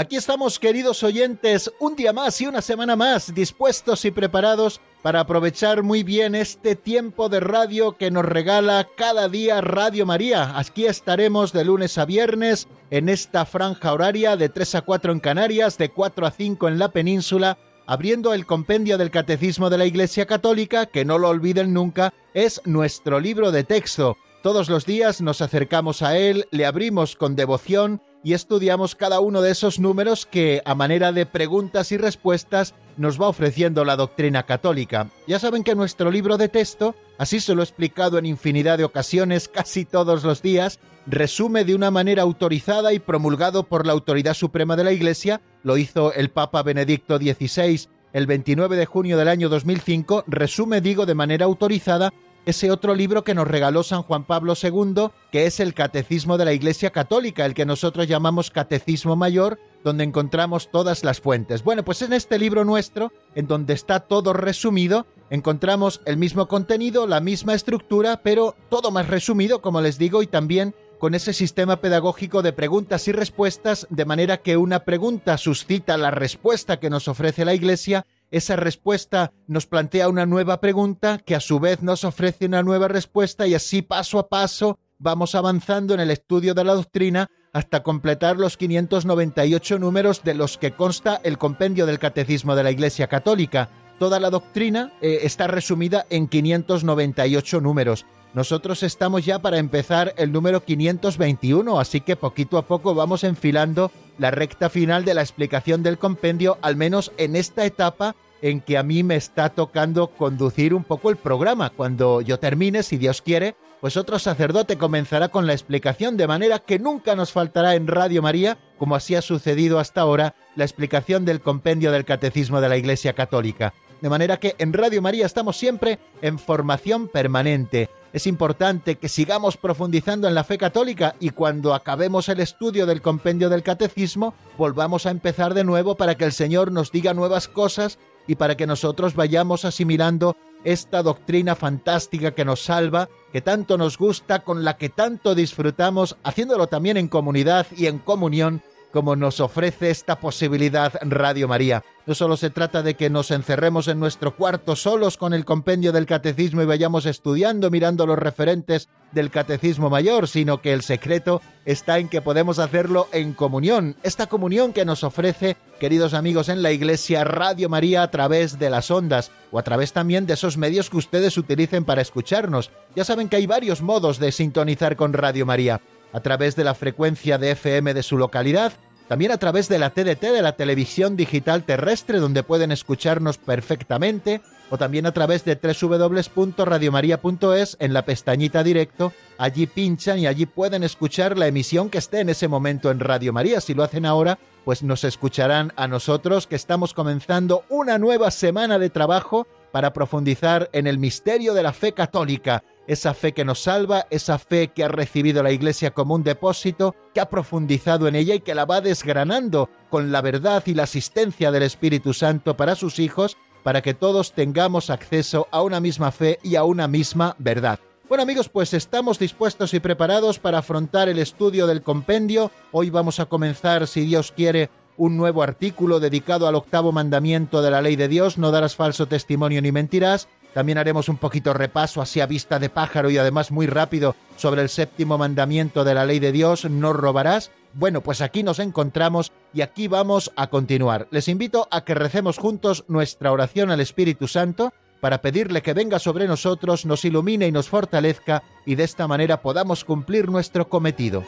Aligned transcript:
Aquí 0.00 0.14
estamos, 0.14 0.60
queridos 0.60 1.02
oyentes, 1.02 1.72
un 1.80 1.96
día 1.96 2.12
más 2.12 2.40
y 2.40 2.46
una 2.46 2.62
semana 2.62 2.94
más, 2.94 3.34
dispuestos 3.34 4.04
y 4.04 4.12
preparados 4.12 4.80
para 5.02 5.18
aprovechar 5.18 5.82
muy 5.82 6.04
bien 6.04 6.36
este 6.36 6.76
tiempo 6.76 7.28
de 7.28 7.40
radio 7.40 7.96
que 7.96 8.12
nos 8.12 8.24
regala 8.24 8.86
cada 8.96 9.28
día 9.28 9.60
Radio 9.60 10.06
María. 10.06 10.56
Aquí 10.56 10.86
estaremos 10.86 11.52
de 11.52 11.64
lunes 11.64 11.98
a 11.98 12.04
viernes 12.04 12.68
en 12.92 13.08
esta 13.08 13.44
franja 13.44 13.92
horaria 13.92 14.36
de 14.36 14.48
3 14.48 14.76
a 14.76 14.82
4 14.82 15.10
en 15.14 15.18
Canarias, 15.18 15.78
de 15.78 15.88
4 15.88 16.26
a 16.26 16.30
5 16.30 16.68
en 16.68 16.78
la 16.78 16.90
península, 16.90 17.58
abriendo 17.84 18.34
el 18.34 18.46
compendio 18.46 18.98
del 18.98 19.10
Catecismo 19.10 19.68
de 19.68 19.78
la 19.78 19.86
Iglesia 19.86 20.26
Católica, 20.26 20.86
que 20.86 21.04
no 21.04 21.18
lo 21.18 21.28
olviden 21.28 21.74
nunca, 21.74 22.14
es 22.34 22.62
nuestro 22.64 23.18
libro 23.18 23.50
de 23.50 23.64
texto. 23.64 24.16
Todos 24.44 24.68
los 24.68 24.86
días 24.86 25.20
nos 25.20 25.42
acercamos 25.42 26.02
a 26.02 26.16
él, 26.16 26.46
le 26.52 26.66
abrimos 26.66 27.16
con 27.16 27.34
devoción 27.34 28.00
y 28.28 28.34
estudiamos 28.34 28.94
cada 28.94 29.20
uno 29.20 29.40
de 29.40 29.50
esos 29.50 29.80
números 29.80 30.26
que, 30.26 30.60
a 30.66 30.74
manera 30.74 31.12
de 31.12 31.24
preguntas 31.24 31.92
y 31.92 31.96
respuestas, 31.96 32.74
nos 32.98 33.18
va 33.18 33.26
ofreciendo 33.26 33.86
la 33.86 33.96
doctrina 33.96 34.42
católica. 34.42 35.08
Ya 35.26 35.38
saben 35.38 35.64
que 35.64 35.74
nuestro 35.74 36.10
libro 36.10 36.36
de 36.36 36.50
texto, 36.50 36.94
así 37.16 37.40
se 37.40 37.54
lo 37.54 37.62
he 37.62 37.64
explicado 37.64 38.18
en 38.18 38.26
infinidad 38.26 38.76
de 38.76 38.84
ocasiones, 38.84 39.48
casi 39.54 39.86
todos 39.86 40.24
los 40.24 40.42
días, 40.42 40.78
resume 41.06 41.64
de 41.64 41.74
una 41.74 41.90
manera 41.90 42.20
autorizada 42.20 42.92
y 42.92 42.98
promulgado 42.98 43.62
por 43.62 43.86
la 43.86 43.94
autoridad 43.94 44.34
suprema 44.34 44.76
de 44.76 44.84
la 44.84 44.92
Iglesia, 44.92 45.40
lo 45.62 45.78
hizo 45.78 46.12
el 46.12 46.28
Papa 46.28 46.62
Benedicto 46.62 47.16
XVI 47.16 47.88
el 48.12 48.26
29 48.26 48.76
de 48.76 48.84
junio 48.84 49.16
del 49.16 49.28
año 49.28 49.48
2005, 49.48 50.24
resume, 50.26 50.82
digo, 50.82 51.06
de 51.06 51.14
manera 51.14 51.46
autorizada 51.46 52.12
ese 52.48 52.70
otro 52.70 52.94
libro 52.94 53.24
que 53.24 53.34
nos 53.34 53.46
regaló 53.46 53.82
San 53.82 54.02
Juan 54.02 54.24
Pablo 54.24 54.54
II, 54.60 55.10
que 55.30 55.44
es 55.44 55.60
el 55.60 55.74
Catecismo 55.74 56.38
de 56.38 56.46
la 56.46 56.54
Iglesia 56.54 56.88
Católica, 56.90 57.44
el 57.44 57.52
que 57.52 57.66
nosotros 57.66 58.08
llamamos 58.08 58.50
Catecismo 58.50 59.16
Mayor, 59.16 59.58
donde 59.84 60.04
encontramos 60.04 60.70
todas 60.70 61.04
las 61.04 61.20
fuentes. 61.20 61.62
Bueno, 61.62 61.84
pues 61.84 62.00
en 62.00 62.14
este 62.14 62.38
libro 62.38 62.64
nuestro, 62.64 63.12
en 63.34 63.46
donde 63.48 63.74
está 63.74 64.00
todo 64.00 64.32
resumido, 64.32 65.06
encontramos 65.28 66.00
el 66.06 66.16
mismo 66.16 66.48
contenido, 66.48 67.06
la 67.06 67.20
misma 67.20 67.52
estructura, 67.52 68.22
pero 68.22 68.56
todo 68.70 68.90
más 68.90 69.08
resumido, 69.08 69.60
como 69.60 69.82
les 69.82 69.98
digo, 69.98 70.22
y 70.22 70.26
también 70.26 70.74
con 70.98 71.14
ese 71.14 71.34
sistema 71.34 71.82
pedagógico 71.82 72.40
de 72.40 72.54
preguntas 72.54 73.06
y 73.08 73.12
respuestas, 73.12 73.86
de 73.90 74.06
manera 74.06 74.38
que 74.38 74.56
una 74.56 74.84
pregunta 74.84 75.36
suscita 75.36 75.98
la 75.98 76.10
respuesta 76.10 76.80
que 76.80 76.88
nos 76.88 77.08
ofrece 77.08 77.44
la 77.44 77.54
Iglesia 77.54 78.06
esa 78.30 78.56
respuesta 78.56 79.32
nos 79.46 79.66
plantea 79.66 80.08
una 80.08 80.26
nueva 80.26 80.60
pregunta 80.60 81.18
que 81.18 81.34
a 81.34 81.40
su 81.40 81.60
vez 81.60 81.82
nos 81.82 82.04
ofrece 82.04 82.46
una 82.46 82.62
nueva 82.62 82.88
respuesta 82.88 83.46
y 83.46 83.54
así 83.54 83.82
paso 83.82 84.18
a 84.18 84.28
paso 84.28 84.78
vamos 84.98 85.34
avanzando 85.34 85.94
en 85.94 86.00
el 86.00 86.10
estudio 86.10 86.54
de 86.54 86.64
la 86.64 86.74
doctrina 86.74 87.30
hasta 87.52 87.82
completar 87.82 88.36
los 88.36 88.56
598 88.56 89.78
números 89.78 90.22
de 90.24 90.34
los 90.34 90.58
que 90.58 90.72
consta 90.72 91.20
el 91.24 91.38
compendio 91.38 91.86
del 91.86 91.98
Catecismo 91.98 92.54
de 92.54 92.62
la 92.62 92.70
Iglesia 92.70 93.06
Católica. 93.06 93.70
Toda 93.98 94.20
la 94.20 94.30
doctrina 94.30 94.92
eh, 95.00 95.20
está 95.22 95.46
resumida 95.46 96.06
en 96.10 96.28
598 96.28 97.60
números. 97.60 98.06
Nosotros 98.34 98.82
estamos 98.82 99.24
ya 99.24 99.38
para 99.38 99.58
empezar 99.58 100.14
el 100.16 100.32
número 100.32 100.62
521, 100.62 101.80
así 101.80 102.00
que 102.00 102.14
poquito 102.14 102.58
a 102.58 102.66
poco 102.66 102.94
vamos 102.94 103.24
enfilando 103.24 103.90
la 104.18 104.30
recta 104.30 104.68
final 104.68 105.04
de 105.04 105.14
la 105.14 105.22
explicación 105.22 105.82
del 105.82 105.98
compendio, 105.98 106.58
al 106.60 106.76
menos 106.76 107.10
en 107.16 107.36
esta 107.36 107.64
etapa 107.64 108.14
en 108.42 108.60
que 108.60 108.78
a 108.78 108.82
mí 108.82 109.02
me 109.02 109.16
está 109.16 109.48
tocando 109.48 110.08
conducir 110.08 110.74
un 110.74 110.84
poco 110.84 111.10
el 111.10 111.16
programa. 111.16 111.70
Cuando 111.70 112.20
yo 112.20 112.38
termine, 112.38 112.82
si 112.82 112.96
Dios 112.96 113.22
quiere, 113.22 113.56
pues 113.80 113.96
otro 113.96 114.18
sacerdote 114.18 114.76
comenzará 114.76 115.28
con 115.28 115.46
la 115.46 115.52
explicación, 115.52 116.16
de 116.16 116.26
manera 116.26 116.58
que 116.58 116.78
nunca 116.78 117.16
nos 117.16 117.32
faltará 117.32 117.74
en 117.74 117.86
Radio 117.86 118.22
María, 118.22 118.58
como 118.76 118.94
así 118.94 119.14
ha 119.14 119.22
sucedido 119.22 119.78
hasta 119.78 120.02
ahora, 120.02 120.34
la 120.54 120.64
explicación 120.64 121.24
del 121.24 121.40
compendio 121.40 121.92
del 121.92 122.04
Catecismo 122.04 122.60
de 122.60 122.68
la 122.68 122.76
Iglesia 122.76 123.14
Católica. 123.14 123.72
De 124.00 124.08
manera 124.08 124.36
que 124.36 124.54
en 124.58 124.72
Radio 124.72 125.02
María 125.02 125.26
estamos 125.26 125.56
siempre 125.56 125.98
en 126.22 126.38
formación 126.38 127.08
permanente. 127.08 127.88
Es 128.12 128.26
importante 128.26 128.96
que 128.96 129.08
sigamos 129.08 129.58
profundizando 129.58 130.28
en 130.28 130.34
la 130.34 130.44
fe 130.44 130.56
católica 130.56 131.14
y 131.20 131.30
cuando 131.30 131.74
acabemos 131.74 132.28
el 132.30 132.40
estudio 132.40 132.86
del 132.86 133.02
compendio 133.02 133.50
del 133.50 133.62
catecismo, 133.62 134.34
volvamos 134.56 135.04
a 135.04 135.10
empezar 135.10 135.52
de 135.52 135.64
nuevo 135.64 135.96
para 135.96 136.16
que 136.16 136.24
el 136.24 136.32
Señor 136.32 136.72
nos 136.72 136.90
diga 136.90 137.12
nuevas 137.12 137.48
cosas 137.48 137.98
y 138.26 138.36
para 138.36 138.56
que 138.56 138.66
nosotros 138.66 139.14
vayamos 139.14 139.66
asimilando 139.66 140.36
esta 140.64 141.02
doctrina 141.02 141.54
fantástica 141.54 142.32
que 142.34 142.44
nos 142.44 142.62
salva, 142.62 143.08
que 143.32 143.42
tanto 143.42 143.76
nos 143.76 143.98
gusta, 143.98 144.40
con 144.40 144.64
la 144.64 144.76
que 144.76 144.88
tanto 144.88 145.34
disfrutamos, 145.34 146.16
haciéndolo 146.24 146.66
también 146.66 146.96
en 146.96 147.08
comunidad 147.08 147.66
y 147.76 147.86
en 147.86 147.98
comunión 147.98 148.62
como 148.92 149.16
nos 149.16 149.40
ofrece 149.40 149.90
esta 149.90 150.18
posibilidad 150.18 150.92
Radio 151.02 151.48
María. 151.48 151.84
No 152.06 152.14
solo 152.14 152.38
se 152.38 152.48
trata 152.48 152.82
de 152.82 152.94
que 152.94 153.10
nos 153.10 153.30
encerremos 153.30 153.86
en 153.86 154.00
nuestro 154.00 154.34
cuarto 154.34 154.76
solos 154.76 155.18
con 155.18 155.34
el 155.34 155.44
compendio 155.44 155.92
del 155.92 156.06
catecismo 156.06 156.62
y 156.62 156.66
vayamos 156.66 157.04
estudiando, 157.04 157.70
mirando 157.70 158.06
los 158.06 158.18
referentes 158.18 158.88
del 159.12 159.30
catecismo 159.30 159.90
mayor, 159.90 160.26
sino 160.26 160.62
que 160.62 160.72
el 160.72 160.82
secreto 160.82 161.42
está 161.66 161.98
en 161.98 162.08
que 162.08 162.22
podemos 162.22 162.58
hacerlo 162.58 163.08
en 163.12 163.34
comunión. 163.34 163.94
Esta 164.02 164.26
comunión 164.26 164.72
que 164.72 164.86
nos 164.86 165.04
ofrece, 165.04 165.58
queridos 165.78 166.14
amigos 166.14 166.48
en 166.48 166.62
la 166.62 166.72
Iglesia, 166.72 167.24
Radio 167.24 167.68
María 167.68 168.02
a 168.02 168.10
través 168.10 168.58
de 168.58 168.70
las 168.70 168.90
ondas 168.90 169.30
o 169.50 169.58
a 169.58 169.62
través 169.62 169.92
también 169.92 170.24
de 170.24 170.32
esos 170.34 170.56
medios 170.56 170.88
que 170.88 170.96
ustedes 170.96 171.36
utilicen 171.36 171.84
para 171.84 172.00
escucharnos. 172.00 172.70
Ya 172.96 173.04
saben 173.04 173.28
que 173.28 173.36
hay 173.36 173.46
varios 173.46 173.82
modos 173.82 174.18
de 174.18 174.32
sintonizar 174.32 174.96
con 174.96 175.12
Radio 175.12 175.44
María 175.44 175.82
a 176.12 176.20
través 176.20 176.56
de 176.56 176.64
la 176.64 176.74
frecuencia 176.74 177.38
de 177.38 177.52
FM 177.52 177.94
de 177.94 178.02
su 178.02 178.18
localidad, 178.18 178.72
también 179.08 179.32
a 179.32 179.38
través 179.38 179.68
de 179.68 179.78
la 179.78 179.90
TDT 179.90 180.20
de 180.20 180.42
la 180.42 180.52
televisión 180.52 181.16
digital 181.16 181.64
terrestre 181.64 182.18
donde 182.18 182.42
pueden 182.42 182.70
escucharnos 182.72 183.38
perfectamente, 183.38 184.42
o 184.70 184.76
también 184.76 185.06
a 185.06 185.12
través 185.12 185.46
de 185.46 185.56
www.radiomaria.es 185.56 187.78
en 187.80 187.94
la 187.94 188.04
pestañita 188.04 188.62
directo, 188.62 189.14
allí 189.38 189.66
pinchan 189.66 190.18
y 190.18 190.26
allí 190.26 190.44
pueden 190.44 190.82
escuchar 190.82 191.38
la 191.38 191.46
emisión 191.46 191.88
que 191.88 191.96
esté 191.96 192.20
en 192.20 192.28
ese 192.28 192.48
momento 192.48 192.90
en 192.90 193.00
Radio 193.00 193.32
María. 193.32 193.62
Si 193.62 193.72
lo 193.72 193.82
hacen 193.82 194.04
ahora, 194.04 194.38
pues 194.66 194.82
nos 194.82 195.04
escucharán 195.04 195.72
a 195.76 195.88
nosotros 195.88 196.46
que 196.46 196.56
estamos 196.56 196.92
comenzando 196.92 197.64
una 197.70 197.96
nueva 197.96 198.30
semana 198.30 198.78
de 198.78 198.90
trabajo 198.90 199.46
para 199.72 199.94
profundizar 199.94 200.68
en 200.72 200.86
el 200.86 200.98
misterio 200.98 201.54
de 201.54 201.62
la 201.62 201.72
fe 201.72 201.92
católica 201.92 202.62
esa 202.88 203.14
fe 203.14 203.32
que 203.32 203.44
nos 203.44 203.62
salva, 203.62 204.06
esa 204.10 204.38
fe 204.38 204.68
que 204.68 204.82
ha 204.82 204.88
recibido 204.88 205.42
la 205.42 205.52
Iglesia 205.52 205.92
como 205.92 206.14
un 206.14 206.24
depósito, 206.24 206.96
que 207.14 207.20
ha 207.20 207.28
profundizado 207.28 208.08
en 208.08 208.16
ella 208.16 208.34
y 208.34 208.40
que 208.40 208.54
la 208.54 208.64
va 208.64 208.80
desgranando 208.80 209.70
con 209.90 210.10
la 210.10 210.22
verdad 210.22 210.64
y 210.66 210.74
la 210.74 210.84
asistencia 210.84 211.52
del 211.52 211.62
Espíritu 211.62 212.14
Santo 212.14 212.56
para 212.56 212.74
sus 212.74 212.98
hijos, 212.98 213.36
para 213.62 213.82
que 213.82 213.94
todos 213.94 214.32
tengamos 214.32 214.88
acceso 214.88 215.46
a 215.52 215.62
una 215.62 215.78
misma 215.78 216.10
fe 216.10 216.38
y 216.42 216.56
a 216.56 216.64
una 216.64 216.88
misma 216.88 217.36
verdad. 217.38 217.78
Bueno 218.08 218.22
amigos, 218.22 218.48
pues 218.48 218.72
estamos 218.72 219.18
dispuestos 219.18 219.74
y 219.74 219.80
preparados 219.80 220.38
para 220.38 220.58
afrontar 220.58 221.10
el 221.10 221.18
estudio 221.18 221.66
del 221.66 221.82
compendio. 221.82 222.50
Hoy 222.72 222.88
vamos 222.88 223.20
a 223.20 223.26
comenzar, 223.26 223.86
si 223.86 224.00
Dios 224.06 224.32
quiere, 224.32 224.70
un 224.96 225.16
nuevo 225.16 225.42
artículo 225.42 226.00
dedicado 226.00 226.48
al 226.48 226.56
octavo 226.56 226.90
mandamiento 226.90 227.62
de 227.62 227.70
la 227.70 227.80
ley 227.80 227.96
de 227.96 228.08
Dios, 228.08 228.36
no 228.36 228.50
darás 228.50 228.76
falso 228.76 229.06
testimonio 229.06 229.62
ni 229.62 229.72
mentirás, 229.72 230.28
también 230.58 230.78
haremos 230.78 231.08
un 231.08 231.18
poquito 231.18 231.54
repaso 231.54 232.02
así 232.02 232.20
a 232.20 232.26
vista 232.26 232.58
de 232.58 232.68
pájaro 232.68 233.10
y 233.10 233.16
además 233.16 233.52
muy 233.52 233.68
rápido 233.68 234.16
sobre 234.36 234.60
el 234.60 234.68
séptimo 234.68 235.16
mandamiento 235.16 235.84
de 235.84 235.94
la 235.94 236.04
ley 236.04 236.18
de 236.18 236.32
Dios, 236.32 236.64
no 236.68 236.92
robarás. 236.92 237.52
Bueno, 237.74 238.00
pues 238.00 238.20
aquí 238.22 238.42
nos 238.42 238.58
encontramos 238.58 239.30
y 239.54 239.60
aquí 239.60 239.86
vamos 239.86 240.32
a 240.34 240.48
continuar. 240.48 241.06
Les 241.12 241.28
invito 241.28 241.68
a 241.70 241.84
que 241.84 241.94
recemos 241.94 242.38
juntos 242.38 242.84
nuestra 242.88 243.30
oración 243.30 243.70
al 243.70 243.78
Espíritu 243.78 244.26
Santo 244.26 244.72
para 245.00 245.22
pedirle 245.22 245.62
que 245.62 245.74
venga 245.74 246.00
sobre 246.00 246.26
nosotros, 246.26 246.86
nos 246.86 247.04
ilumine 247.04 247.46
y 247.46 247.52
nos 247.52 247.68
fortalezca 247.68 248.42
y 248.66 248.74
de 248.74 248.82
esta 248.82 249.06
manera 249.06 249.40
podamos 249.42 249.84
cumplir 249.84 250.28
nuestro 250.28 250.68
cometido. 250.68 251.22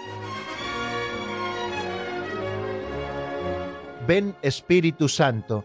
Ven 4.08 4.34
Espíritu 4.42 5.08
Santo, 5.08 5.64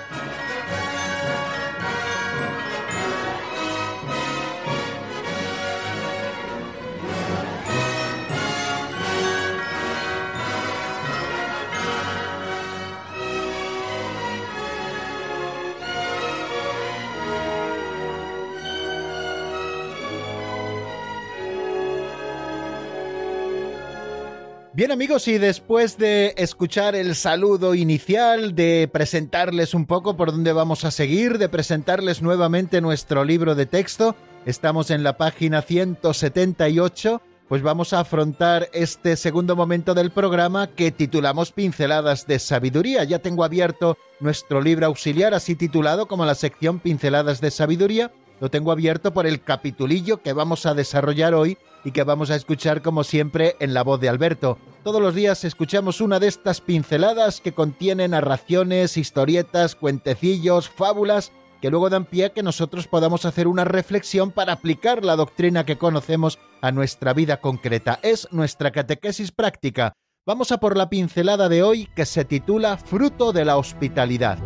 Bien 24.81 24.91
amigos, 24.91 25.27
y 25.27 25.37
después 25.37 25.99
de 25.99 26.33
escuchar 26.37 26.95
el 26.95 27.13
saludo 27.13 27.75
inicial, 27.75 28.55
de 28.55 28.89
presentarles 28.91 29.75
un 29.75 29.85
poco 29.85 30.17
por 30.17 30.31
dónde 30.31 30.53
vamos 30.53 30.85
a 30.85 30.89
seguir, 30.89 31.37
de 31.37 31.49
presentarles 31.49 32.23
nuevamente 32.23 32.81
nuestro 32.81 33.23
libro 33.23 33.53
de 33.53 33.67
texto, 33.67 34.15
estamos 34.43 34.89
en 34.89 35.03
la 35.03 35.17
página 35.17 35.61
178, 35.61 37.21
pues 37.47 37.61
vamos 37.61 37.93
a 37.93 37.99
afrontar 37.99 38.69
este 38.73 39.17
segundo 39.17 39.55
momento 39.55 39.93
del 39.93 40.09
programa 40.09 40.65
que 40.65 40.89
titulamos 40.89 41.51
Pinceladas 41.51 42.25
de 42.25 42.39
Sabiduría. 42.39 43.03
Ya 43.03 43.19
tengo 43.19 43.43
abierto 43.43 43.99
nuestro 44.19 44.61
libro 44.61 44.87
auxiliar, 44.87 45.35
así 45.35 45.55
titulado 45.55 46.07
como 46.07 46.25
la 46.25 46.33
sección 46.33 46.79
Pinceladas 46.79 47.39
de 47.39 47.51
Sabiduría. 47.51 48.11
Lo 48.41 48.49
tengo 48.49 48.71
abierto 48.71 49.13
por 49.13 49.27
el 49.27 49.43
capitulillo 49.43 50.23
que 50.23 50.33
vamos 50.33 50.65
a 50.65 50.73
desarrollar 50.73 51.35
hoy 51.35 51.59
y 51.83 51.91
que 51.91 52.03
vamos 52.03 52.31
a 52.31 52.35
escuchar 52.35 52.81
como 52.81 53.03
siempre 53.03 53.55
en 53.59 53.75
la 53.75 53.83
voz 53.83 54.01
de 54.01 54.09
Alberto. 54.09 54.57
Todos 54.83 54.99
los 54.99 55.13
días 55.13 55.43
escuchamos 55.43 56.01
una 56.01 56.19
de 56.19 56.27
estas 56.27 56.59
pinceladas 56.59 57.39
que 57.39 57.51
contienen 57.51 58.11
narraciones, 58.11 58.97
historietas, 58.97 59.75
cuentecillos, 59.75 60.69
fábulas, 60.69 61.31
que 61.61 61.69
luego 61.69 61.91
dan 61.91 62.05
pie 62.05 62.25
a 62.25 62.29
que 62.33 62.41
nosotros 62.41 62.87
podamos 62.87 63.25
hacer 63.25 63.47
una 63.47 63.63
reflexión 63.63 64.31
para 64.31 64.53
aplicar 64.53 65.05
la 65.05 65.15
doctrina 65.15 65.63
que 65.63 65.77
conocemos 65.77 66.39
a 66.63 66.71
nuestra 66.71 67.13
vida 67.13 67.37
concreta. 67.37 67.99
Es 68.01 68.27
nuestra 68.31 68.71
catequesis 68.71 69.31
práctica. 69.31 69.93
Vamos 70.25 70.51
a 70.51 70.59
por 70.59 70.77
la 70.77 70.89
pincelada 70.89 71.47
de 71.47 71.61
hoy 71.61 71.87
que 71.95 72.07
se 72.07 72.25
titula 72.25 72.77
Fruto 72.77 73.33
de 73.33 73.45
la 73.45 73.57
Hospitalidad. 73.57 74.39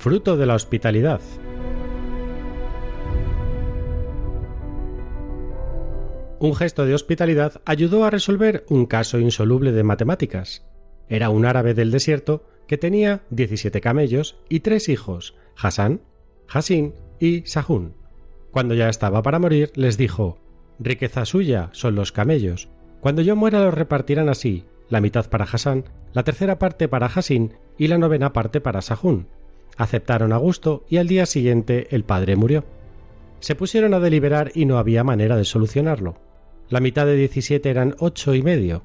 Fruto 0.00 0.38
de 0.38 0.46
la 0.46 0.54
hospitalidad. 0.54 1.20
Un 6.38 6.56
gesto 6.56 6.86
de 6.86 6.94
hospitalidad 6.94 7.60
ayudó 7.66 8.06
a 8.06 8.10
resolver 8.10 8.64
un 8.70 8.86
caso 8.86 9.18
insoluble 9.18 9.72
de 9.72 9.82
matemáticas. 9.82 10.66
Era 11.10 11.28
un 11.28 11.44
árabe 11.44 11.74
del 11.74 11.90
desierto 11.90 12.46
que 12.66 12.78
tenía 12.78 13.24
17 13.28 13.82
camellos 13.82 14.40
y 14.48 14.60
tres 14.60 14.88
hijos, 14.88 15.34
Hassan, 15.54 16.00
Hassin 16.48 16.94
y 17.18 17.42
Sahun. 17.42 17.94
Cuando 18.52 18.72
ya 18.74 18.88
estaba 18.88 19.22
para 19.22 19.38
morir, 19.38 19.70
les 19.74 19.98
dijo 19.98 20.38
Riqueza 20.78 21.26
suya 21.26 21.68
son 21.72 21.94
los 21.94 22.10
camellos. 22.10 22.70
Cuando 23.00 23.20
yo 23.20 23.36
muera 23.36 23.62
los 23.62 23.74
repartirán 23.74 24.30
así, 24.30 24.64
la 24.88 25.02
mitad 25.02 25.28
para 25.28 25.44
Hassan, 25.44 25.84
la 26.14 26.24
tercera 26.24 26.58
parte 26.58 26.88
para 26.88 27.06
Hassin 27.06 27.52
y 27.76 27.88
la 27.88 27.98
novena 27.98 28.32
parte 28.32 28.62
para 28.62 28.80
Sahun. 28.80 29.28
Aceptaron 29.76 30.32
a 30.32 30.36
gusto 30.36 30.84
y 30.88 30.98
al 30.98 31.08
día 31.08 31.26
siguiente 31.26 31.88
el 31.90 32.04
padre 32.04 32.36
murió. 32.36 32.64
Se 33.40 33.54
pusieron 33.54 33.94
a 33.94 34.00
deliberar 34.00 34.52
y 34.54 34.66
no 34.66 34.78
había 34.78 35.04
manera 35.04 35.36
de 35.36 35.44
solucionarlo. 35.44 36.18
La 36.68 36.80
mitad 36.80 37.06
de 37.06 37.16
17 37.16 37.68
eran 37.68 37.96
ocho 37.98 38.34
y 38.34 38.42
medio. 38.42 38.82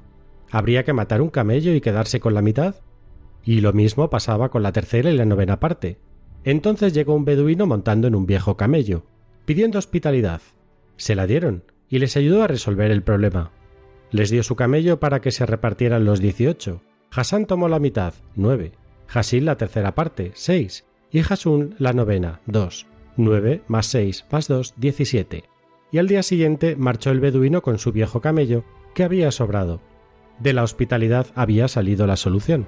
¿Habría 0.50 0.84
que 0.84 0.92
matar 0.92 1.20
un 1.20 1.28
camello 1.28 1.74
y 1.74 1.80
quedarse 1.80 2.20
con 2.20 2.34
la 2.34 2.42
mitad? 2.42 2.76
Y 3.44 3.60
lo 3.60 3.72
mismo 3.72 4.10
pasaba 4.10 4.48
con 4.48 4.62
la 4.62 4.72
tercera 4.72 5.10
y 5.10 5.16
la 5.16 5.24
novena 5.24 5.60
parte. 5.60 5.98
Entonces 6.44 6.92
llegó 6.92 7.14
un 7.14 7.24
beduino 7.24 7.66
montando 7.66 8.08
en 8.08 8.14
un 8.14 8.26
viejo 8.26 8.56
camello, 8.56 9.04
pidiendo 9.44 9.78
hospitalidad. 9.78 10.40
Se 10.96 11.14
la 11.14 11.26
dieron 11.26 11.64
y 11.88 11.98
les 11.98 12.16
ayudó 12.16 12.42
a 12.42 12.48
resolver 12.48 12.90
el 12.90 13.02
problema. 13.02 13.52
Les 14.10 14.30
dio 14.30 14.42
su 14.42 14.56
camello 14.56 14.98
para 14.98 15.20
que 15.20 15.30
se 15.30 15.46
repartieran 15.46 16.04
los 16.04 16.20
18. 16.20 16.80
Hassan 17.10 17.46
tomó 17.46 17.68
la 17.68 17.78
mitad, 17.78 18.14
nueve. 18.34 18.72
Hasil 19.12 19.44
la 19.44 19.56
tercera 19.56 19.94
parte, 19.94 20.32
6, 20.34 20.84
y 21.10 21.20
Hasun 21.20 21.74
la 21.78 21.92
novena, 21.92 22.40
2. 22.46 22.86
9 23.16 23.62
más 23.66 23.86
6 23.86 24.26
más 24.30 24.48
2, 24.48 24.74
17. 24.76 25.44
Y 25.90 25.98
al 25.98 26.08
día 26.08 26.22
siguiente 26.22 26.76
marchó 26.76 27.10
el 27.10 27.20
beduino 27.20 27.62
con 27.62 27.78
su 27.78 27.92
viejo 27.92 28.20
camello, 28.20 28.64
que 28.94 29.04
había 29.04 29.30
sobrado. 29.30 29.80
De 30.38 30.52
la 30.52 30.62
hospitalidad 30.62 31.26
había 31.34 31.68
salido 31.68 32.06
la 32.06 32.16
solución. 32.16 32.66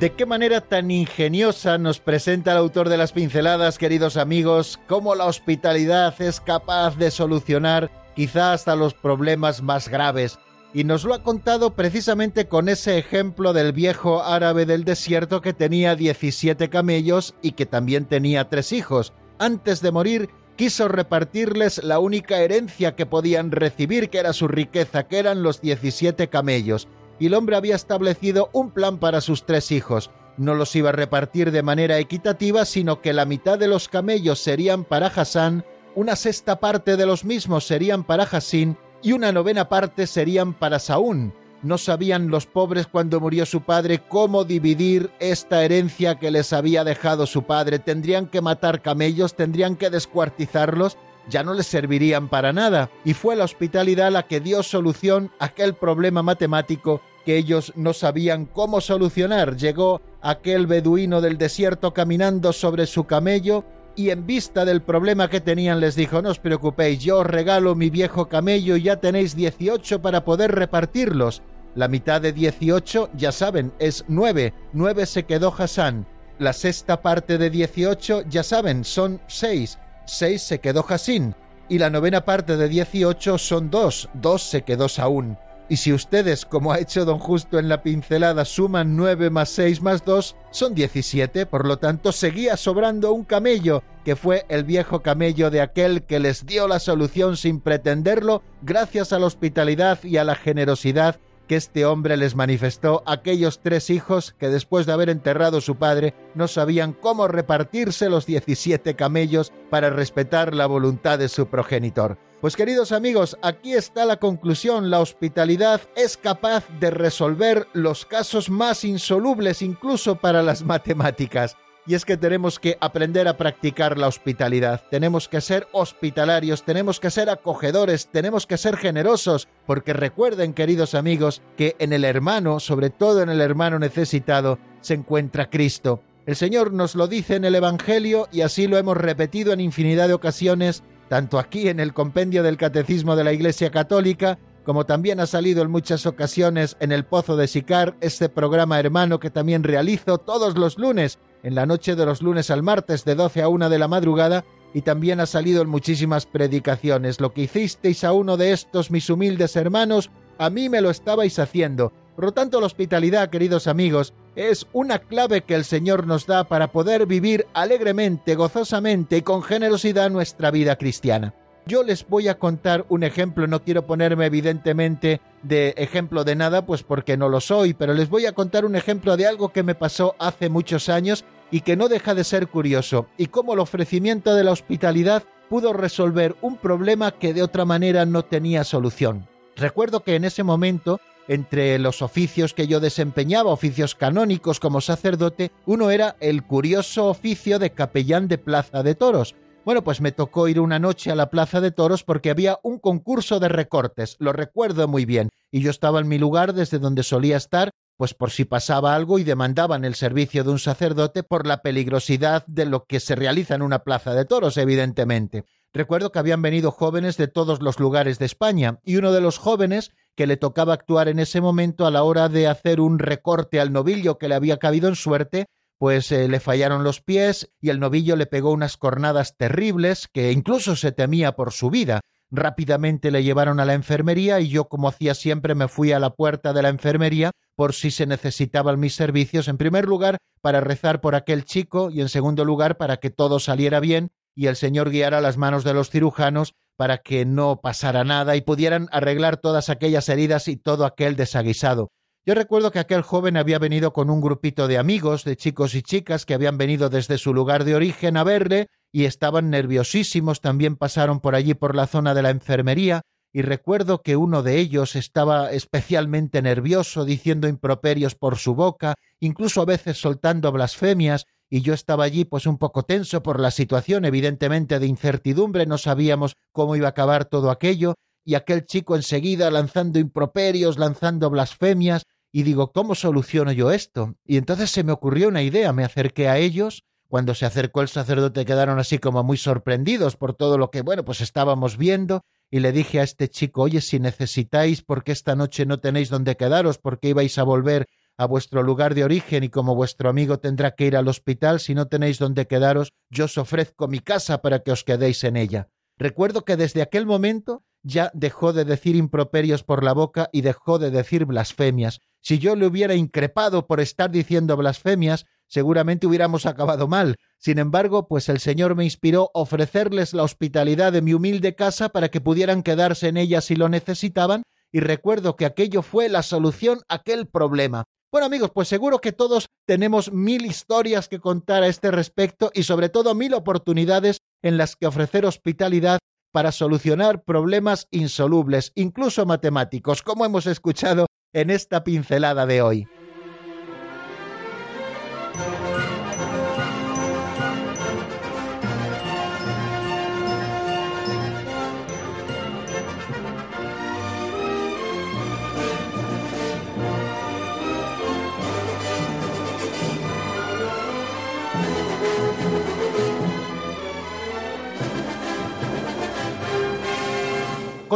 ¿De 0.00 0.12
qué 0.12 0.26
manera 0.26 0.60
tan 0.60 0.90
ingeniosa 0.90 1.78
nos 1.78 2.00
presenta 2.00 2.52
el 2.52 2.58
autor 2.58 2.90
de 2.90 2.98
las 2.98 3.12
pinceladas, 3.12 3.78
queridos 3.78 4.18
amigos, 4.18 4.78
cómo 4.86 5.14
la 5.14 5.24
hospitalidad 5.24 6.20
es 6.20 6.42
capaz 6.42 6.98
de 6.98 7.10
solucionar 7.10 7.90
quizá 8.16 8.54
hasta 8.54 8.74
los 8.74 8.94
problemas 8.94 9.62
más 9.62 9.88
graves, 9.88 10.38
y 10.74 10.84
nos 10.84 11.04
lo 11.04 11.14
ha 11.14 11.22
contado 11.22 11.74
precisamente 11.74 12.48
con 12.48 12.68
ese 12.68 12.98
ejemplo 12.98 13.52
del 13.52 13.72
viejo 13.72 14.22
árabe 14.24 14.66
del 14.66 14.84
desierto 14.84 15.40
que 15.40 15.52
tenía 15.52 15.94
17 15.94 16.68
camellos 16.68 17.34
y 17.40 17.52
que 17.52 17.66
también 17.66 18.06
tenía 18.06 18.48
tres 18.48 18.72
hijos. 18.72 19.12
Antes 19.38 19.80
de 19.80 19.92
morir, 19.92 20.28
quiso 20.56 20.88
repartirles 20.88 21.84
la 21.84 21.98
única 21.98 22.38
herencia 22.38 22.96
que 22.96 23.06
podían 23.06 23.52
recibir, 23.52 24.10
que 24.10 24.18
era 24.18 24.32
su 24.32 24.48
riqueza, 24.48 25.06
que 25.06 25.18
eran 25.18 25.42
los 25.42 25.60
17 25.60 26.28
camellos, 26.28 26.88
y 27.18 27.26
el 27.26 27.34
hombre 27.34 27.56
había 27.56 27.76
establecido 27.76 28.50
un 28.52 28.70
plan 28.70 28.98
para 28.98 29.20
sus 29.20 29.46
tres 29.46 29.70
hijos. 29.70 30.10
No 30.36 30.54
los 30.54 30.74
iba 30.76 30.90
a 30.90 30.92
repartir 30.92 31.50
de 31.50 31.62
manera 31.62 31.98
equitativa, 31.98 32.64
sino 32.64 33.00
que 33.00 33.14
la 33.14 33.24
mitad 33.24 33.58
de 33.58 33.68
los 33.68 33.88
camellos 33.88 34.38
serían 34.38 34.84
para 34.84 35.06
Hassan, 35.06 35.64
una 35.96 36.14
sexta 36.14 36.60
parte 36.60 36.98
de 36.98 37.06
los 37.06 37.24
mismos 37.24 37.66
serían 37.66 38.04
para 38.04 38.24
Hassin 38.24 38.76
y 39.02 39.12
una 39.12 39.32
novena 39.32 39.68
parte 39.70 40.06
serían 40.06 40.52
para 40.52 40.78
Saúl. 40.78 41.32
No 41.62 41.78
sabían 41.78 42.28
los 42.28 42.44
pobres 42.44 42.86
cuando 42.86 43.18
murió 43.18 43.46
su 43.46 43.62
padre 43.62 44.02
cómo 44.06 44.44
dividir 44.44 45.10
esta 45.20 45.64
herencia 45.64 46.16
que 46.16 46.30
les 46.30 46.52
había 46.52 46.84
dejado 46.84 47.26
su 47.26 47.44
padre. 47.44 47.78
Tendrían 47.78 48.26
que 48.26 48.42
matar 48.42 48.82
camellos, 48.82 49.34
tendrían 49.34 49.74
que 49.74 49.88
descuartizarlos, 49.88 50.98
ya 51.30 51.42
no 51.42 51.54
les 51.54 51.66
servirían 51.66 52.28
para 52.28 52.52
nada. 52.52 52.90
Y 53.02 53.14
fue 53.14 53.34
la 53.34 53.44
hospitalidad 53.44 54.12
la 54.12 54.24
que 54.24 54.40
dio 54.40 54.62
solución 54.62 55.30
a 55.38 55.46
aquel 55.46 55.74
problema 55.74 56.22
matemático 56.22 57.00
que 57.24 57.38
ellos 57.38 57.72
no 57.74 57.94
sabían 57.94 58.44
cómo 58.44 58.82
solucionar. 58.82 59.56
Llegó 59.56 60.02
aquel 60.20 60.66
beduino 60.66 61.22
del 61.22 61.38
desierto 61.38 61.94
caminando 61.94 62.52
sobre 62.52 62.86
su 62.86 63.04
camello 63.04 63.64
y 63.96 64.10
en 64.10 64.26
vista 64.26 64.64
del 64.64 64.82
problema 64.82 65.28
que 65.28 65.40
tenían 65.40 65.80
les 65.80 65.96
dijo, 65.96 66.20
no 66.22 66.30
os 66.30 66.38
preocupéis, 66.38 67.00
yo 67.00 67.18
os 67.18 67.26
regalo 67.26 67.74
mi 67.74 67.90
viejo 67.90 68.28
camello 68.28 68.76
y 68.76 68.82
ya 68.82 68.96
tenéis 68.96 69.34
18 69.34 70.02
para 70.02 70.24
poder 70.24 70.52
repartirlos. 70.52 71.42
La 71.74 71.88
mitad 71.88 72.20
de 72.20 72.32
18, 72.32 73.10
ya 73.14 73.32
saben, 73.32 73.72
es 73.78 74.04
9. 74.08 74.54
9 74.72 75.06
se 75.06 75.24
quedó 75.24 75.54
Hassan. 75.56 76.06
La 76.38 76.52
sexta 76.52 77.02
parte 77.02 77.38
de 77.38 77.50
18, 77.50 78.22
ya 78.28 78.42
saben, 78.42 78.84
son 78.84 79.20
6. 79.26 79.78
6 80.04 80.42
se 80.42 80.60
quedó 80.60 80.84
Hassin. 80.88 81.34
Y 81.68 81.78
la 81.78 81.90
novena 81.90 82.24
parte 82.24 82.56
de 82.56 82.68
18 82.68 83.38
son 83.38 83.70
2. 83.70 84.10
2 84.14 84.42
se 84.42 84.62
quedó 84.62 84.88
Saúl. 84.88 85.36
Y 85.68 85.78
si 85.78 85.92
ustedes, 85.92 86.46
como 86.46 86.72
ha 86.72 86.78
hecho 86.78 87.04
don 87.04 87.18
Justo 87.18 87.58
en 87.58 87.68
la 87.68 87.82
pincelada, 87.82 88.44
suman 88.44 88.96
9 88.96 89.30
más 89.30 89.48
6 89.50 89.82
más 89.82 90.04
2, 90.04 90.36
son 90.50 90.74
17, 90.74 91.46
por 91.46 91.66
lo 91.66 91.78
tanto 91.78 92.12
seguía 92.12 92.56
sobrando 92.56 93.12
un 93.12 93.24
camello, 93.24 93.82
que 94.04 94.14
fue 94.14 94.46
el 94.48 94.62
viejo 94.62 95.02
camello 95.02 95.50
de 95.50 95.60
aquel 95.60 96.04
que 96.04 96.20
les 96.20 96.46
dio 96.46 96.68
la 96.68 96.78
solución 96.78 97.36
sin 97.36 97.60
pretenderlo, 97.60 98.42
gracias 98.62 99.12
a 99.12 99.18
la 99.18 99.26
hospitalidad 99.26 100.02
y 100.04 100.18
a 100.18 100.24
la 100.24 100.36
generosidad 100.36 101.18
que 101.46 101.56
este 101.56 101.84
hombre 101.84 102.16
les 102.16 102.34
manifestó 102.34 103.02
aquellos 103.06 103.60
tres 103.60 103.90
hijos 103.90 104.34
que 104.38 104.48
después 104.48 104.86
de 104.86 104.92
haber 104.92 105.08
enterrado 105.10 105.60
su 105.60 105.76
padre 105.76 106.14
no 106.34 106.48
sabían 106.48 106.92
cómo 106.92 107.28
repartirse 107.28 108.08
los 108.08 108.26
17 108.26 108.94
camellos 108.96 109.52
para 109.70 109.90
respetar 109.90 110.54
la 110.54 110.66
voluntad 110.66 111.18
de 111.18 111.28
su 111.28 111.46
progenitor. 111.46 112.18
Pues 112.40 112.54
queridos 112.54 112.92
amigos, 112.92 113.38
aquí 113.42 113.72
está 113.72 114.04
la 114.04 114.18
conclusión. 114.18 114.90
La 114.90 115.00
hospitalidad 115.00 115.80
es 115.96 116.16
capaz 116.16 116.64
de 116.80 116.90
resolver 116.90 117.66
los 117.72 118.04
casos 118.04 118.50
más 118.50 118.84
insolubles 118.84 119.62
incluso 119.62 120.16
para 120.16 120.42
las 120.42 120.62
matemáticas 120.62 121.56
y 121.86 121.94
es 121.94 122.04
que 122.04 122.16
tenemos 122.16 122.58
que 122.58 122.76
aprender 122.80 123.28
a 123.28 123.36
practicar 123.36 123.96
la 123.96 124.08
hospitalidad, 124.08 124.82
tenemos 124.90 125.28
que 125.28 125.40
ser 125.40 125.68
hospitalarios, 125.72 126.64
tenemos 126.64 126.98
que 127.00 127.10
ser 127.10 127.30
acogedores, 127.30 128.08
tenemos 128.08 128.46
que 128.46 128.58
ser 128.58 128.76
generosos, 128.76 129.48
porque 129.66 129.92
recuerden, 129.92 130.52
queridos 130.52 130.94
amigos, 130.94 131.42
que 131.56 131.76
en 131.78 131.92
el 131.92 132.04
hermano, 132.04 132.60
sobre 132.60 132.90
todo 132.90 133.22
en 133.22 133.28
el 133.28 133.40
hermano 133.40 133.78
necesitado, 133.78 134.58
se 134.80 134.94
encuentra 134.94 135.48
Cristo. 135.48 136.02
El 136.26 136.34
Señor 136.34 136.72
nos 136.72 136.96
lo 136.96 137.06
dice 137.06 137.36
en 137.36 137.44
el 137.44 137.54
Evangelio 137.54 138.28
y 138.32 138.40
así 138.40 138.66
lo 138.66 138.78
hemos 138.78 138.96
repetido 138.96 139.52
en 139.52 139.60
infinidad 139.60 140.08
de 140.08 140.14
ocasiones, 140.14 140.82
tanto 141.08 141.38
aquí 141.38 141.68
en 141.68 141.78
el 141.78 141.94
compendio 141.94 142.42
del 142.42 142.56
Catecismo 142.56 143.14
de 143.14 143.22
la 143.22 143.32
Iglesia 143.32 143.70
Católica, 143.70 144.38
como 144.64 144.84
también 144.84 145.20
ha 145.20 145.26
salido 145.26 145.62
en 145.62 145.70
muchas 145.70 146.06
ocasiones 146.06 146.76
en 146.80 146.90
el 146.90 147.04
Pozo 147.04 147.36
de 147.36 147.46
Sicar, 147.46 147.96
este 148.00 148.28
programa 148.28 148.80
hermano 148.80 149.20
que 149.20 149.30
también 149.30 149.62
realizo 149.62 150.18
todos 150.18 150.58
los 150.58 150.76
lunes 150.76 151.20
en 151.42 151.54
la 151.54 151.66
noche 151.66 151.96
de 151.96 152.06
los 152.06 152.22
lunes 152.22 152.50
al 152.50 152.62
martes 152.62 153.04
de 153.04 153.14
12 153.14 153.42
a 153.42 153.48
1 153.48 153.68
de 153.70 153.78
la 153.78 153.88
madrugada 153.88 154.44
y 154.74 154.82
también 154.82 155.20
ha 155.20 155.26
salido 155.26 155.62
en 155.62 155.68
muchísimas 155.68 156.26
predicaciones. 156.26 157.20
Lo 157.20 157.32
que 157.32 157.42
hicisteis 157.42 158.04
a 158.04 158.12
uno 158.12 158.36
de 158.36 158.52
estos 158.52 158.90
mis 158.90 159.08
humildes 159.08 159.56
hermanos, 159.56 160.10
a 160.38 160.50
mí 160.50 160.68
me 160.68 160.80
lo 160.80 160.90
estabais 160.90 161.38
haciendo. 161.38 161.92
Por 162.14 162.26
lo 162.26 162.32
tanto, 162.32 162.60
la 162.60 162.66
hospitalidad, 162.66 163.30
queridos 163.30 163.66
amigos, 163.66 164.14
es 164.36 164.66
una 164.72 164.98
clave 164.98 165.42
que 165.42 165.54
el 165.54 165.64
Señor 165.64 166.06
nos 166.06 166.26
da 166.26 166.44
para 166.44 166.72
poder 166.72 167.06
vivir 167.06 167.46
alegremente, 167.54 168.34
gozosamente 168.34 169.18
y 169.18 169.22
con 169.22 169.42
generosidad 169.42 170.10
nuestra 170.10 170.50
vida 170.50 170.76
cristiana. 170.76 171.34
Yo 171.68 171.82
les 171.82 172.06
voy 172.06 172.28
a 172.28 172.38
contar 172.38 172.86
un 172.90 173.02
ejemplo, 173.02 173.48
no 173.48 173.64
quiero 173.64 173.86
ponerme 173.86 174.26
evidentemente 174.26 175.20
de 175.42 175.74
ejemplo 175.76 176.22
de 176.22 176.36
nada, 176.36 176.64
pues 176.64 176.84
porque 176.84 177.16
no 177.16 177.28
lo 177.28 177.40
soy, 177.40 177.74
pero 177.74 177.92
les 177.92 178.08
voy 178.08 178.24
a 178.26 178.32
contar 178.32 178.64
un 178.64 178.76
ejemplo 178.76 179.16
de 179.16 179.26
algo 179.26 179.48
que 179.48 179.64
me 179.64 179.74
pasó 179.74 180.14
hace 180.20 180.48
muchos 180.48 180.88
años 180.88 181.24
y 181.50 181.62
que 181.62 181.74
no 181.74 181.88
deja 181.88 182.14
de 182.14 182.22
ser 182.22 182.46
curioso, 182.46 183.06
y 183.18 183.26
cómo 183.26 183.54
el 183.54 183.58
ofrecimiento 183.58 184.36
de 184.36 184.44
la 184.44 184.52
hospitalidad 184.52 185.24
pudo 185.48 185.72
resolver 185.72 186.36
un 186.40 186.56
problema 186.56 187.10
que 187.10 187.34
de 187.34 187.42
otra 187.42 187.64
manera 187.64 188.06
no 188.06 188.24
tenía 188.24 188.62
solución. 188.62 189.26
Recuerdo 189.56 190.04
que 190.04 190.14
en 190.14 190.24
ese 190.24 190.44
momento, 190.44 191.00
entre 191.26 191.80
los 191.80 192.00
oficios 192.00 192.54
que 192.54 192.68
yo 192.68 192.78
desempeñaba, 192.78 193.50
oficios 193.50 193.96
canónicos 193.96 194.60
como 194.60 194.80
sacerdote, 194.80 195.50
uno 195.64 195.90
era 195.90 196.14
el 196.20 196.44
curioso 196.44 197.06
oficio 197.06 197.58
de 197.58 197.70
capellán 197.70 198.28
de 198.28 198.38
Plaza 198.38 198.84
de 198.84 198.94
Toros. 198.94 199.34
Bueno, 199.66 199.82
pues 199.82 200.00
me 200.00 200.12
tocó 200.12 200.46
ir 200.46 200.60
una 200.60 200.78
noche 200.78 201.10
a 201.10 201.16
la 201.16 201.28
Plaza 201.28 201.60
de 201.60 201.72
Toros 201.72 202.04
porque 202.04 202.30
había 202.30 202.60
un 202.62 202.78
concurso 202.78 203.40
de 203.40 203.48
recortes, 203.48 204.14
lo 204.20 204.32
recuerdo 204.32 204.86
muy 204.86 205.04
bien, 205.06 205.30
y 205.50 205.60
yo 205.60 205.72
estaba 205.72 205.98
en 205.98 206.06
mi 206.06 206.18
lugar 206.18 206.52
desde 206.52 206.78
donde 206.78 207.02
solía 207.02 207.36
estar 207.36 207.72
pues 207.96 208.14
por 208.14 208.30
si 208.30 208.44
pasaba 208.44 208.94
algo 208.94 209.18
y 209.18 209.24
demandaban 209.24 209.84
el 209.84 209.96
servicio 209.96 210.44
de 210.44 210.50
un 210.50 210.60
sacerdote 210.60 211.24
por 211.24 211.48
la 211.48 211.62
peligrosidad 211.62 212.46
de 212.46 212.66
lo 212.66 212.84
que 212.84 213.00
se 213.00 213.16
realiza 213.16 213.56
en 213.56 213.62
una 213.62 213.80
plaza 213.80 214.14
de 214.14 214.24
toros, 214.24 214.56
evidentemente. 214.56 215.44
Recuerdo 215.72 216.12
que 216.12 216.18
habían 216.18 216.42
venido 216.42 216.70
jóvenes 216.70 217.16
de 217.16 217.26
todos 217.26 217.60
los 217.60 217.80
lugares 217.80 218.18
de 218.18 218.26
España, 218.26 218.78
y 218.84 218.96
uno 218.96 219.12
de 219.12 219.20
los 219.20 219.38
jóvenes 219.38 219.90
que 220.14 220.26
le 220.26 220.36
tocaba 220.36 220.74
actuar 220.74 221.08
en 221.08 221.18
ese 221.18 221.40
momento 221.40 221.86
a 221.86 221.90
la 221.90 222.04
hora 222.04 222.28
de 222.28 222.46
hacer 222.46 222.80
un 222.80 222.98
recorte 222.98 223.60
al 223.60 223.72
novillo 223.72 224.18
que 224.18 224.28
le 224.28 224.34
había 224.36 224.58
cabido 224.58 224.88
en 224.88 224.94
suerte, 224.94 225.46
pues 225.78 226.10
eh, 226.12 226.28
le 226.28 226.40
fallaron 226.40 226.84
los 226.84 227.00
pies 227.00 227.50
y 227.60 227.70
el 227.70 227.80
novillo 227.80 228.16
le 228.16 228.26
pegó 228.26 228.50
unas 228.50 228.76
cornadas 228.76 229.36
terribles 229.36 230.08
que 230.12 230.32
incluso 230.32 230.76
se 230.76 230.92
temía 230.92 231.32
por 231.32 231.52
su 231.52 231.70
vida. 231.70 232.00
Rápidamente 232.30 233.10
le 233.10 233.22
llevaron 233.22 233.60
a 233.60 233.64
la 233.64 233.74
enfermería 233.74 234.40
y 234.40 234.48
yo, 234.48 234.68
como 234.68 234.88
hacía 234.88 235.14
siempre, 235.14 235.54
me 235.54 235.68
fui 235.68 235.92
a 235.92 236.00
la 236.00 236.10
puerta 236.10 236.52
de 236.52 236.62
la 236.62 236.70
enfermería 236.70 237.30
por 237.54 237.72
si 237.72 237.90
se 237.90 238.06
necesitaban 238.06 238.80
mis 238.80 238.94
servicios, 238.94 239.48
en 239.48 239.58
primer 239.58 239.86
lugar, 239.86 240.18
para 240.40 240.60
rezar 240.60 241.00
por 241.00 241.14
aquel 241.14 241.44
chico 241.44 241.90
y 241.90 242.00
en 242.00 242.08
segundo 242.08 242.44
lugar, 242.44 242.76
para 242.76 242.96
que 242.96 243.10
todo 243.10 243.38
saliera 243.38 243.80
bien 243.80 244.10
y 244.34 244.48
el 244.48 244.56
Señor 244.56 244.90
guiara 244.90 245.20
las 245.20 245.36
manos 245.36 245.64
de 245.64 245.72
los 245.72 245.90
cirujanos 245.90 246.54
para 246.76 246.98
que 246.98 247.24
no 247.24 247.60
pasara 247.62 248.04
nada 248.04 248.36
y 248.36 248.42
pudieran 248.42 248.88
arreglar 248.92 249.38
todas 249.38 249.70
aquellas 249.70 250.08
heridas 250.08 250.46
y 250.48 250.56
todo 250.56 250.84
aquel 250.84 251.16
desaguisado. 251.16 251.90
Yo 252.26 252.34
recuerdo 252.34 252.72
que 252.72 252.80
aquel 252.80 253.02
joven 253.02 253.36
había 253.36 253.60
venido 253.60 253.92
con 253.92 254.10
un 254.10 254.20
grupito 254.20 254.66
de 254.66 254.78
amigos, 254.78 255.22
de 255.22 255.36
chicos 255.36 255.76
y 255.76 255.82
chicas 255.82 256.26
que 256.26 256.34
habían 256.34 256.58
venido 256.58 256.90
desde 256.90 257.18
su 257.18 257.32
lugar 257.32 257.62
de 257.62 257.76
origen 257.76 258.16
a 258.16 258.24
verle 258.24 258.66
y 258.90 259.04
estaban 259.04 259.48
nerviosísimos, 259.48 260.40
también 260.40 260.74
pasaron 260.74 261.20
por 261.20 261.36
allí 261.36 261.54
por 261.54 261.76
la 261.76 261.86
zona 261.86 262.14
de 262.14 262.22
la 262.22 262.30
enfermería, 262.30 263.02
y 263.32 263.42
recuerdo 263.42 264.02
que 264.02 264.16
uno 264.16 264.42
de 264.42 264.58
ellos 264.58 264.96
estaba 264.96 265.52
especialmente 265.52 266.42
nervioso, 266.42 267.04
diciendo 267.04 267.46
improperios 267.46 268.16
por 268.16 268.38
su 268.38 268.56
boca, 268.56 268.94
incluso 269.20 269.60
a 269.60 269.66
veces 269.66 270.00
soltando 270.00 270.50
blasfemias, 270.50 271.26
y 271.48 271.60
yo 271.60 271.74
estaba 271.74 272.02
allí 272.02 272.24
pues 272.24 272.46
un 272.46 272.58
poco 272.58 272.82
tenso 272.82 273.22
por 273.22 273.38
la 273.38 273.52
situación, 273.52 274.04
evidentemente 274.04 274.80
de 274.80 274.86
incertidumbre, 274.88 275.66
no 275.66 275.78
sabíamos 275.78 276.34
cómo 276.50 276.74
iba 276.74 276.88
a 276.88 276.90
acabar 276.90 277.26
todo 277.26 277.52
aquello, 277.52 277.94
y 278.24 278.34
aquel 278.34 278.66
chico 278.66 278.96
enseguida 278.96 279.52
lanzando 279.52 280.00
improperios, 280.00 280.78
lanzando 280.78 281.30
blasfemias, 281.30 282.02
y 282.36 282.42
digo, 282.42 282.70
¿cómo 282.70 282.94
soluciono 282.94 283.50
yo 283.50 283.70
esto? 283.70 284.14
Y 284.26 284.36
entonces 284.36 284.70
se 284.70 284.84
me 284.84 284.92
ocurrió 284.92 285.28
una 285.28 285.42
idea, 285.42 285.72
me 285.72 285.84
acerqué 285.84 286.28
a 286.28 286.36
ellos, 286.36 286.84
cuando 287.08 287.34
se 287.34 287.46
acercó 287.46 287.80
el 287.80 287.88
sacerdote 287.88 288.44
quedaron 288.44 288.78
así 288.78 288.98
como 288.98 289.24
muy 289.24 289.38
sorprendidos 289.38 290.16
por 290.16 290.34
todo 290.34 290.58
lo 290.58 290.70
que, 290.70 290.82
bueno, 290.82 291.02
pues 291.02 291.22
estábamos 291.22 291.78
viendo, 291.78 292.26
y 292.50 292.60
le 292.60 292.72
dije 292.72 293.00
a 293.00 293.04
este 293.04 293.30
chico, 293.30 293.62
oye, 293.62 293.80
si 293.80 294.00
necesitáis, 294.00 294.82
porque 294.82 295.12
esta 295.12 295.34
noche 295.34 295.64
no 295.64 295.80
tenéis 295.80 296.10
donde 296.10 296.36
quedaros, 296.36 296.76
porque 296.76 297.08
ibais 297.08 297.38
a 297.38 297.42
volver 297.42 297.86
a 298.18 298.26
vuestro 298.26 298.62
lugar 298.62 298.94
de 298.94 299.04
origen 299.04 299.42
y 299.42 299.48
como 299.48 299.74
vuestro 299.74 300.10
amigo 300.10 300.38
tendrá 300.38 300.72
que 300.72 300.84
ir 300.84 300.94
al 300.98 301.08
hospital, 301.08 301.58
si 301.58 301.74
no 301.74 301.86
tenéis 301.86 302.18
donde 302.18 302.46
quedaros, 302.46 302.92
yo 303.08 303.24
os 303.24 303.38
ofrezco 303.38 303.88
mi 303.88 304.00
casa 304.00 304.42
para 304.42 304.58
que 304.58 304.72
os 304.72 304.84
quedéis 304.84 305.24
en 305.24 305.38
ella. 305.38 305.70
Recuerdo 305.96 306.44
que 306.44 306.58
desde 306.58 306.82
aquel 306.82 307.06
momento 307.06 307.64
ya 307.82 308.10
dejó 308.12 308.52
de 308.52 308.64
decir 308.64 308.96
improperios 308.96 309.62
por 309.62 309.82
la 309.82 309.94
boca 309.94 310.28
y 310.32 310.42
dejó 310.42 310.78
de 310.78 310.90
decir 310.90 311.24
blasfemias. 311.24 312.00
Si 312.26 312.40
yo 312.40 312.56
le 312.56 312.66
hubiera 312.66 312.96
increpado 312.96 313.68
por 313.68 313.78
estar 313.78 314.10
diciendo 314.10 314.56
blasfemias, 314.56 315.26
seguramente 315.46 316.08
hubiéramos 316.08 316.44
acabado 316.44 316.88
mal. 316.88 317.14
Sin 317.38 317.60
embargo, 317.60 318.08
pues 318.08 318.28
el 318.28 318.40
Señor 318.40 318.74
me 318.74 318.82
inspiró 318.82 319.30
ofrecerles 319.32 320.12
la 320.12 320.24
hospitalidad 320.24 320.92
de 320.92 321.02
mi 321.02 321.14
humilde 321.14 321.54
casa 321.54 321.90
para 321.90 322.08
que 322.08 322.20
pudieran 322.20 322.64
quedarse 322.64 323.06
en 323.06 323.16
ella 323.16 323.40
si 323.40 323.54
lo 323.54 323.68
necesitaban, 323.68 324.42
y 324.72 324.80
recuerdo 324.80 325.36
que 325.36 325.46
aquello 325.46 325.82
fue 325.82 326.08
la 326.08 326.24
solución 326.24 326.80
a 326.88 326.96
aquel 326.96 327.28
problema. 327.28 327.84
Bueno 328.10 328.26
amigos, 328.26 328.50
pues 328.52 328.66
seguro 328.66 328.98
que 328.98 329.12
todos 329.12 329.46
tenemos 329.64 330.10
mil 330.10 330.46
historias 330.46 331.06
que 331.06 331.20
contar 331.20 331.62
a 331.62 331.68
este 331.68 331.92
respecto 331.92 332.50
y 332.52 332.64
sobre 332.64 332.88
todo 332.88 333.14
mil 333.14 333.34
oportunidades 333.34 334.18
en 334.42 334.56
las 334.56 334.74
que 334.74 334.88
ofrecer 334.88 335.26
hospitalidad 335.26 336.00
para 336.32 336.50
solucionar 336.50 337.22
problemas 337.22 337.86
insolubles, 337.92 338.72
incluso 338.74 339.26
matemáticos, 339.26 340.02
como 340.02 340.24
hemos 340.24 340.48
escuchado 340.48 341.06
en 341.36 341.50
esta 341.50 341.84
pincelada 341.84 342.46
de 342.46 342.62
hoy. 342.62 342.88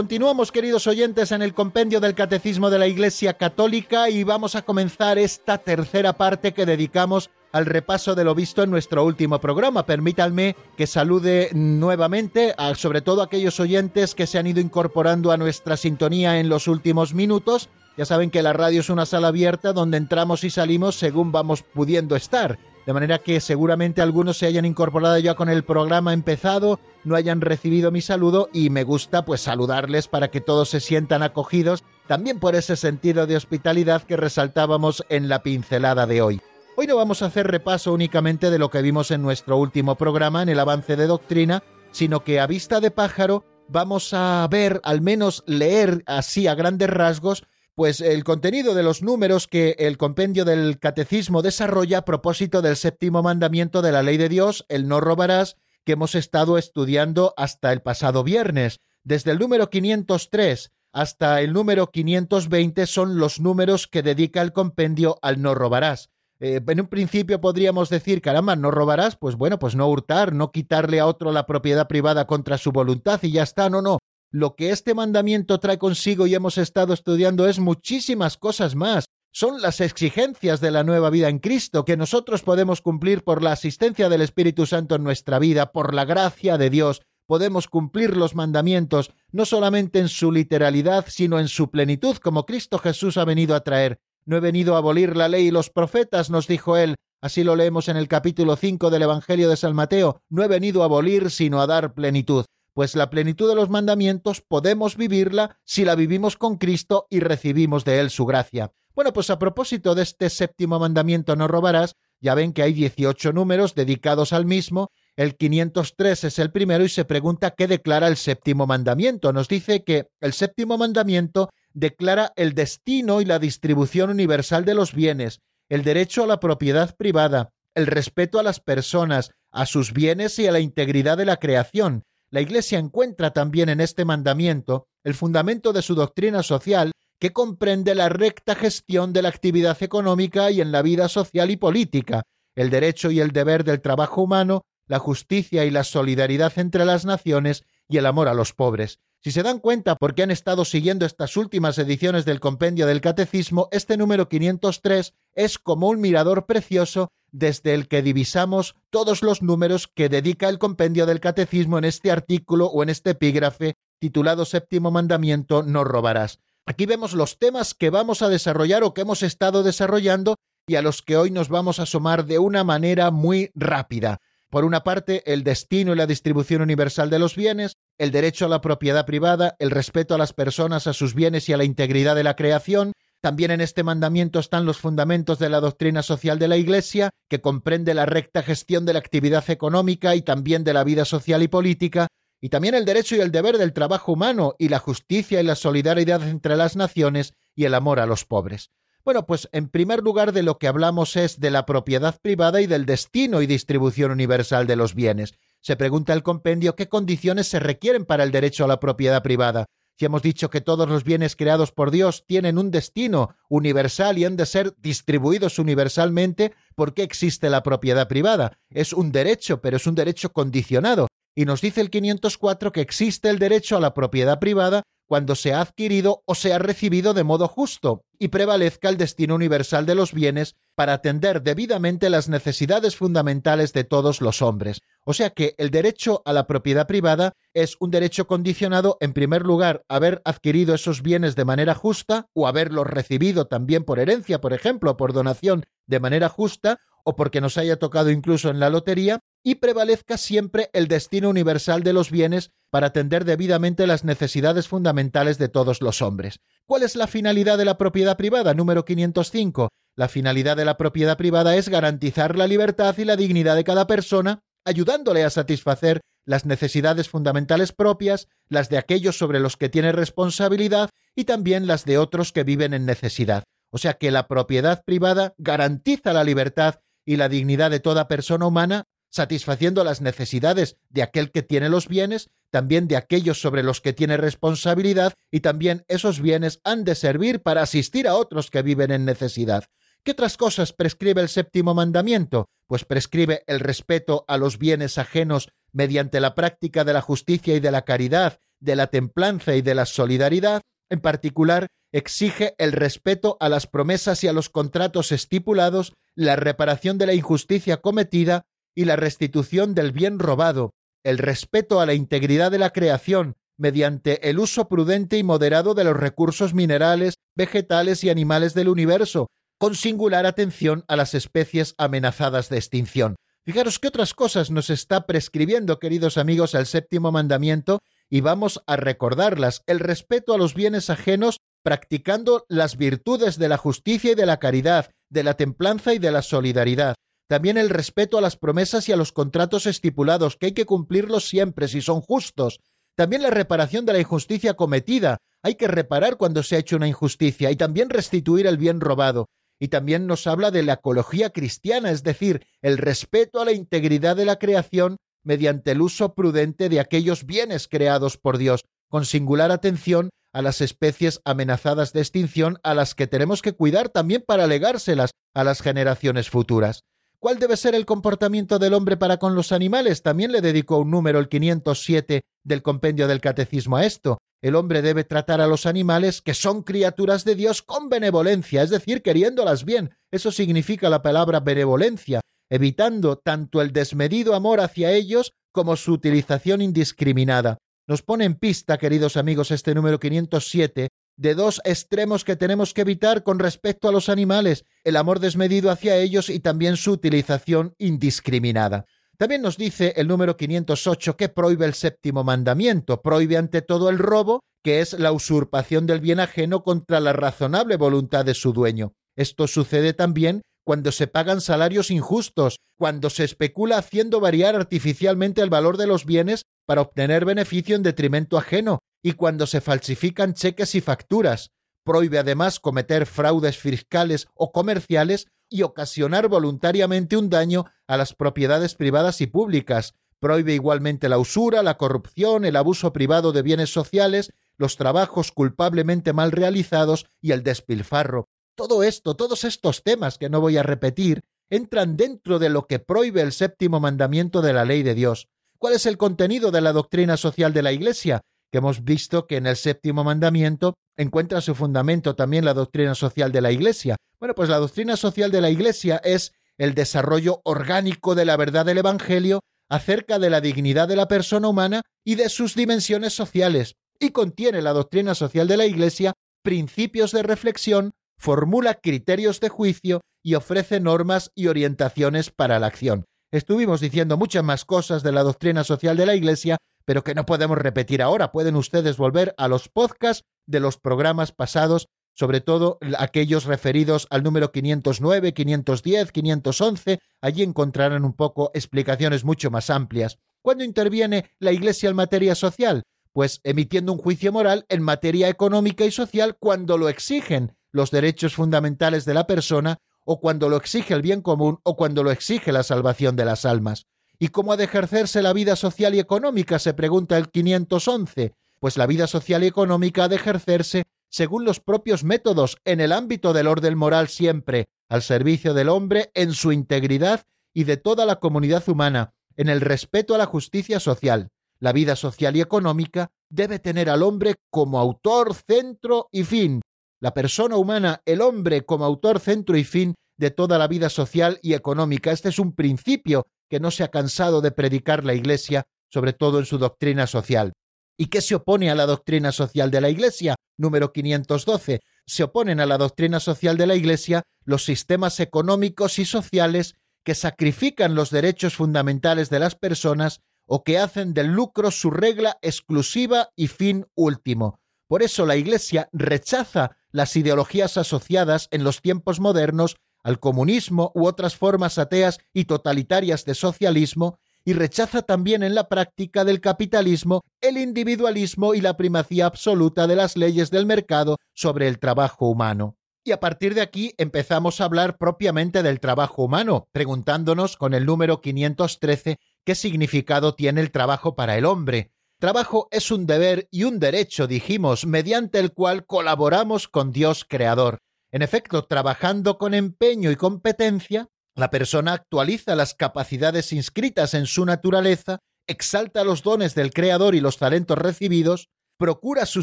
Continuamos, 0.00 0.50
queridos 0.50 0.86
oyentes, 0.86 1.30
en 1.30 1.42
el 1.42 1.52
compendio 1.52 2.00
del 2.00 2.14
Catecismo 2.14 2.70
de 2.70 2.78
la 2.78 2.86
Iglesia 2.86 3.34
Católica 3.34 4.08
y 4.08 4.24
vamos 4.24 4.54
a 4.54 4.62
comenzar 4.62 5.18
esta 5.18 5.58
tercera 5.58 6.14
parte 6.14 6.54
que 6.54 6.64
dedicamos 6.64 7.28
al 7.52 7.66
repaso 7.66 8.14
de 8.14 8.24
lo 8.24 8.34
visto 8.34 8.62
en 8.62 8.70
nuestro 8.70 9.04
último 9.04 9.42
programa. 9.42 9.84
Permítanme 9.84 10.56
que 10.78 10.86
salude 10.86 11.50
nuevamente 11.52 12.54
a 12.56 12.74
sobre 12.76 13.02
todo 13.02 13.20
aquellos 13.20 13.60
oyentes 13.60 14.14
que 14.14 14.26
se 14.26 14.38
han 14.38 14.46
ido 14.46 14.62
incorporando 14.62 15.32
a 15.32 15.36
nuestra 15.36 15.76
sintonía 15.76 16.40
en 16.40 16.48
los 16.48 16.66
últimos 16.66 17.12
minutos. 17.12 17.68
Ya 17.98 18.06
saben 18.06 18.30
que 18.30 18.42
la 18.42 18.54
radio 18.54 18.80
es 18.80 18.88
una 18.88 19.04
sala 19.04 19.28
abierta 19.28 19.74
donde 19.74 19.98
entramos 19.98 20.44
y 20.44 20.48
salimos 20.48 20.94
según 20.94 21.30
vamos 21.30 21.62
pudiendo 21.62 22.16
estar. 22.16 22.58
De 22.86 22.92
manera 22.92 23.18
que 23.18 23.40
seguramente 23.40 24.02
algunos 24.02 24.38
se 24.38 24.46
hayan 24.46 24.64
incorporado 24.64 25.18
ya 25.18 25.34
con 25.34 25.48
el 25.48 25.64
programa 25.64 26.12
empezado, 26.12 26.80
no 27.04 27.14
hayan 27.14 27.40
recibido 27.40 27.90
mi 27.90 28.00
saludo 28.00 28.48
y 28.52 28.70
me 28.70 28.84
gusta 28.84 29.24
pues 29.24 29.40
saludarles 29.40 30.08
para 30.08 30.28
que 30.28 30.40
todos 30.40 30.70
se 30.70 30.80
sientan 30.80 31.22
acogidos, 31.22 31.84
también 32.06 32.40
por 32.40 32.54
ese 32.54 32.76
sentido 32.76 33.26
de 33.26 33.36
hospitalidad 33.36 34.02
que 34.02 34.16
resaltábamos 34.16 35.04
en 35.08 35.28
la 35.28 35.42
pincelada 35.42 36.06
de 36.06 36.22
hoy. 36.22 36.40
Hoy 36.76 36.86
no 36.86 36.96
vamos 36.96 37.22
a 37.22 37.26
hacer 37.26 37.46
repaso 37.46 37.92
únicamente 37.92 38.50
de 38.50 38.58
lo 38.58 38.70
que 38.70 38.80
vimos 38.80 39.10
en 39.10 39.22
nuestro 39.22 39.58
último 39.58 39.96
programa 39.96 40.42
en 40.42 40.48
el 40.48 40.60
avance 40.60 40.96
de 40.96 41.06
doctrina, 41.06 41.62
sino 41.90 42.24
que 42.24 42.40
a 42.40 42.46
vista 42.46 42.80
de 42.80 42.90
pájaro 42.90 43.44
vamos 43.68 44.12
a 44.14 44.46
ver, 44.50 44.80
al 44.84 45.00
menos 45.00 45.42
leer 45.46 46.02
así 46.06 46.46
a 46.46 46.54
grandes 46.54 46.90
rasgos, 46.90 47.44
pues 47.80 48.02
el 48.02 48.24
contenido 48.24 48.74
de 48.74 48.82
los 48.82 49.02
números 49.02 49.46
que 49.46 49.74
el 49.78 49.96
compendio 49.96 50.44
del 50.44 50.78
catecismo 50.78 51.40
desarrolla 51.40 51.96
a 51.96 52.04
propósito 52.04 52.60
del 52.60 52.76
séptimo 52.76 53.22
mandamiento 53.22 53.80
de 53.80 53.90
la 53.90 54.02
ley 54.02 54.18
de 54.18 54.28
Dios, 54.28 54.66
el 54.68 54.86
no 54.86 55.00
robarás, 55.00 55.56
que 55.86 55.92
hemos 55.92 56.14
estado 56.14 56.58
estudiando 56.58 57.32
hasta 57.38 57.72
el 57.72 57.80
pasado 57.80 58.22
viernes. 58.22 58.80
Desde 59.02 59.30
el 59.30 59.38
número 59.38 59.70
503 59.70 60.72
hasta 60.92 61.40
el 61.40 61.54
número 61.54 61.86
520 61.86 62.84
son 62.84 63.16
los 63.16 63.40
números 63.40 63.86
que 63.86 64.02
dedica 64.02 64.42
el 64.42 64.52
compendio 64.52 65.18
al 65.22 65.40
no 65.40 65.54
robarás. 65.54 66.10
Eh, 66.38 66.60
en 66.66 66.80
un 66.82 66.86
principio 66.86 67.40
podríamos 67.40 67.88
decir, 67.88 68.20
caramba, 68.20 68.56
no 68.56 68.70
robarás, 68.70 69.16
pues 69.16 69.36
bueno, 69.36 69.58
pues 69.58 69.74
no 69.74 69.88
hurtar, 69.88 70.34
no 70.34 70.52
quitarle 70.52 71.00
a 71.00 71.06
otro 71.06 71.32
la 71.32 71.46
propiedad 71.46 71.88
privada 71.88 72.26
contra 72.26 72.58
su 72.58 72.72
voluntad 72.72 73.20
y 73.22 73.30
ya 73.30 73.42
está, 73.42 73.70
no, 73.70 73.80
no, 73.80 74.00
lo 74.30 74.54
que 74.54 74.70
este 74.70 74.94
mandamiento 74.94 75.58
trae 75.58 75.78
consigo 75.78 76.26
y 76.26 76.34
hemos 76.34 76.56
estado 76.56 76.94
estudiando 76.94 77.48
es 77.48 77.58
muchísimas 77.58 78.36
cosas 78.36 78.76
más. 78.76 79.06
Son 79.32 79.60
las 79.60 79.80
exigencias 79.80 80.60
de 80.60 80.70
la 80.70 80.84
nueva 80.84 81.10
vida 81.10 81.28
en 81.28 81.40
Cristo 81.40 81.84
que 81.84 81.96
nosotros 81.96 82.42
podemos 82.42 82.80
cumplir 82.80 83.24
por 83.24 83.42
la 83.42 83.52
asistencia 83.52 84.08
del 84.08 84.22
Espíritu 84.22 84.66
Santo 84.66 84.94
en 84.94 85.04
nuestra 85.04 85.38
vida, 85.38 85.72
por 85.72 85.94
la 85.94 86.04
gracia 86.04 86.58
de 86.58 86.70
Dios. 86.70 87.02
Podemos 87.26 87.68
cumplir 87.68 88.16
los 88.16 88.34
mandamientos 88.34 89.10
no 89.32 89.44
solamente 89.44 89.98
en 89.98 90.08
su 90.08 90.32
literalidad, 90.32 91.06
sino 91.08 91.38
en 91.38 91.48
su 91.48 91.70
plenitud, 91.70 92.16
como 92.16 92.46
Cristo 92.46 92.78
Jesús 92.78 93.16
ha 93.16 93.24
venido 93.24 93.54
a 93.54 93.60
traer. 93.60 93.98
No 94.26 94.36
he 94.36 94.40
venido 94.40 94.74
a 94.74 94.78
abolir 94.78 95.16
la 95.16 95.28
ley 95.28 95.48
y 95.48 95.50
los 95.50 95.70
profetas, 95.70 96.30
nos 96.30 96.46
dijo 96.46 96.76
él. 96.76 96.96
Así 97.20 97.44
lo 97.44 97.56
leemos 97.56 97.88
en 97.88 97.96
el 97.96 98.08
capítulo 98.08 98.56
5 98.56 98.90
del 98.90 99.02
Evangelio 99.02 99.48
de 99.48 99.56
San 99.56 99.74
Mateo. 99.74 100.22
No 100.28 100.42
he 100.42 100.48
venido 100.48 100.82
a 100.82 100.86
abolir, 100.86 101.30
sino 101.30 101.60
a 101.60 101.66
dar 101.66 101.94
plenitud 101.94 102.44
pues 102.72 102.94
la 102.94 103.10
plenitud 103.10 103.48
de 103.48 103.54
los 103.54 103.70
mandamientos 103.70 104.40
podemos 104.40 104.96
vivirla 104.96 105.58
si 105.64 105.84
la 105.84 105.94
vivimos 105.94 106.36
con 106.36 106.56
Cristo 106.56 107.06
y 107.10 107.20
recibimos 107.20 107.84
de 107.84 108.00
Él 108.00 108.10
su 108.10 108.26
gracia. 108.26 108.72
Bueno, 108.94 109.12
pues 109.12 109.30
a 109.30 109.38
propósito 109.38 109.94
de 109.94 110.02
este 110.02 110.30
séptimo 110.30 110.78
mandamiento 110.78 111.36
no 111.36 111.48
robarás, 111.48 111.96
ya 112.20 112.34
ven 112.34 112.52
que 112.52 112.62
hay 112.62 112.72
18 112.72 113.32
números 113.32 113.74
dedicados 113.74 114.32
al 114.32 114.44
mismo, 114.44 114.90
el 115.16 115.36
503 115.36 116.24
es 116.24 116.38
el 116.38 116.50
primero 116.50 116.84
y 116.84 116.88
se 116.88 117.04
pregunta 117.04 117.52
qué 117.52 117.66
declara 117.66 118.08
el 118.08 118.16
séptimo 118.16 118.66
mandamiento. 118.66 119.32
Nos 119.32 119.48
dice 119.48 119.84
que 119.84 120.08
el 120.20 120.32
séptimo 120.32 120.76
mandamiento 120.76 121.50
declara 121.72 122.32
el 122.36 122.54
destino 122.54 123.20
y 123.20 123.24
la 123.24 123.38
distribución 123.38 124.10
universal 124.10 124.64
de 124.64 124.74
los 124.74 124.92
bienes, 124.94 125.40
el 125.68 125.82
derecho 125.82 126.24
a 126.24 126.26
la 126.26 126.40
propiedad 126.40 126.94
privada, 126.96 127.52
el 127.74 127.86
respeto 127.86 128.38
a 128.38 128.42
las 128.42 128.60
personas, 128.60 129.30
a 129.50 129.66
sus 129.66 129.92
bienes 129.92 130.38
y 130.38 130.46
a 130.46 130.52
la 130.52 130.60
integridad 130.60 131.16
de 131.16 131.24
la 131.24 131.38
creación, 131.38 132.04
la 132.30 132.40
Iglesia 132.40 132.78
encuentra 132.78 133.32
también 133.32 133.68
en 133.68 133.80
este 133.80 134.04
mandamiento 134.04 134.86
el 135.04 135.14
fundamento 135.14 135.72
de 135.72 135.82
su 135.82 135.94
doctrina 135.94 136.42
social 136.42 136.92
que 137.18 137.32
comprende 137.32 137.94
la 137.94 138.08
recta 138.08 138.54
gestión 138.54 139.12
de 139.12 139.22
la 139.22 139.28
actividad 139.28 139.82
económica 139.82 140.50
y 140.50 140.60
en 140.60 140.72
la 140.72 140.82
vida 140.82 141.08
social 141.08 141.50
y 141.50 141.56
política, 141.56 142.22
el 142.54 142.70
derecho 142.70 143.10
y 143.10 143.20
el 143.20 143.32
deber 143.32 143.64
del 143.64 143.80
trabajo 143.80 144.22
humano, 144.22 144.62
la 144.86 144.98
justicia 144.98 145.64
y 145.64 145.70
la 145.70 145.84
solidaridad 145.84 146.52
entre 146.56 146.84
las 146.84 147.04
naciones 147.04 147.64
y 147.88 147.98
el 147.98 148.06
amor 148.06 148.28
a 148.28 148.34
los 148.34 148.54
pobres. 148.54 149.00
Si 149.22 149.32
se 149.32 149.42
dan 149.42 149.58
cuenta 149.58 149.96
porque 149.96 150.22
han 150.22 150.30
estado 150.30 150.64
siguiendo 150.64 151.04
estas 151.04 151.36
últimas 151.36 151.78
ediciones 151.78 152.24
del 152.24 152.40
compendio 152.40 152.86
del 152.86 153.02
Catecismo, 153.02 153.68
este 153.70 153.98
número 153.98 154.28
503 154.28 155.12
es 155.34 155.58
como 155.58 155.88
un 155.88 156.00
mirador 156.00 156.46
precioso 156.46 157.10
desde 157.32 157.74
el 157.74 157.88
que 157.88 158.02
divisamos 158.02 158.74
todos 158.90 159.22
los 159.22 159.42
números 159.42 159.88
que 159.88 160.08
dedica 160.08 160.48
el 160.48 160.58
compendio 160.58 161.06
del 161.06 161.20
catecismo 161.20 161.78
en 161.78 161.84
este 161.84 162.10
artículo 162.10 162.66
o 162.66 162.82
en 162.82 162.88
este 162.88 163.10
epígrafe 163.10 163.74
titulado 163.98 164.44
Séptimo 164.44 164.90
Mandamiento, 164.90 165.62
no 165.62 165.84
robarás. 165.84 166.40
Aquí 166.66 166.86
vemos 166.86 167.12
los 167.12 167.38
temas 167.38 167.74
que 167.74 167.90
vamos 167.90 168.22
a 168.22 168.28
desarrollar 168.28 168.82
o 168.82 168.94
que 168.94 169.02
hemos 169.02 169.22
estado 169.22 169.62
desarrollando 169.62 170.36
y 170.66 170.76
a 170.76 170.82
los 170.82 171.02
que 171.02 171.16
hoy 171.16 171.30
nos 171.30 171.48
vamos 171.48 171.78
a 171.78 171.82
asomar 171.82 172.26
de 172.26 172.38
una 172.38 172.64
manera 172.64 173.10
muy 173.10 173.50
rápida. 173.54 174.20
Por 174.50 174.64
una 174.64 174.82
parte, 174.82 175.22
el 175.32 175.44
destino 175.44 175.92
y 175.92 175.96
la 175.96 176.06
distribución 176.06 176.62
universal 176.62 177.08
de 177.08 177.20
los 177.20 177.36
bienes, 177.36 177.76
el 177.98 178.10
derecho 178.10 178.46
a 178.46 178.48
la 178.48 178.60
propiedad 178.60 179.06
privada, 179.06 179.54
el 179.60 179.70
respeto 179.70 180.14
a 180.14 180.18
las 180.18 180.32
personas, 180.32 180.86
a 180.86 180.92
sus 180.92 181.14
bienes 181.14 181.48
y 181.48 181.52
a 181.52 181.56
la 181.56 181.64
integridad 181.64 182.16
de 182.16 182.24
la 182.24 182.34
creación, 182.34 182.92
también 183.20 183.50
en 183.50 183.60
este 183.60 183.82
mandamiento 183.82 184.38
están 184.38 184.64
los 184.64 184.78
fundamentos 184.78 185.38
de 185.38 185.48
la 185.48 185.60
doctrina 185.60 186.02
social 186.02 186.38
de 186.38 186.48
la 186.48 186.56
Iglesia, 186.56 187.10
que 187.28 187.40
comprende 187.40 187.94
la 187.94 188.06
recta 188.06 188.42
gestión 188.42 188.86
de 188.86 188.94
la 188.94 188.98
actividad 188.98 189.48
económica 189.50 190.14
y 190.14 190.22
también 190.22 190.64
de 190.64 190.72
la 190.72 190.84
vida 190.84 191.04
social 191.04 191.42
y 191.42 191.48
política, 191.48 192.08
y 192.40 192.48
también 192.48 192.74
el 192.74 192.86
derecho 192.86 193.16
y 193.16 193.20
el 193.20 193.30
deber 193.30 193.58
del 193.58 193.72
trabajo 193.72 194.12
humano 194.12 194.54
y 194.58 194.68
la 194.68 194.78
justicia 194.78 195.40
y 195.40 195.44
la 195.44 195.54
solidaridad 195.54 196.26
entre 196.26 196.56
las 196.56 196.76
naciones 196.76 197.34
y 197.54 197.64
el 197.64 197.74
amor 197.74 198.00
a 198.00 198.06
los 198.06 198.24
pobres. 198.24 198.70
Bueno, 199.04 199.26
pues 199.26 199.48
en 199.52 199.68
primer 199.68 200.02
lugar 200.02 200.32
de 200.32 200.42
lo 200.42 200.58
que 200.58 200.68
hablamos 200.68 201.16
es 201.16 201.40
de 201.40 201.50
la 201.50 201.66
propiedad 201.66 202.18
privada 202.20 202.60
y 202.60 202.66
del 202.66 202.86
destino 202.86 203.42
y 203.42 203.46
distribución 203.46 204.10
universal 204.10 204.66
de 204.66 204.76
los 204.76 204.94
bienes. 204.94 205.34
Se 205.60 205.76
pregunta 205.76 206.12
el 206.12 206.22
compendio 206.22 206.76
qué 206.76 206.88
condiciones 206.88 207.48
se 207.48 207.60
requieren 207.60 208.04
para 208.04 208.24
el 208.24 208.30
derecho 208.30 208.64
a 208.64 208.68
la 208.68 208.80
propiedad 208.80 209.22
privada. 209.22 209.66
Si 210.00 210.06
hemos 210.06 210.22
dicho 210.22 210.48
que 210.48 210.62
todos 210.62 210.88
los 210.88 211.04
bienes 211.04 211.36
creados 211.36 211.72
por 211.72 211.90
Dios 211.90 212.24
tienen 212.26 212.56
un 212.56 212.70
destino 212.70 213.36
universal 213.50 214.16
y 214.16 214.24
han 214.24 214.34
de 214.34 214.46
ser 214.46 214.74
distribuidos 214.78 215.58
universalmente, 215.58 216.54
¿por 216.74 216.94
qué 216.94 217.02
existe 217.02 217.50
la 217.50 217.62
propiedad 217.62 218.08
privada? 218.08 218.56
Es 218.70 218.94
un 218.94 219.12
derecho, 219.12 219.60
pero 219.60 219.76
es 219.76 219.86
un 219.86 219.94
derecho 219.94 220.32
condicionado. 220.32 221.08
Y 221.34 221.44
nos 221.44 221.60
dice 221.60 221.82
el 221.82 221.90
504 221.90 222.72
que 222.72 222.80
existe 222.80 223.28
el 223.28 223.38
derecho 223.38 223.76
a 223.76 223.80
la 223.80 223.92
propiedad 223.92 224.38
privada 224.38 224.84
cuando 225.10 225.34
se 225.34 225.52
ha 225.52 225.60
adquirido 225.60 226.22
o 226.24 226.36
se 226.36 226.52
ha 226.52 226.60
recibido 226.60 227.14
de 227.14 227.24
modo 227.24 227.48
justo 227.48 228.04
y 228.16 228.28
prevalezca 228.28 228.88
el 228.88 228.96
destino 228.96 229.34
universal 229.34 229.84
de 229.84 229.96
los 229.96 230.12
bienes 230.12 230.54
para 230.76 230.92
atender 230.92 231.42
debidamente 231.42 232.10
las 232.10 232.28
necesidades 232.28 232.94
fundamentales 232.94 233.72
de 233.72 233.82
todos 233.82 234.20
los 234.20 234.40
hombres. 234.40 234.82
O 235.04 235.12
sea 235.12 235.30
que 235.30 235.56
el 235.58 235.72
derecho 235.72 236.22
a 236.24 236.32
la 236.32 236.46
propiedad 236.46 236.86
privada 236.86 237.32
es 237.54 237.74
un 237.80 237.90
derecho 237.90 238.28
condicionado, 238.28 238.98
en 239.00 239.12
primer 239.12 239.42
lugar, 239.42 239.82
a 239.88 239.96
haber 239.96 240.22
adquirido 240.24 240.76
esos 240.76 241.02
bienes 241.02 241.34
de 241.34 241.44
manera 241.44 241.74
justa 241.74 242.28
o 242.32 242.46
haberlos 242.46 242.86
recibido 242.86 243.48
también 243.48 243.82
por 243.82 243.98
herencia, 243.98 244.40
por 244.40 244.52
ejemplo, 244.52 244.96
por 244.96 245.12
donación 245.12 245.64
de 245.88 245.98
manera 245.98 246.28
justa, 246.28 246.78
o 247.02 247.16
porque 247.16 247.40
nos 247.40 247.58
haya 247.58 247.80
tocado 247.80 248.10
incluso 248.10 248.48
en 248.48 248.60
la 248.60 248.70
lotería, 248.70 249.18
y 249.42 249.56
prevalezca 249.56 250.16
siempre 250.16 250.70
el 250.72 250.88
destino 250.88 251.30
universal 251.30 251.82
de 251.82 251.92
los 251.92 252.10
bienes 252.10 252.50
para 252.70 252.88
atender 252.88 253.24
debidamente 253.24 253.86
las 253.86 254.04
necesidades 254.04 254.68
fundamentales 254.68 255.38
de 255.38 255.48
todos 255.48 255.80
los 255.80 256.02
hombres. 256.02 256.40
¿Cuál 256.66 256.82
es 256.82 256.94
la 256.96 257.06
finalidad 257.06 257.58
de 257.58 257.64
la 257.64 257.78
propiedad 257.78 258.16
privada? 258.16 258.54
Número 258.54 258.84
505. 258.84 259.70
La 259.96 260.08
finalidad 260.08 260.56
de 260.56 260.64
la 260.64 260.76
propiedad 260.76 261.16
privada 261.16 261.56
es 261.56 261.68
garantizar 261.68 262.36
la 262.36 262.46
libertad 262.46 262.96
y 262.98 263.04
la 263.04 263.16
dignidad 263.16 263.56
de 263.56 263.64
cada 263.64 263.86
persona, 263.86 264.40
ayudándole 264.64 265.24
a 265.24 265.30
satisfacer 265.30 266.00
las 266.24 266.46
necesidades 266.46 267.08
fundamentales 267.08 267.72
propias, 267.72 268.28
las 268.48 268.68
de 268.68 268.78
aquellos 268.78 269.18
sobre 269.18 269.40
los 269.40 269.56
que 269.56 269.68
tiene 269.68 269.92
responsabilidad 269.92 270.90
y 271.16 271.24
también 271.24 271.66
las 271.66 271.84
de 271.84 271.98
otros 271.98 272.32
que 272.32 272.44
viven 272.44 272.74
en 272.74 272.86
necesidad. 272.86 273.44
O 273.70 273.78
sea 273.78 273.94
que 273.94 274.10
la 274.10 274.28
propiedad 274.28 274.84
privada 274.84 275.34
garantiza 275.38 276.12
la 276.12 276.24
libertad 276.24 276.80
y 277.04 277.16
la 277.16 277.28
dignidad 277.28 277.70
de 277.70 277.80
toda 277.80 278.08
persona 278.08 278.46
humana, 278.46 278.84
satisfaciendo 279.10 279.84
las 279.84 280.00
necesidades 280.00 280.76
de 280.88 281.02
aquel 281.02 281.30
que 281.30 281.42
tiene 281.42 281.68
los 281.68 281.88
bienes, 281.88 282.30
también 282.50 282.88
de 282.88 282.96
aquellos 282.96 283.40
sobre 283.40 283.62
los 283.62 283.80
que 283.80 283.92
tiene 283.92 284.16
responsabilidad, 284.16 285.14
y 285.30 285.40
también 285.40 285.84
esos 285.88 286.20
bienes 286.20 286.60
han 286.64 286.84
de 286.84 286.94
servir 286.94 287.42
para 287.42 287.62
asistir 287.62 288.08
a 288.08 288.14
otros 288.14 288.50
que 288.50 288.62
viven 288.62 288.90
en 288.90 289.04
necesidad. 289.04 289.64
¿Qué 290.02 290.12
otras 290.12 290.36
cosas 290.36 290.72
prescribe 290.72 291.20
el 291.20 291.28
séptimo 291.28 291.74
mandamiento? 291.74 292.48
Pues 292.66 292.84
prescribe 292.84 293.42
el 293.46 293.60
respeto 293.60 294.24
a 294.28 294.38
los 294.38 294.58
bienes 294.58 294.96
ajenos 294.96 295.50
mediante 295.72 296.20
la 296.20 296.34
práctica 296.34 296.84
de 296.84 296.94
la 296.94 297.02
justicia 297.02 297.54
y 297.54 297.60
de 297.60 297.70
la 297.70 297.82
caridad, 297.82 298.38
de 298.60 298.76
la 298.76 298.86
templanza 298.86 299.54
y 299.56 299.62
de 299.62 299.74
la 299.74 299.86
solidaridad, 299.86 300.62
en 300.88 301.00
particular, 301.00 301.68
exige 301.92 302.54
el 302.58 302.72
respeto 302.72 303.36
a 303.40 303.48
las 303.48 303.66
promesas 303.66 304.24
y 304.24 304.28
a 304.28 304.32
los 304.32 304.48
contratos 304.48 305.12
estipulados, 305.12 305.92
la 306.14 306.36
reparación 306.36 306.98
de 306.98 307.06
la 307.06 307.14
injusticia 307.14 307.78
cometida 307.78 308.44
y 308.80 308.86
la 308.86 308.96
restitución 308.96 309.74
del 309.74 309.92
bien 309.92 310.18
robado, 310.18 310.72
el 311.04 311.18
respeto 311.18 311.80
a 311.80 311.86
la 311.86 311.92
integridad 311.92 312.50
de 312.50 312.56
la 312.56 312.70
creación, 312.70 313.36
mediante 313.58 314.30
el 314.30 314.38
uso 314.38 314.68
prudente 314.68 315.18
y 315.18 315.22
moderado 315.22 315.74
de 315.74 315.84
los 315.84 315.94
recursos 315.94 316.54
minerales, 316.54 317.16
vegetales 317.36 318.02
y 318.04 318.08
animales 318.08 318.54
del 318.54 318.70
universo, 318.70 319.28
con 319.58 319.74
singular 319.74 320.24
atención 320.24 320.86
a 320.88 320.96
las 320.96 321.12
especies 321.12 321.74
amenazadas 321.76 322.48
de 322.48 322.56
extinción. 322.56 323.16
Fijaros 323.44 323.78
qué 323.78 323.88
otras 323.88 324.14
cosas 324.14 324.50
nos 324.50 324.70
está 324.70 325.04
prescribiendo, 325.04 325.78
queridos 325.78 326.16
amigos, 326.16 326.54
el 326.54 326.64
séptimo 326.64 327.12
mandamiento, 327.12 327.80
y 328.08 328.22
vamos 328.22 328.62
a 328.66 328.76
recordarlas. 328.76 329.62
El 329.66 329.80
respeto 329.80 330.32
a 330.32 330.38
los 330.38 330.54
bienes 330.54 330.88
ajenos, 330.88 331.36
practicando 331.62 332.46
las 332.48 332.78
virtudes 332.78 333.38
de 333.38 333.50
la 333.50 333.58
justicia 333.58 334.12
y 334.12 334.14
de 334.14 334.24
la 334.24 334.38
caridad, 334.38 334.90
de 335.10 335.22
la 335.22 335.34
templanza 335.34 335.92
y 335.92 335.98
de 335.98 336.12
la 336.12 336.22
solidaridad. 336.22 336.94
También 337.30 337.58
el 337.58 337.70
respeto 337.70 338.18
a 338.18 338.20
las 338.20 338.36
promesas 338.36 338.88
y 338.88 338.92
a 338.92 338.96
los 338.96 339.12
contratos 339.12 339.66
estipulados, 339.66 340.36
que 340.36 340.46
hay 340.46 340.52
que 340.52 340.66
cumplirlos 340.66 341.28
siempre 341.28 341.68
si 341.68 341.80
son 341.80 342.00
justos. 342.00 342.58
También 342.96 343.22
la 343.22 343.30
reparación 343.30 343.86
de 343.86 343.92
la 343.92 344.00
injusticia 344.00 344.54
cometida. 344.54 345.18
Hay 345.44 345.54
que 345.54 345.68
reparar 345.68 346.16
cuando 346.16 346.42
se 346.42 346.56
ha 346.56 346.58
hecho 346.58 346.74
una 346.74 346.88
injusticia 346.88 347.52
y 347.52 347.54
también 347.54 347.88
restituir 347.88 348.48
el 348.48 348.56
bien 348.56 348.80
robado 348.80 349.28
y 349.60 349.68
también 349.68 350.08
nos 350.08 350.26
habla 350.26 350.50
de 350.50 350.64
la 350.64 350.72
ecología 350.72 351.30
cristiana, 351.30 351.92
es 351.92 352.02
decir, 352.02 352.44
el 352.62 352.78
respeto 352.78 353.40
a 353.40 353.44
la 353.44 353.52
integridad 353.52 354.16
de 354.16 354.24
la 354.24 354.40
creación 354.40 354.96
mediante 355.22 355.70
el 355.70 355.82
uso 355.82 356.14
prudente 356.14 356.68
de 356.68 356.80
aquellos 356.80 357.26
bienes 357.26 357.68
creados 357.68 358.16
por 358.16 358.38
Dios, 358.38 358.64
con 358.88 359.04
singular 359.04 359.52
atención 359.52 360.10
a 360.32 360.42
las 360.42 360.60
especies 360.60 361.20
amenazadas 361.24 361.92
de 361.92 362.00
extinción 362.00 362.58
a 362.64 362.74
las 362.74 362.96
que 362.96 363.06
tenemos 363.06 363.40
que 363.40 363.52
cuidar 363.52 363.88
también 363.88 364.24
para 364.26 364.48
legárselas 364.48 365.12
a 365.32 365.44
las 365.44 365.62
generaciones 365.62 366.28
futuras. 366.28 366.82
¿Cuál 367.22 367.38
debe 367.38 367.58
ser 367.58 367.74
el 367.74 367.84
comportamiento 367.84 368.58
del 368.58 368.72
hombre 368.72 368.96
para 368.96 369.18
con 369.18 369.34
los 369.34 369.52
animales? 369.52 370.02
También 370.02 370.32
le 370.32 370.40
dedicó 370.40 370.78
un 370.78 370.90
número, 370.90 371.18
el 371.18 371.28
507 371.28 372.22
del 372.42 372.62
compendio 372.62 373.06
del 373.08 373.20
catecismo 373.20 373.76
a 373.76 373.84
esto. 373.84 374.16
El 374.42 374.56
hombre 374.56 374.80
debe 374.80 375.04
tratar 375.04 375.42
a 375.42 375.46
los 375.46 375.66
animales, 375.66 376.22
que 376.22 376.32
son 376.32 376.62
criaturas 376.62 377.26
de 377.26 377.34
Dios, 377.34 377.60
con 377.60 377.90
benevolencia, 377.90 378.62
es 378.62 378.70
decir, 378.70 379.02
queriéndolas 379.02 379.66
bien. 379.66 379.90
Eso 380.10 380.32
significa 380.32 380.88
la 380.88 381.02
palabra 381.02 381.40
benevolencia, 381.40 382.22
evitando 382.50 383.18
tanto 383.18 383.60
el 383.60 383.74
desmedido 383.74 384.34
amor 384.34 384.60
hacia 384.60 384.90
ellos 384.90 385.32
como 385.52 385.76
su 385.76 385.92
utilización 385.92 386.62
indiscriminada. 386.62 387.58
Nos 387.86 388.00
pone 388.00 388.24
en 388.24 388.36
pista, 388.36 388.78
queridos 388.78 389.18
amigos, 389.18 389.50
este 389.50 389.74
número 389.74 390.00
507, 390.00 390.88
de 391.20 391.34
dos 391.34 391.60
extremos 391.64 392.24
que 392.24 392.34
tenemos 392.34 392.72
que 392.72 392.80
evitar 392.80 393.22
con 393.22 393.38
respecto 393.38 393.88
a 393.88 393.92
los 393.92 394.08
animales, 394.08 394.64
el 394.84 394.96
amor 394.96 395.20
desmedido 395.20 395.70
hacia 395.70 395.98
ellos 395.98 396.30
y 396.30 396.40
también 396.40 396.78
su 396.78 396.92
utilización 396.92 397.74
indiscriminada. 397.76 398.86
También 399.18 399.42
nos 399.42 399.58
dice 399.58 399.92
el 399.96 400.08
número 400.08 400.38
508 400.38 401.18
que 401.18 401.28
prohíbe 401.28 401.66
el 401.66 401.74
séptimo 401.74 402.24
mandamiento, 402.24 403.02
prohíbe 403.02 403.36
ante 403.36 403.60
todo 403.60 403.90
el 403.90 403.98
robo, 403.98 404.40
que 404.64 404.80
es 404.80 404.98
la 404.98 405.12
usurpación 405.12 405.86
del 405.86 406.00
bien 406.00 406.20
ajeno 406.20 406.62
contra 406.62 407.00
la 407.00 407.12
razonable 407.12 407.76
voluntad 407.76 408.24
de 408.24 408.32
su 408.32 408.54
dueño. 408.54 408.94
Esto 409.14 409.46
sucede 409.46 409.92
también 409.92 410.40
cuando 410.64 410.90
se 410.90 411.06
pagan 411.06 411.42
salarios 411.42 411.90
injustos, 411.90 412.60
cuando 412.78 413.10
se 413.10 413.24
especula 413.24 413.76
haciendo 413.76 414.20
variar 414.20 414.54
artificialmente 414.54 415.42
el 415.42 415.50
valor 415.50 415.76
de 415.76 415.86
los 415.86 416.06
bienes 416.06 416.44
para 416.64 416.80
obtener 416.80 417.26
beneficio 417.26 417.76
en 417.76 417.82
detrimento 417.82 418.38
ajeno, 418.38 418.78
y 419.02 419.12
cuando 419.12 419.46
se 419.46 419.60
falsifican 419.60 420.34
cheques 420.34 420.74
y 420.74 420.80
facturas. 420.80 421.52
Prohíbe 421.84 422.18
además 422.18 422.60
cometer 422.60 423.06
fraudes 423.06 423.56
fiscales 423.56 424.28
o 424.34 424.52
comerciales 424.52 425.28
y 425.48 425.62
ocasionar 425.62 426.28
voluntariamente 426.28 427.16
un 427.16 427.30
daño 427.30 427.64
a 427.86 427.96
las 427.96 428.14
propiedades 428.14 428.74
privadas 428.74 429.20
y 429.20 429.26
públicas. 429.26 429.94
Prohíbe 430.20 430.54
igualmente 430.54 431.08
la 431.08 431.18
usura, 431.18 431.62
la 431.62 431.78
corrupción, 431.78 432.44
el 432.44 432.56
abuso 432.56 432.92
privado 432.92 433.32
de 433.32 433.42
bienes 433.42 433.72
sociales, 433.72 434.32
los 434.58 434.76
trabajos 434.76 435.32
culpablemente 435.32 436.12
mal 436.12 436.30
realizados 436.30 437.06
y 437.22 437.32
el 437.32 437.42
despilfarro. 437.42 438.28
Todo 438.54 438.82
esto, 438.82 439.16
todos 439.16 439.44
estos 439.44 439.82
temas 439.82 440.18
que 440.18 440.28
no 440.28 440.40
voy 440.40 440.58
a 440.58 440.62
repetir, 440.62 441.22
entran 441.48 441.96
dentro 441.96 442.38
de 442.38 442.50
lo 442.50 442.66
que 442.66 442.78
prohíbe 442.78 443.22
el 443.22 443.32
séptimo 443.32 443.80
mandamiento 443.80 444.42
de 444.42 444.52
la 444.52 444.66
ley 444.66 444.82
de 444.82 444.94
Dios. 444.94 445.28
¿Cuál 445.58 445.74
es 445.74 445.86
el 445.86 445.96
contenido 445.96 446.50
de 446.50 446.60
la 446.60 446.72
doctrina 446.72 447.16
social 447.16 447.52
de 447.52 447.62
la 447.62 447.72
Iglesia? 447.72 448.20
Que 448.50 448.58
hemos 448.58 448.84
visto 448.84 449.26
que 449.26 449.36
en 449.36 449.46
el 449.46 449.56
séptimo 449.56 450.04
mandamiento 450.04 450.74
encuentra 450.96 451.40
su 451.40 451.54
fundamento 451.54 452.16
también 452.16 452.44
la 452.44 452.54
doctrina 452.54 452.94
social 452.94 453.32
de 453.32 453.40
la 453.40 453.52
Iglesia. 453.52 453.96
Bueno, 454.18 454.34
pues 454.34 454.48
la 454.48 454.58
doctrina 454.58 454.96
social 454.96 455.30
de 455.30 455.40
la 455.40 455.50
Iglesia 455.50 456.00
es 456.04 456.32
el 456.58 456.74
desarrollo 456.74 457.40
orgánico 457.44 458.14
de 458.14 458.24
la 458.24 458.36
verdad 458.36 458.66
del 458.66 458.78
Evangelio 458.78 459.40
acerca 459.70 460.18
de 460.18 460.30
la 460.30 460.40
dignidad 460.40 460.88
de 460.88 460.96
la 460.96 461.08
persona 461.08 461.48
humana 461.48 461.82
y 462.04 462.16
de 462.16 462.28
sus 462.28 462.54
dimensiones 462.54 463.14
sociales, 463.14 463.74
y 464.00 464.10
contiene 464.10 464.62
la 464.62 464.72
doctrina 464.72 465.14
social 465.14 465.46
de 465.46 465.56
la 465.56 465.66
Iglesia 465.66 466.12
principios 466.42 467.12
de 467.12 467.22
reflexión, 467.22 467.92
formula 468.18 468.74
criterios 468.74 469.40
de 469.40 469.48
juicio 469.48 470.00
y 470.22 470.34
ofrece 470.34 470.80
normas 470.80 471.30
y 471.34 471.46
orientaciones 471.46 472.30
para 472.30 472.58
la 472.58 472.66
acción. 472.66 473.04
Estuvimos 473.32 473.80
diciendo 473.80 474.16
muchas 474.16 474.42
más 474.42 474.64
cosas 474.64 475.02
de 475.02 475.12
la 475.12 475.22
doctrina 475.22 475.62
social 475.64 475.96
de 475.96 476.06
la 476.06 476.14
Iglesia, 476.16 476.58
pero 476.90 477.04
que 477.04 477.14
no 477.14 477.24
podemos 477.24 477.56
repetir 477.56 478.02
ahora. 478.02 478.32
Pueden 478.32 478.56
ustedes 478.56 478.96
volver 478.96 479.32
a 479.38 479.46
los 479.46 479.68
podcasts 479.68 480.26
de 480.46 480.58
los 480.58 480.76
programas 480.76 481.30
pasados, 481.30 481.88
sobre 482.14 482.40
todo 482.40 482.80
aquellos 482.98 483.44
referidos 483.44 484.08
al 484.10 484.24
número 484.24 484.50
509, 484.50 485.32
510, 485.32 486.10
511. 486.10 486.98
Allí 487.20 487.44
encontrarán 487.44 488.04
un 488.04 488.12
poco 488.12 488.50
explicaciones 488.54 489.22
mucho 489.22 489.52
más 489.52 489.70
amplias. 489.70 490.18
¿Cuándo 490.42 490.64
interviene 490.64 491.30
la 491.38 491.52
Iglesia 491.52 491.90
en 491.90 491.94
materia 491.94 492.34
social? 492.34 492.82
Pues 493.12 493.40
emitiendo 493.44 493.92
un 493.92 493.98
juicio 494.00 494.32
moral 494.32 494.66
en 494.68 494.82
materia 494.82 495.28
económica 495.28 495.84
y 495.84 495.92
social 495.92 496.38
cuando 496.40 496.76
lo 496.76 496.88
exigen 496.88 497.56
los 497.70 497.92
derechos 497.92 498.34
fundamentales 498.34 499.04
de 499.04 499.14
la 499.14 499.28
persona 499.28 499.78
o 500.04 500.18
cuando 500.20 500.48
lo 500.48 500.56
exige 500.56 500.92
el 500.94 501.02
bien 501.02 501.22
común 501.22 501.60
o 501.62 501.76
cuando 501.76 502.02
lo 502.02 502.10
exige 502.10 502.50
la 502.50 502.64
salvación 502.64 503.14
de 503.14 503.26
las 503.26 503.44
almas. 503.44 503.86
¿Y 504.22 504.28
cómo 504.28 504.52
ha 504.52 504.58
de 504.58 504.64
ejercerse 504.64 505.22
la 505.22 505.32
vida 505.32 505.56
social 505.56 505.94
y 505.94 505.98
económica? 505.98 506.58
se 506.58 506.74
pregunta 506.74 507.16
el 507.16 507.30
511. 507.30 508.34
Pues 508.58 508.76
la 508.76 508.86
vida 508.86 509.06
social 509.06 509.42
y 509.42 509.46
económica 509.46 510.04
ha 510.04 510.08
de 510.08 510.16
ejercerse 510.16 510.84
según 511.08 511.46
los 511.46 511.58
propios 511.58 512.04
métodos, 512.04 512.58
en 512.66 512.80
el 512.80 512.92
ámbito 512.92 513.32
del 513.32 513.46
orden 513.46 513.76
moral 513.78 514.08
siempre, 514.08 514.68
al 514.90 515.00
servicio 515.00 515.54
del 515.54 515.70
hombre 515.70 516.10
en 516.14 516.34
su 516.34 516.52
integridad 516.52 517.22
y 517.54 517.64
de 517.64 517.78
toda 517.78 518.04
la 518.04 518.16
comunidad 518.16 518.68
humana, 518.68 519.14
en 519.36 519.48
el 519.48 519.62
respeto 519.62 520.14
a 520.14 520.18
la 520.18 520.26
justicia 520.26 520.78
social. 520.80 521.30
La 521.58 521.72
vida 521.72 521.96
social 521.96 522.36
y 522.36 522.42
económica 522.42 523.10
debe 523.30 523.58
tener 523.58 523.88
al 523.88 524.02
hombre 524.02 524.36
como 524.50 524.78
autor, 524.78 525.34
centro 525.34 526.08
y 526.12 526.24
fin. 526.24 526.60
La 527.00 527.14
persona 527.14 527.56
humana, 527.56 528.02
el 528.04 528.20
hombre 528.20 528.66
como 528.66 528.84
autor, 528.84 529.18
centro 529.18 529.56
y 529.56 529.64
fin 529.64 529.94
de 530.18 530.30
toda 530.30 530.58
la 530.58 530.68
vida 530.68 530.90
social 530.90 531.38
y 531.42 531.54
económica. 531.54 532.12
Este 532.12 532.28
es 532.28 532.38
un 532.38 532.54
principio 532.54 533.26
que 533.50 533.60
no 533.60 533.70
se 533.70 533.82
ha 533.82 533.88
cansado 533.88 534.40
de 534.40 534.52
predicar 534.52 535.04
la 535.04 535.12
Iglesia, 535.12 535.66
sobre 535.88 536.12
todo 536.12 536.38
en 536.38 536.46
su 536.46 536.56
doctrina 536.56 537.06
social. 537.06 537.52
¿Y 537.98 538.06
qué 538.06 538.22
se 538.22 538.36
opone 538.36 538.70
a 538.70 538.74
la 538.74 538.86
doctrina 538.86 539.32
social 539.32 539.70
de 539.70 539.80
la 539.80 539.90
Iglesia? 539.90 540.36
Número 540.56 540.92
512. 540.92 541.80
Se 542.06 542.22
oponen 542.22 542.60
a 542.60 542.66
la 542.66 542.78
doctrina 542.78 543.20
social 543.20 543.58
de 543.58 543.66
la 543.66 543.74
Iglesia 543.74 544.22
los 544.44 544.64
sistemas 544.64 545.20
económicos 545.20 545.98
y 545.98 546.06
sociales 546.06 546.76
que 547.04 547.14
sacrifican 547.14 547.94
los 547.94 548.10
derechos 548.10 548.54
fundamentales 548.54 549.28
de 549.30 549.40
las 549.40 549.54
personas 549.54 550.20
o 550.46 550.64
que 550.64 550.78
hacen 550.78 551.12
del 551.12 551.26
lucro 551.26 551.70
su 551.70 551.90
regla 551.90 552.38
exclusiva 552.42 553.30
y 553.36 553.48
fin 553.48 553.86
último. 553.94 554.60
Por 554.86 555.02
eso 555.02 555.26
la 555.26 555.36
Iglesia 555.36 555.88
rechaza 555.92 556.76
las 556.92 557.16
ideologías 557.16 557.76
asociadas 557.76 558.48
en 558.50 558.64
los 558.64 558.80
tiempos 558.80 559.20
modernos 559.20 559.76
al 560.02 560.18
comunismo 560.18 560.92
u 560.94 561.06
otras 561.06 561.36
formas 561.36 561.78
ateas 561.78 562.18
y 562.32 562.44
totalitarias 562.44 563.24
de 563.24 563.34
socialismo 563.34 564.18
y 564.44 564.54
rechaza 564.54 565.02
también 565.02 565.42
en 565.42 565.54
la 565.54 565.68
práctica 565.68 566.24
del 566.24 566.40
capitalismo 566.40 567.22
el 567.40 567.58
individualismo 567.58 568.54
y 568.54 568.60
la 568.60 568.76
primacía 568.76 569.26
absoluta 569.26 569.86
de 569.86 569.96
las 569.96 570.16
leyes 570.16 570.50
del 570.50 570.66
mercado 570.66 571.18
sobre 571.34 571.68
el 571.68 571.78
trabajo 571.78 572.28
humano. 572.28 572.76
Y 573.02 573.12
a 573.12 573.20
partir 573.20 573.54
de 573.54 573.62
aquí 573.62 573.94
empezamos 573.96 574.60
a 574.60 574.64
hablar 574.64 574.98
propiamente 574.98 575.62
del 575.62 575.80
trabajo 575.80 576.24
humano, 576.24 576.68
preguntándonos 576.72 577.56
con 577.56 577.72
el 577.72 577.86
número 577.86 578.20
513 578.20 579.18
qué 579.44 579.54
significado 579.54 580.34
tiene 580.34 580.60
el 580.60 580.70
trabajo 580.70 581.14
para 581.14 581.38
el 581.38 581.46
hombre. 581.46 581.92
Trabajo 582.18 582.68
es 582.70 582.90
un 582.90 583.06
deber 583.06 583.48
y 583.50 583.64
un 583.64 583.78
derecho, 583.78 584.26
dijimos, 584.26 584.84
mediante 584.84 585.38
el 585.38 585.52
cual 585.52 585.86
colaboramos 585.86 586.68
con 586.68 586.92
Dios 586.92 587.24
Creador. 587.26 587.80
En 588.12 588.22
efecto, 588.22 588.64
trabajando 588.64 589.38
con 589.38 589.54
empeño 589.54 590.10
y 590.10 590.16
competencia, 590.16 591.08
la 591.36 591.50
persona 591.50 591.92
actualiza 591.92 592.56
las 592.56 592.74
capacidades 592.74 593.52
inscritas 593.52 594.14
en 594.14 594.26
su 594.26 594.44
naturaleza, 594.44 595.20
exalta 595.46 596.02
los 596.02 596.22
dones 596.22 596.54
del 596.54 596.72
Creador 596.72 597.14
y 597.14 597.20
los 597.20 597.38
talentos 597.38 597.78
recibidos, 597.78 598.48
procura 598.78 599.26
su 599.26 599.42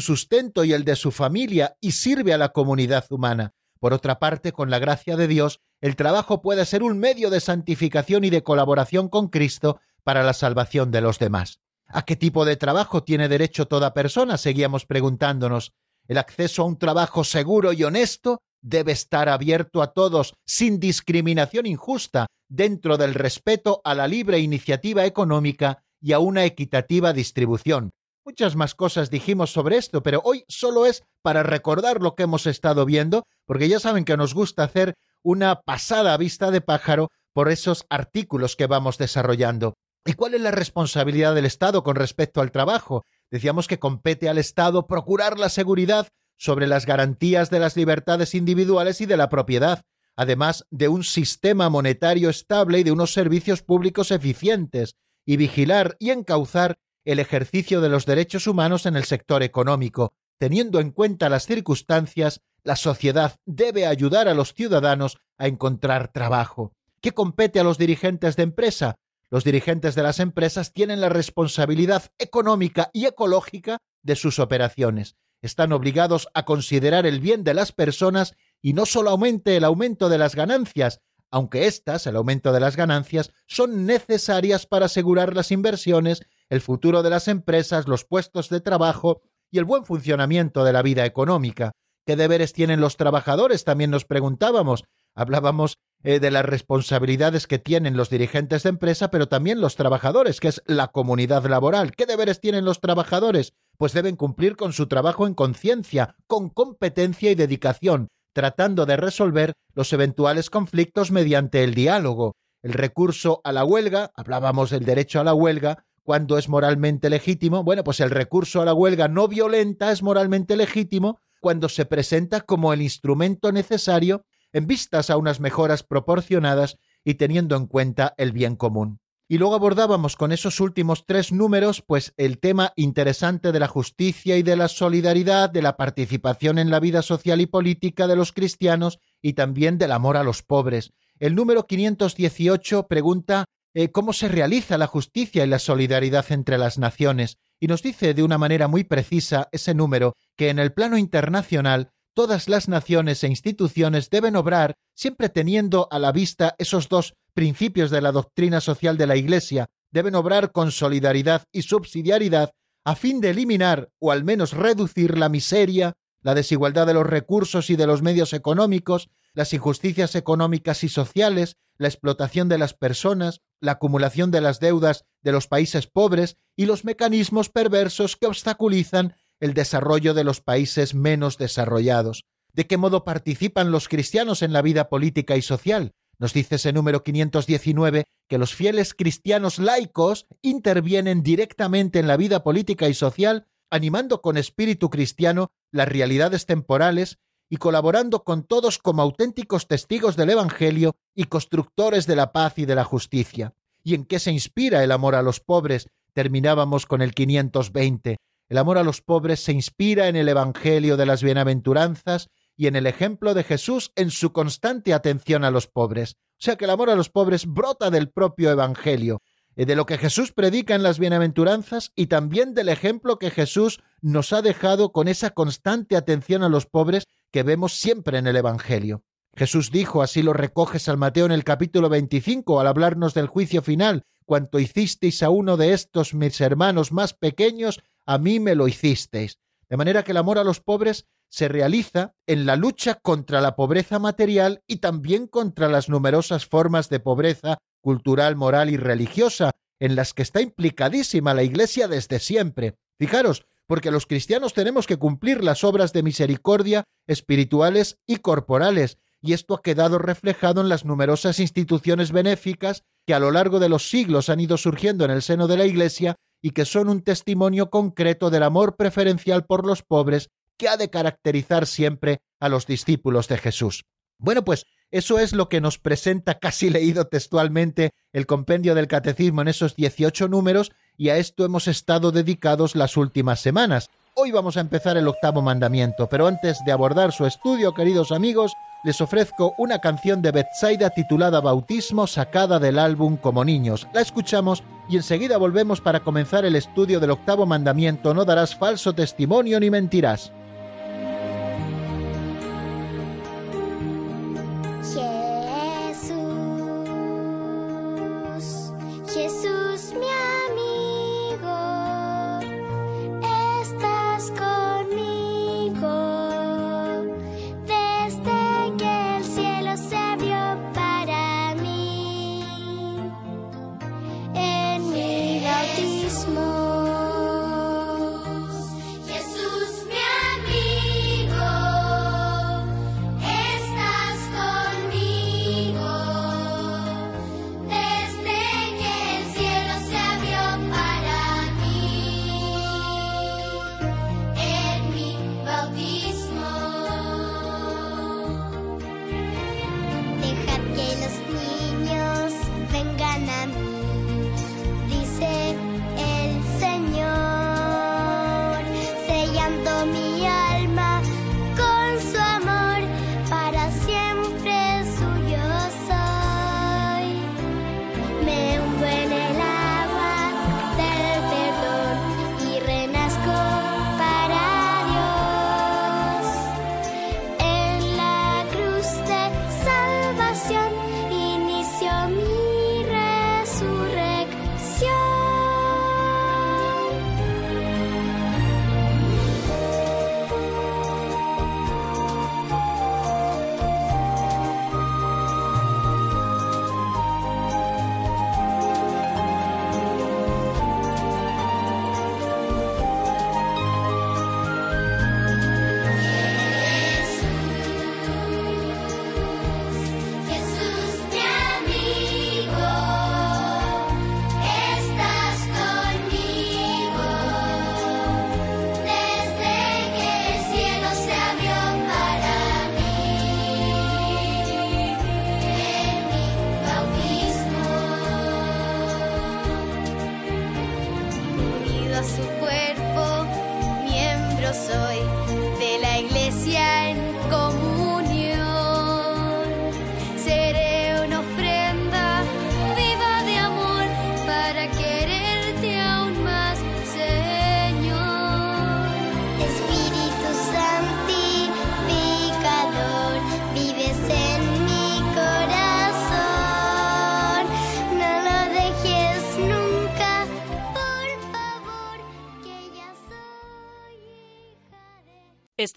sustento 0.00 0.64
y 0.64 0.72
el 0.72 0.84
de 0.84 0.96
su 0.96 1.12
familia 1.12 1.76
y 1.80 1.92
sirve 1.92 2.34
a 2.34 2.38
la 2.38 2.50
comunidad 2.50 3.06
humana. 3.10 3.54
Por 3.80 3.94
otra 3.94 4.18
parte, 4.18 4.52
con 4.52 4.70
la 4.70 4.78
gracia 4.78 5.16
de 5.16 5.28
Dios, 5.28 5.60
el 5.80 5.96
trabajo 5.96 6.42
puede 6.42 6.66
ser 6.66 6.82
un 6.82 6.98
medio 6.98 7.30
de 7.30 7.40
santificación 7.40 8.24
y 8.24 8.30
de 8.30 8.42
colaboración 8.42 9.08
con 9.08 9.28
Cristo 9.28 9.80
para 10.02 10.22
la 10.24 10.32
salvación 10.32 10.90
de 10.90 11.00
los 11.00 11.18
demás. 11.18 11.60
¿A 11.86 12.04
qué 12.04 12.16
tipo 12.16 12.44
de 12.44 12.56
trabajo 12.56 13.02
tiene 13.02 13.28
derecho 13.28 13.66
toda 13.66 13.94
persona? 13.94 14.36
Seguíamos 14.36 14.84
preguntándonos. 14.84 15.72
El 16.06 16.18
acceso 16.18 16.62
a 16.62 16.66
un 16.66 16.78
trabajo 16.78 17.24
seguro 17.24 17.72
y 17.72 17.84
honesto 17.84 18.42
debe 18.60 18.92
estar 18.92 19.28
abierto 19.28 19.82
a 19.82 19.92
todos, 19.92 20.34
sin 20.46 20.80
discriminación 20.80 21.66
injusta, 21.66 22.26
dentro 22.48 22.96
del 22.96 23.14
respeto 23.14 23.80
a 23.84 23.94
la 23.94 24.08
libre 24.08 24.38
iniciativa 24.38 25.04
económica 25.04 25.82
y 26.00 26.12
a 26.12 26.18
una 26.18 26.44
equitativa 26.44 27.12
distribución. 27.12 27.90
Muchas 28.24 28.56
más 28.56 28.74
cosas 28.74 29.10
dijimos 29.10 29.52
sobre 29.52 29.78
esto, 29.78 30.02
pero 30.02 30.20
hoy 30.24 30.44
solo 30.48 30.86
es 30.86 31.02
para 31.22 31.42
recordar 31.42 32.02
lo 32.02 32.14
que 32.14 32.24
hemos 32.24 32.46
estado 32.46 32.84
viendo, 32.84 33.24
porque 33.46 33.68
ya 33.68 33.80
saben 33.80 34.04
que 34.04 34.16
nos 34.16 34.34
gusta 34.34 34.64
hacer 34.64 34.94
una 35.22 35.62
pasada 35.62 36.16
vista 36.16 36.50
de 36.50 36.60
pájaro 36.60 37.08
por 37.32 37.48
esos 37.48 37.86
artículos 37.88 38.56
que 38.56 38.66
vamos 38.66 38.98
desarrollando. 38.98 39.74
¿Y 40.04 40.14
cuál 40.14 40.34
es 40.34 40.40
la 40.40 40.50
responsabilidad 40.50 41.34
del 41.34 41.44
Estado 41.44 41.82
con 41.82 41.96
respecto 41.96 42.40
al 42.40 42.50
trabajo? 42.50 43.04
Decíamos 43.30 43.66
que 43.66 43.78
compete 43.78 44.28
al 44.28 44.38
Estado 44.38 44.86
procurar 44.86 45.38
la 45.38 45.48
seguridad 45.48 46.08
sobre 46.38 46.68
las 46.68 46.86
garantías 46.86 47.50
de 47.50 47.58
las 47.58 47.76
libertades 47.76 48.34
individuales 48.34 49.00
y 49.00 49.06
de 49.06 49.16
la 49.16 49.28
propiedad, 49.28 49.82
además 50.16 50.64
de 50.70 50.88
un 50.88 51.04
sistema 51.04 51.68
monetario 51.68 52.30
estable 52.30 52.78
y 52.78 52.84
de 52.84 52.92
unos 52.92 53.12
servicios 53.12 53.62
públicos 53.62 54.10
eficientes, 54.10 54.96
y 55.26 55.36
vigilar 55.36 55.96
y 55.98 56.10
encauzar 56.10 56.78
el 57.04 57.18
ejercicio 57.18 57.80
de 57.80 57.90
los 57.90 58.06
derechos 58.06 58.46
humanos 58.46 58.86
en 58.86 58.96
el 58.96 59.04
sector 59.04 59.42
económico. 59.42 60.14
Teniendo 60.38 60.80
en 60.80 60.90
cuenta 60.90 61.28
las 61.28 61.44
circunstancias, 61.44 62.40
la 62.62 62.76
sociedad 62.76 63.36
debe 63.44 63.86
ayudar 63.86 64.28
a 64.28 64.34
los 64.34 64.54
ciudadanos 64.54 65.18
a 65.36 65.48
encontrar 65.48 66.12
trabajo. 66.12 66.72
¿Qué 67.00 67.12
compete 67.12 67.60
a 67.60 67.64
los 67.64 67.78
dirigentes 67.78 68.36
de 68.36 68.44
empresa? 68.44 68.96
Los 69.30 69.44
dirigentes 69.44 69.94
de 69.94 70.02
las 70.02 70.20
empresas 70.20 70.72
tienen 70.72 71.00
la 71.00 71.08
responsabilidad 71.08 72.04
económica 72.18 72.90
y 72.92 73.06
ecológica 73.06 73.78
de 74.02 74.16
sus 74.16 74.38
operaciones 74.38 75.16
están 75.42 75.72
obligados 75.72 76.28
a 76.34 76.44
considerar 76.44 77.06
el 77.06 77.20
bien 77.20 77.44
de 77.44 77.54
las 77.54 77.72
personas 77.72 78.34
y 78.60 78.72
no 78.72 78.86
solo 78.86 79.10
aumente 79.10 79.56
el 79.56 79.64
aumento 79.64 80.08
de 80.08 80.18
las 80.18 80.34
ganancias, 80.34 81.00
aunque 81.30 81.66
éstas, 81.66 82.06
el 82.06 82.16
aumento 82.16 82.52
de 82.52 82.60
las 82.60 82.76
ganancias, 82.76 83.30
son 83.46 83.86
necesarias 83.86 84.66
para 84.66 84.86
asegurar 84.86 85.34
las 85.34 85.52
inversiones, 85.52 86.22
el 86.48 86.60
futuro 86.60 87.02
de 87.02 87.10
las 87.10 87.28
empresas, 87.28 87.86
los 87.86 88.04
puestos 88.04 88.48
de 88.48 88.60
trabajo 88.60 89.20
y 89.50 89.58
el 89.58 89.64
buen 89.64 89.84
funcionamiento 89.84 90.64
de 90.64 90.72
la 90.72 90.82
vida 90.82 91.04
económica. 91.04 91.72
¿Qué 92.06 92.16
deberes 92.16 92.54
tienen 92.54 92.80
los 92.80 92.96
trabajadores? 92.96 93.64
También 93.64 93.90
nos 93.90 94.06
preguntábamos. 94.06 94.84
Hablábamos 95.14 95.78
eh, 96.02 96.20
de 96.20 96.30
las 96.30 96.44
responsabilidades 96.44 97.46
que 97.46 97.58
tienen 97.58 97.96
los 97.96 98.08
dirigentes 98.08 98.62
de 98.62 98.70
empresa, 98.70 99.10
pero 99.10 99.28
también 99.28 99.60
los 99.60 99.76
trabajadores, 99.76 100.40
que 100.40 100.48
es 100.48 100.62
la 100.64 100.88
comunidad 100.88 101.44
laboral. 101.44 101.92
¿Qué 101.94 102.06
deberes 102.06 102.40
tienen 102.40 102.64
los 102.64 102.80
trabajadores? 102.80 103.52
Pues 103.78 103.92
deben 103.92 104.16
cumplir 104.16 104.56
con 104.56 104.72
su 104.72 104.88
trabajo 104.88 105.26
en 105.26 105.34
conciencia, 105.34 106.16
con 106.26 106.50
competencia 106.50 107.30
y 107.30 107.36
dedicación, 107.36 108.08
tratando 108.32 108.86
de 108.86 108.96
resolver 108.96 109.52
los 109.72 109.92
eventuales 109.92 110.50
conflictos 110.50 111.12
mediante 111.12 111.62
el 111.62 111.74
diálogo. 111.74 112.34
El 112.60 112.72
recurso 112.72 113.40
a 113.44 113.52
la 113.52 113.64
huelga, 113.64 114.10
hablábamos 114.16 114.70
del 114.70 114.84
derecho 114.84 115.20
a 115.20 115.24
la 115.24 115.32
huelga, 115.32 115.84
cuando 116.02 116.38
es 116.38 116.48
moralmente 116.48 117.08
legítimo, 117.08 117.62
bueno, 117.62 117.84
pues 117.84 118.00
el 118.00 118.10
recurso 118.10 118.60
a 118.60 118.64
la 118.64 118.74
huelga 118.74 119.06
no 119.06 119.28
violenta 119.28 119.92
es 119.92 120.02
moralmente 120.02 120.56
legítimo 120.56 121.20
cuando 121.40 121.68
se 121.68 121.84
presenta 121.84 122.40
como 122.40 122.72
el 122.72 122.82
instrumento 122.82 123.52
necesario 123.52 124.24
en 124.52 124.66
vistas 124.66 125.08
a 125.08 125.16
unas 125.16 125.38
mejoras 125.38 125.84
proporcionadas 125.84 126.78
y 127.04 127.14
teniendo 127.14 127.54
en 127.54 127.66
cuenta 127.66 128.14
el 128.16 128.32
bien 128.32 128.56
común. 128.56 128.98
Y 129.30 129.36
luego 129.36 129.54
abordábamos 129.54 130.16
con 130.16 130.32
esos 130.32 130.58
últimos 130.58 131.04
tres 131.04 131.32
números, 131.32 131.82
pues 131.86 132.14
el 132.16 132.38
tema 132.38 132.72
interesante 132.76 133.52
de 133.52 133.60
la 133.60 133.68
justicia 133.68 134.38
y 134.38 134.42
de 134.42 134.56
la 134.56 134.68
solidaridad, 134.68 135.50
de 135.50 135.60
la 135.60 135.76
participación 135.76 136.58
en 136.58 136.70
la 136.70 136.80
vida 136.80 137.02
social 137.02 137.42
y 137.42 137.46
política 137.46 138.06
de 138.06 138.16
los 138.16 138.32
cristianos 138.32 139.00
y 139.20 139.34
también 139.34 139.76
del 139.76 139.92
amor 139.92 140.16
a 140.16 140.24
los 140.24 140.42
pobres. 140.42 140.94
El 141.18 141.34
número 141.34 141.66
518 141.66 142.86
pregunta 142.88 143.44
eh, 143.74 143.90
cómo 143.90 144.14
se 144.14 144.28
realiza 144.28 144.78
la 144.78 144.86
justicia 144.86 145.44
y 145.44 145.46
la 145.46 145.58
solidaridad 145.58 146.24
entre 146.32 146.56
las 146.56 146.78
naciones, 146.78 147.36
y 147.60 147.66
nos 147.66 147.82
dice 147.82 148.14
de 148.14 148.22
una 148.22 148.38
manera 148.38 148.66
muy 148.66 148.84
precisa 148.84 149.50
ese 149.52 149.74
número 149.74 150.14
que 150.36 150.48
en 150.48 150.58
el 150.58 150.72
plano 150.72 150.96
internacional 150.96 151.90
todas 152.14 152.48
las 152.48 152.66
naciones 152.66 153.22
e 153.22 153.28
instituciones 153.28 154.08
deben 154.10 154.36
obrar 154.36 154.74
siempre 154.94 155.28
teniendo 155.28 155.86
a 155.90 155.98
la 155.98 156.12
vista 156.12 156.54
esos 156.58 156.88
dos 156.88 157.14
principios 157.38 157.92
de 157.92 158.00
la 158.00 158.10
doctrina 158.10 158.60
social 158.60 158.98
de 158.98 159.06
la 159.06 159.14
Iglesia, 159.14 159.70
deben 159.92 160.16
obrar 160.16 160.50
con 160.50 160.72
solidaridad 160.72 161.44
y 161.52 161.62
subsidiariedad 161.62 162.50
a 162.84 162.96
fin 162.96 163.20
de 163.20 163.30
eliminar 163.30 163.90
o 164.00 164.10
al 164.10 164.24
menos 164.24 164.54
reducir 164.54 165.16
la 165.16 165.28
miseria, 165.28 165.92
la 166.20 166.34
desigualdad 166.34 166.84
de 166.88 166.94
los 166.94 167.06
recursos 167.06 167.70
y 167.70 167.76
de 167.76 167.86
los 167.86 168.02
medios 168.02 168.32
económicos, 168.32 169.08
las 169.34 169.52
injusticias 169.52 170.16
económicas 170.16 170.82
y 170.82 170.88
sociales, 170.88 171.54
la 171.76 171.86
explotación 171.86 172.48
de 172.48 172.58
las 172.58 172.74
personas, 172.74 173.40
la 173.60 173.70
acumulación 173.70 174.32
de 174.32 174.40
las 174.40 174.58
deudas 174.58 175.04
de 175.22 175.30
los 175.30 175.46
países 175.46 175.86
pobres 175.86 176.38
y 176.56 176.66
los 176.66 176.84
mecanismos 176.84 177.50
perversos 177.50 178.16
que 178.16 178.26
obstaculizan 178.26 179.14
el 179.38 179.54
desarrollo 179.54 180.12
de 180.12 180.24
los 180.24 180.40
países 180.40 180.92
menos 180.92 181.38
desarrollados. 181.38 182.24
¿De 182.52 182.66
qué 182.66 182.78
modo 182.78 183.04
participan 183.04 183.70
los 183.70 183.86
cristianos 183.86 184.42
en 184.42 184.52
la 184.52 184.60
vida 184.60 184.88
política 184.88 185.36
y 185.36 185.42
social? 185.42 185.92
Nos 186.18 186.32
dice 186.32 186.56
ese 186.56 186.72
número 186.72 187.04
519 187.04 188.06
que 188.26 188.38
los 188.38 188.54
fieles 188.54 188.92
cristianos 188.92 189.58
laicos 189.58 190.26
intervienen 190.42 191.22
directamente 191.22 192.00
en 192.00 192.08
la 192.08 192.16
vida 192.16 192.42
política 192.42 192.88
y 192.88 192.94
social, 192.94 193.46
animando 193.70 194.20
con 194.20 194.36
espíritu 194.36 194.90
cristiano 194.90 195.52
las 195.70 195.88
realidades 195.88 196.44
temporales 196.44 197.18
y 197.48 197.56
colaborando 197.56 198.24
con 198.24 198.42
todos 198.42 198.78
como 198.78 199.02
auténticos 199.02 199.68
testigos 199.68 200.16
del 200.16 200.30
Evangelio 200.30 200.96
y 201.14 201.24
constructores 201.24 202.06
de 202.06 202.16
la 202.16 202.32
paz 202.32 202.58
y 202.58 202.66
de 202.66 202.74
la 202.74 202.84
justicia. 202.84 203.54
¿Y 203.84 203.94
en 203.94 204.04
qué 204.04 204.18
se 204.18 204.32
inspira 204.32 204.82
el 204.82 204.92
amor 204.92 205.14
a 205.14 205.22
los 205.22 205.40
pobres? 205.40 205.88
Terminábamos 206.12 206.84
con 206.86 207.00
el 207.00 207.14
520. 207.14 208.18
El 208.48 208.58
amor 208.58 208.76
a 208.76 208.82
los 208.82 209.02
pobres 209.02 209.40
se 209.40 209.52
inspira 209.52 210.08
en 210.08 210.16
el 210.16 210.28
Evangelio 210.28 210.96
de 210.96 211.06
las 211.06 211.22
bienaventuranzas 211.22 212.28
y 212.58 212.66
en 212.66 212.74
el 212.74 212.86
ejemplo 212.86 213.34
de 213.34 213.44
Jesús 213.44 213.92
en 213.94 214.10
su 214.10 214.32
constante 214.32 214.92
atención 214.92 215.44
a 215.44 215.52
los 215.52 215.68
pobres. 215.68 216.16
O 216.32 216.40
sea 216.40 216.56
que 216.56 216.64
el 216.64 216.72
amor 216.72 216.90
a 216.90 216.96
los 216.96 217.08
pobres 217.08 217.46
brota 217.46 217.88
del 217.88 218.10
propio 218.10 218.50
Evangelio, 218.50 219.22
eh, 219.54 219.64
de 219.64 219.76
lo 219.76 219.86
que 219.86 219.96
Jesús 219.96 220.32
predica 220.32 220.74
en 220.74 220.82
las 220.82 220.98
bienaventuranzas 220.98 221.92
y 221.94 222.08
también 222.08 222.54
del 222.54 222.68
ejemplo 222.68 223.20
que 223.20 223.30
Jesús 223.30 223.80
nos 224.00 224.32
ha 224.32 224.42
dejado 224.42 224.90
con 224.90 225.06
esa 225.06 225.30
constante 225.30 225.96
atención 225.96 226.42
a 226.42 226.48
los 226.48 226.66
pobres 226.66 227.06
que 227.30 227.44
vemos 227.44 227.74
siempre 227.74 228.18
en 228.18 228.26
el 228.26 228.36
Evangelio. 228.36 229.04
Jesús 229.36 229.70
dijo, 229.70 230.02
así 230.02 230.22
lo 230.22 230.32
recoge 230.32 230.80
San 230.80 230.98
Mateo 230.98 231.26
en 231.26 231.32
el 231.32 231.44
capítulo 231.44 231.88
25 231.88 232.58
al 232.58 232.66
hablarnos 232.66 233.14
del 233.14 233.28
juicio 233.28 233.62
final, 233.62 234.04
cuanto 234.24 234.58
hicisteis 234.58 235.22
a 235.22 235.30
uno 235.30 235.56
de 235.56 235.74
estos 235.74 236.12
mis 236.12 236.40
hermanos 236.40 236.90
más 236.90 237.14
pequeños, 237.14 237.80
a 238.04 238.18
mí 238.18 238.40
me 238.40 238.56
lo 238.56 238.66
hicisteis. 238.66 239.38
De 239.68 239.76
manera 239.76 240.02
que 240.02 240.12
el 240.12 240.16
amor 240.16 240.38
a 240.38 240.44
los 240.44 240.60
pobres 240.60 241.06
se 241.28 241.48
realiza 241.48 242.14
en 242.26 242.46
la 242.46 242.56
lucha 242.56 242.94
contra 242.94 243.40
la 243.40 243.54
pobreza 243.54 243.98
material 243.98 244.62
y 244.66 244.76
también 244.76 245.26
contra 245.26 245.68
las 245.68 245.88
numerosas 245.88 246.46
formas 246.46 246.88
de 246.88 247.00
pobreza 247.00 247.58
cultural, 247.80 248.36
moral 248.36 248.70
y 248.70 248.76
religiosa 248.76 249.52
en 249.78 249.94
las 249.94 250.14
que 250.14 250.22
está 250.22 250.40
implicadísima 250.40 251.34
la 251.34 251.42
Iglesia 251.42 251.86
desde 251.86 252.18
siempre. 252.18 252.76
Fijaros, 252.98 253.46
porque 253.66 253.90
los 253.90 254.06
cristianos 254.06 254.54
tenemos 254.54 254.86
que 254.86 254.96
cumplir 254.96 255.44
las 255.44 255.62
obras 255.62 255.92
de 255.92 256.02
misericordia 256.02 256.84
espirituales 257.06 257.98
y 258.06 258.16
corporales, 258.16 258.98
y 259.20 259.34
esto 259.34 259.54
ha 259.54 259.62
quedado 259.62 259.98
reflejado 259.98 260.62
en 260.62 260.68
las 260.68 260.84
numerosas 260.84 261.38
instituciones 261.38 262.10
benéficas 262.10 262.84
que 263.08 263.14
a 263.14 263.20
lo 263.20 263.30
largo 263.30 263.58
de 263.58 263.70
los 263.70 263.88
siglos 263.88 264.28
han 264.28 264.38
ido 264.38 264.58
surgiendo 264.58 265.06
en 265.06 265.10
el 265.10 265.22
seno 265.22 265.48
de 265.48 265.56
la 265.56 265.64
Iglesia 265.64 266.16
y 266.42 266.50
que 266.50 266.66
son 266.66 266.90
un 266.90 267.00
testimonio 267.00 267.70
concreto 267.70 268.28
del 268.28 268.42
amor 268.42 268.76
preferencial 268.76 269.46
por 269.46 269.64
los 269.64 269.82
pobres 269.82 270.28
que 270.58 270.68
ha 270.68 270.76
de 270.76 270.90
caracterizar 270.90 271.66
siempre 271.66 272.20
a 272.38 272.50
los 272.50 272.66
discípulos 272.66 273.26
de 273.26 273.38
Jesús. 273.38 273.86
Bueno, 274.18 274.44
pues 274.44 274.66
eso 274.90 275.18
es 275.18 275.32
lo 275.32 275.48
que 275.48 275.62
nos 275.62 275.78
presenta 275.78 276.38
casi 276.38 276.68
leído 276.68 277.06
textualmente 277.06 277.92
el 278.12 278.26
compendio 278.26 278.74
del 278.74 278.88
catecismo 278.88 279.40
en 279.40 279.48
esos 279.48 279.74
18 279.74 280.28
números 280.28 280.70
y 280.98 281.08
a 281.08 281.16
esto 281.16 281.46
hemos 281.46 281.66
estado 281.66 282.12
dedicados 282.12 282.76
las 282.76 282.98
últimas 282.98 283.40
semanas. 283.40 283.88
Hoy 284.12 284.32
vamos 284.32 284.58
a 284.58 284.60
empezar 284.60 284.98
el 284.98 285.08
octavo 285.08 285.40
mandamiento, 285.40 286.10
pero 286.10 286.26
antes 286.26 286.58
de 286.66 286.72
abordar 286.72 287.12
su 287.12 287.24
estudio, 287.24 287.72
queridos 287.72 288.12
amigos, 288.12 288.52
les 288.82 289.00
ofrezco 289.00 289.54
una 289.58 289.80
canción 289.80 290.22
de 290.22 290.30
Bethsaida 290.30 290.90
titulada 290.90 291.40
Bautismo 291.40 292.06
sacada 292.06 292.58
del 292.58 292.78
álbum 292.78 293.16
Como 293.16 293.44
Niños. 293.44 293.88
La 293.92 294.00
escuchamos 294.00 294.62
y 294.88 294.96
enseguida 294.96 295.36
volvemos 295.36 295.80
para 295.80 296.00
comenzar 296.00 296.44
el 296.44 296.56
estudio 296.56 297.00
del 297.00 297.10
octavo 297.10 297.44
mandamiento 297.44 298.14
No 298.14 298.24
darás 298.24 298.54
falso 298.54 298.94
testimonio 298.94 299.60
ni 299.60 299.70
mentirás. 299.70 300.32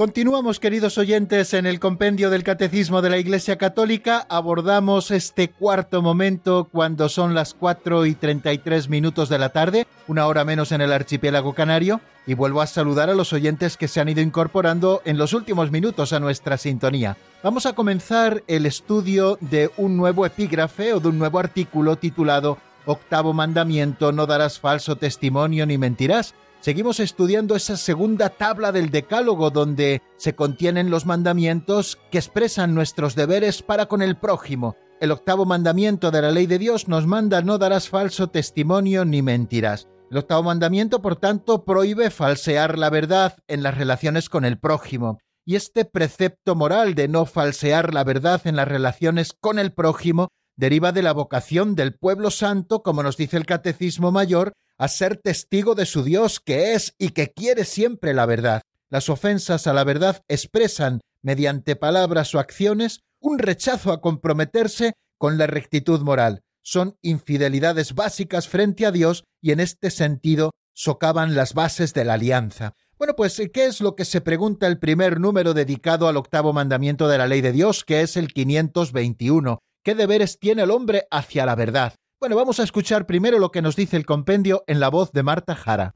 Continuamos, 0.00 0.60
queridos 0.60 0.96
oyentes, 0.96 1.52
en 1.52 1.66
el 1.66 1.78
compendio 1.78 2.30
del 2.30 2.42
Catecismo 2.42 3.02
de 3.02 3.10
la 3.10 3.18
Iglesia 3.18 3.58
Católica. 3.58 4.26
Abordamos 4.30 5.10
este 5.10 5.50
cuarto 5.50 6.00
momento 6.00 6.70
cuando 6.72 7.10
son 7.10 7.34
las 7.34 7.52
4 7.52 8.06
y 8.06 8.14
33 8.14 8.88
minutos 8.88 9.28
de 9.28 9.38
la 9.38 9.50
tarde, 9.50 9.86
una 10.08 10.26
hora 10.26 10.46
menos 10.46 10.72
en 10.72 10.80
el 10.80 10.94
archipiélago 10.94 11.52
canario, 11.52 12.00
y 12.26 12.32
vuelvo 12.32 12.62
a 12.62 12.66
saludar 12.66 13.10
a 13.10 13.14
los 13.14 13.34
oyentes 13.34 13.76
que 13.76 13.88
se 13.88 14.00
han 14.00 14.08
ido 14.08 14.22
incorporando 14.22 15.02
en 15.04 15.18
los 15.18 15.34
últimos 15.34 15.70
minutos 15.70 16.14
a 16.14 16.18
nuestra 16.18 16.56
sintonía. 16.56 17.18
Vamos 17.42 17.66
a 17.66 17.74
comenzar 17.74 18.42
el 18.46 18.64
estudio 18.64 19.36
de 19.42 19.70
un 19.76 19.98
nuevo 19.98 20.24
epígrafe 20.24 20.94
o 20.94 21.00
de 21.00 21.08
un 21.08 21.18
nuevo 21.18 21.38
artículo 21.38 21.96
titulado 21.96 22.56
Octavo 22.86 23.34
Mandamiento, 23.34 24.12
no 24.12 24.26
darás 24.26 24.60
falso 24.60 24.96
testimonio 24.96 25.66
ni 25.66 25.76
mentirás 25.76 26.34
Seguimos 26.60 27.00
estudiando 27.00 27.56
esa 27.56 27.78
segunda 27.78 28.28
tabla 28.28 28.70
del 28.70 28.90
Decálogo 28.90 29.50
donde 29.50 30.02
se 30.18 30.34
contienen 30.34 30.90
los 30.90 31.06
mandamientos 31.06 31.98
que 32.10 32.18
expresan 32.18 32.74
nuestros 32.74 33.14
deberes 33.14 33.62
para 33.62 33.86
con 33.86 34.02
el 34.02 34.18
prójimo. 34.18 34.76
El 35.00 35.10
octavo 35.10 35.46
mandamiento 35.46 36.10
de 36.10 36.20
la 36.20 36.30
ley 36.30 36.46
de 36.46 36.58
Dios 36.58 36.86
nos 36.86 37.06
manda 37.06 37.40
no 37.40 37.56
darás 37.56 37.88
falso 37.88 38.28
testimonio 38.28 39.06
ni 39.06 39.22
mentirás. 39.22 39.88
El 40.10 40.18
octavo 40.18 40.42
mandamiento, 40.42 41.00
por 41.00 41.16
tanto, 41.16 41.64
prohíbe 41.64 42.10
falsear 42.10 42.78
la 42.78 42.90
verdad 42.90 43.38
en 43.48 43.62
las 43.62 43.78
relaciones 43.78 44.28
con 44.28 44.44
el 44.44 44.58
prójimo. 44.58 45.18
Y 45.46 45.56
este 45.56 45.86
precepto 45.86 46.56
moral 46.56 46.94
de 46.94 47.08
no 47.08 47.24
falsear 47.24 47.94
la 47.94 48.04
verdad 48.04 48.42
en 48.44 48.56
las 48.56 48.68
relaciones 48.68 49.32
con 49.32 49.58
el 49.58 49.72
prójimo 49.72 50.28
deriva 50.56 50.92
de 50.92 51.02
la 51.02 51.12
vocación 51.12 51.74
del 51.74 51.94
pueblo 51.94 52.30
santo, 52.30 52.82
como 52.82 53.02
nos 53.02 53.16
dice 53.16 53.36
el 53.36 53.46
Catecismo 53.46 54.12
Mayor, 54.12 54.52
a 54.78 54.88
ser 54.88 55.16
testigo 55.16 55.74
de 55.74 55.86
su 55.86 56.02
Dios 56.02 56.40
que 56.40 56.74
es 56.74 56.94
y 56.98 57.10
que 57.10 57.32
quiere 57.32 57.64
siempre 57.64 58.14
la 58.14 58.26
verdad. 58.26 58.62
Las 58.90 59.08
ofensas 59.08 59.66
a 59.66 59.72
la 59.72 59.84
verdad 59.84 60.22
expresan, 60.28 61.00
mediante 61.22 61.76
palabras 61.76 62.34
o 62.34 62.38
acciones, 62.38 63.00
un 63.20 63.38
rechazo 63.38 63.92
a 63.92 64.00
comprometerse 64.00 64.94
con 65.18 65.38
la 65.38 65.46
rectitud 65.46 66.00
moral. 66.00 66.42
Son 66.62 66.96
infidelidades 67.02 67.94
básicas 67.94 68.48
frente 68.48 68.86
a 68.86 68.90
Dios 68.90 69.24
y 69.40 69.52
en 69.52 69.60
este 69.60 69.90
sentido 69.90 70.52
socavan 70.74 71.34
las 71.34 71.54
bases 71.54 71.92
de 71.94 72.04
la 72.04 72.14
alianza. 72.14 72.74
Bueno, 72.98 73.14
pues, 73.16 73.40
¿qué 73.52 73.66
es 73.66 73.80
lo 73.80 73.96
que 73.96 74.04
se 74.04 74.20
pregunta 74.20 74.66
el 74.66 74.78
primer 74.78 75.20
número 75.20 75.54
dedicado 75.54 76.08
al 76.08 76.16
octavo 76.16 76.52
mandamiento 76.52 77.08
de 77.08 77.18
la 77.18 77.26
ley 77.26 77.40
de 77.40 77.52
Dios, 77.52 77.84
que 77.84 78.02
es 78.02 78.16
el 78.16 78.32
521? 78.32 79.58
¿Qué 79.82 79.94
deberes 79.94 80.38
tiene 80.38 80.62
el 80.62 80.70
hombre 80.70 81.06
hacia 81.10 81.46
la 81.46 81.54
verdad? 81.54 81.94
Bueno, 82.20 82.36
vamos 82.36 82.60
a 82.60 82.64
escuchar 82.64 83.06
primero 83.06 83.38
lo 83.38 83.50
que 83.50 83.62
nos 83.62 83.76
dice 83.76 83.96
el 83.96 84.04
compendio 84.04 84.62
en 84.66 84.78
la 84.78 84.90
voz 84.90 85.10
de 85.12 85.22
Marta 85.22 85.54
Jara. 85.54 85.94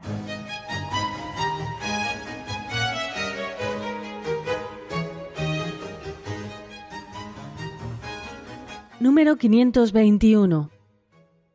Número 9.01 9.37
521. 9.37 10.71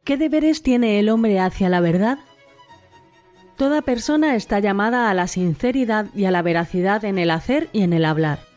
¿Qué 0.04 0.18
deberes 0.18 0.62
tiene 0.62 1.00
el 1.00 1.10
hombre 1.10 1.40
hacia 1.40 1.68
la 1.68 1.80
verdad? 1.80 2.20
Toda 3.58 3.82
persona 3.82 4.36
está 4.36 4.60
llamada 4.60 5.10
a 5.10 5.16
la 5.16 5.26
sinceridad 5.26 6.06
y 6.14 6.26
a 6.26 6.32
la 6.32 6.44
veracidad 6.44 7.06
en 7.06 7.18
el 7.18 7.32
hacer 7.32 7.70
y 7.74 7.82
en 7.82 7.94
el 7.94 8.06
hablar. 8.06 8.49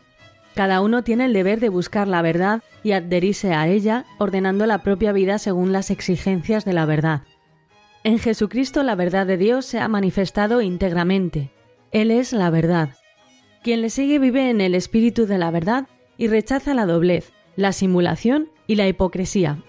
Cada 0.55 0.81
uno 0.81 1.03
tiene 1.03 1.25
el 1.25 1.33
deber 1.33 1.59
de 1.59 1.69
buscar 1.69 2.07
la 2.07 2.21
verdad 2.21 2.61
y 2.83 2.91
adherirse 2.91 3.53
a 3.53 3.67
ella, 3.67 4.05
ordenando 4.19 4.65
la 4.65 4.83
propia 4.83 5.11
vida 5.11 5.39
según 5.39 5.71
las 5.71 5.89
exigencias 5.89 6.63
de 6.65 6.73
la 6.73 6.85
verdad. 6.85 7.23
En 8.03 8.19
Jesucristo 8.19 8.83
la 8.83 8.95
verdad 8.95 9.25
de 9.25 9.37
Dios 9.37 9.65
se 9.65 9.79
ha 9.79 9.87
manifestado 9.87 10.61
íntegramente. 10.61 11.51
Él 11.91 12.11
es 12.11 12.33
la 12.33 12.49
verdad. 12.49 12.89
Quien 13.63 13.81
le 13.81 13.89
sigue 13.89 14.19
vive 14.19 14.49
en 14.49 14.61
el 14.61 14.75
espíritu 14.75 15.25
de 15.25 15.37
la 15.37 15.49
verdad 15.49 15.87
y 16.17 16.27
rechaza 16.27 16.73
la 16.73 16.85
doblez, 16.85 17.31
la 17.55 17.71
simulación 17.71 18.49
y 18.67 18.75
la 18.75 18.87
hipocresía. 18.87 19.63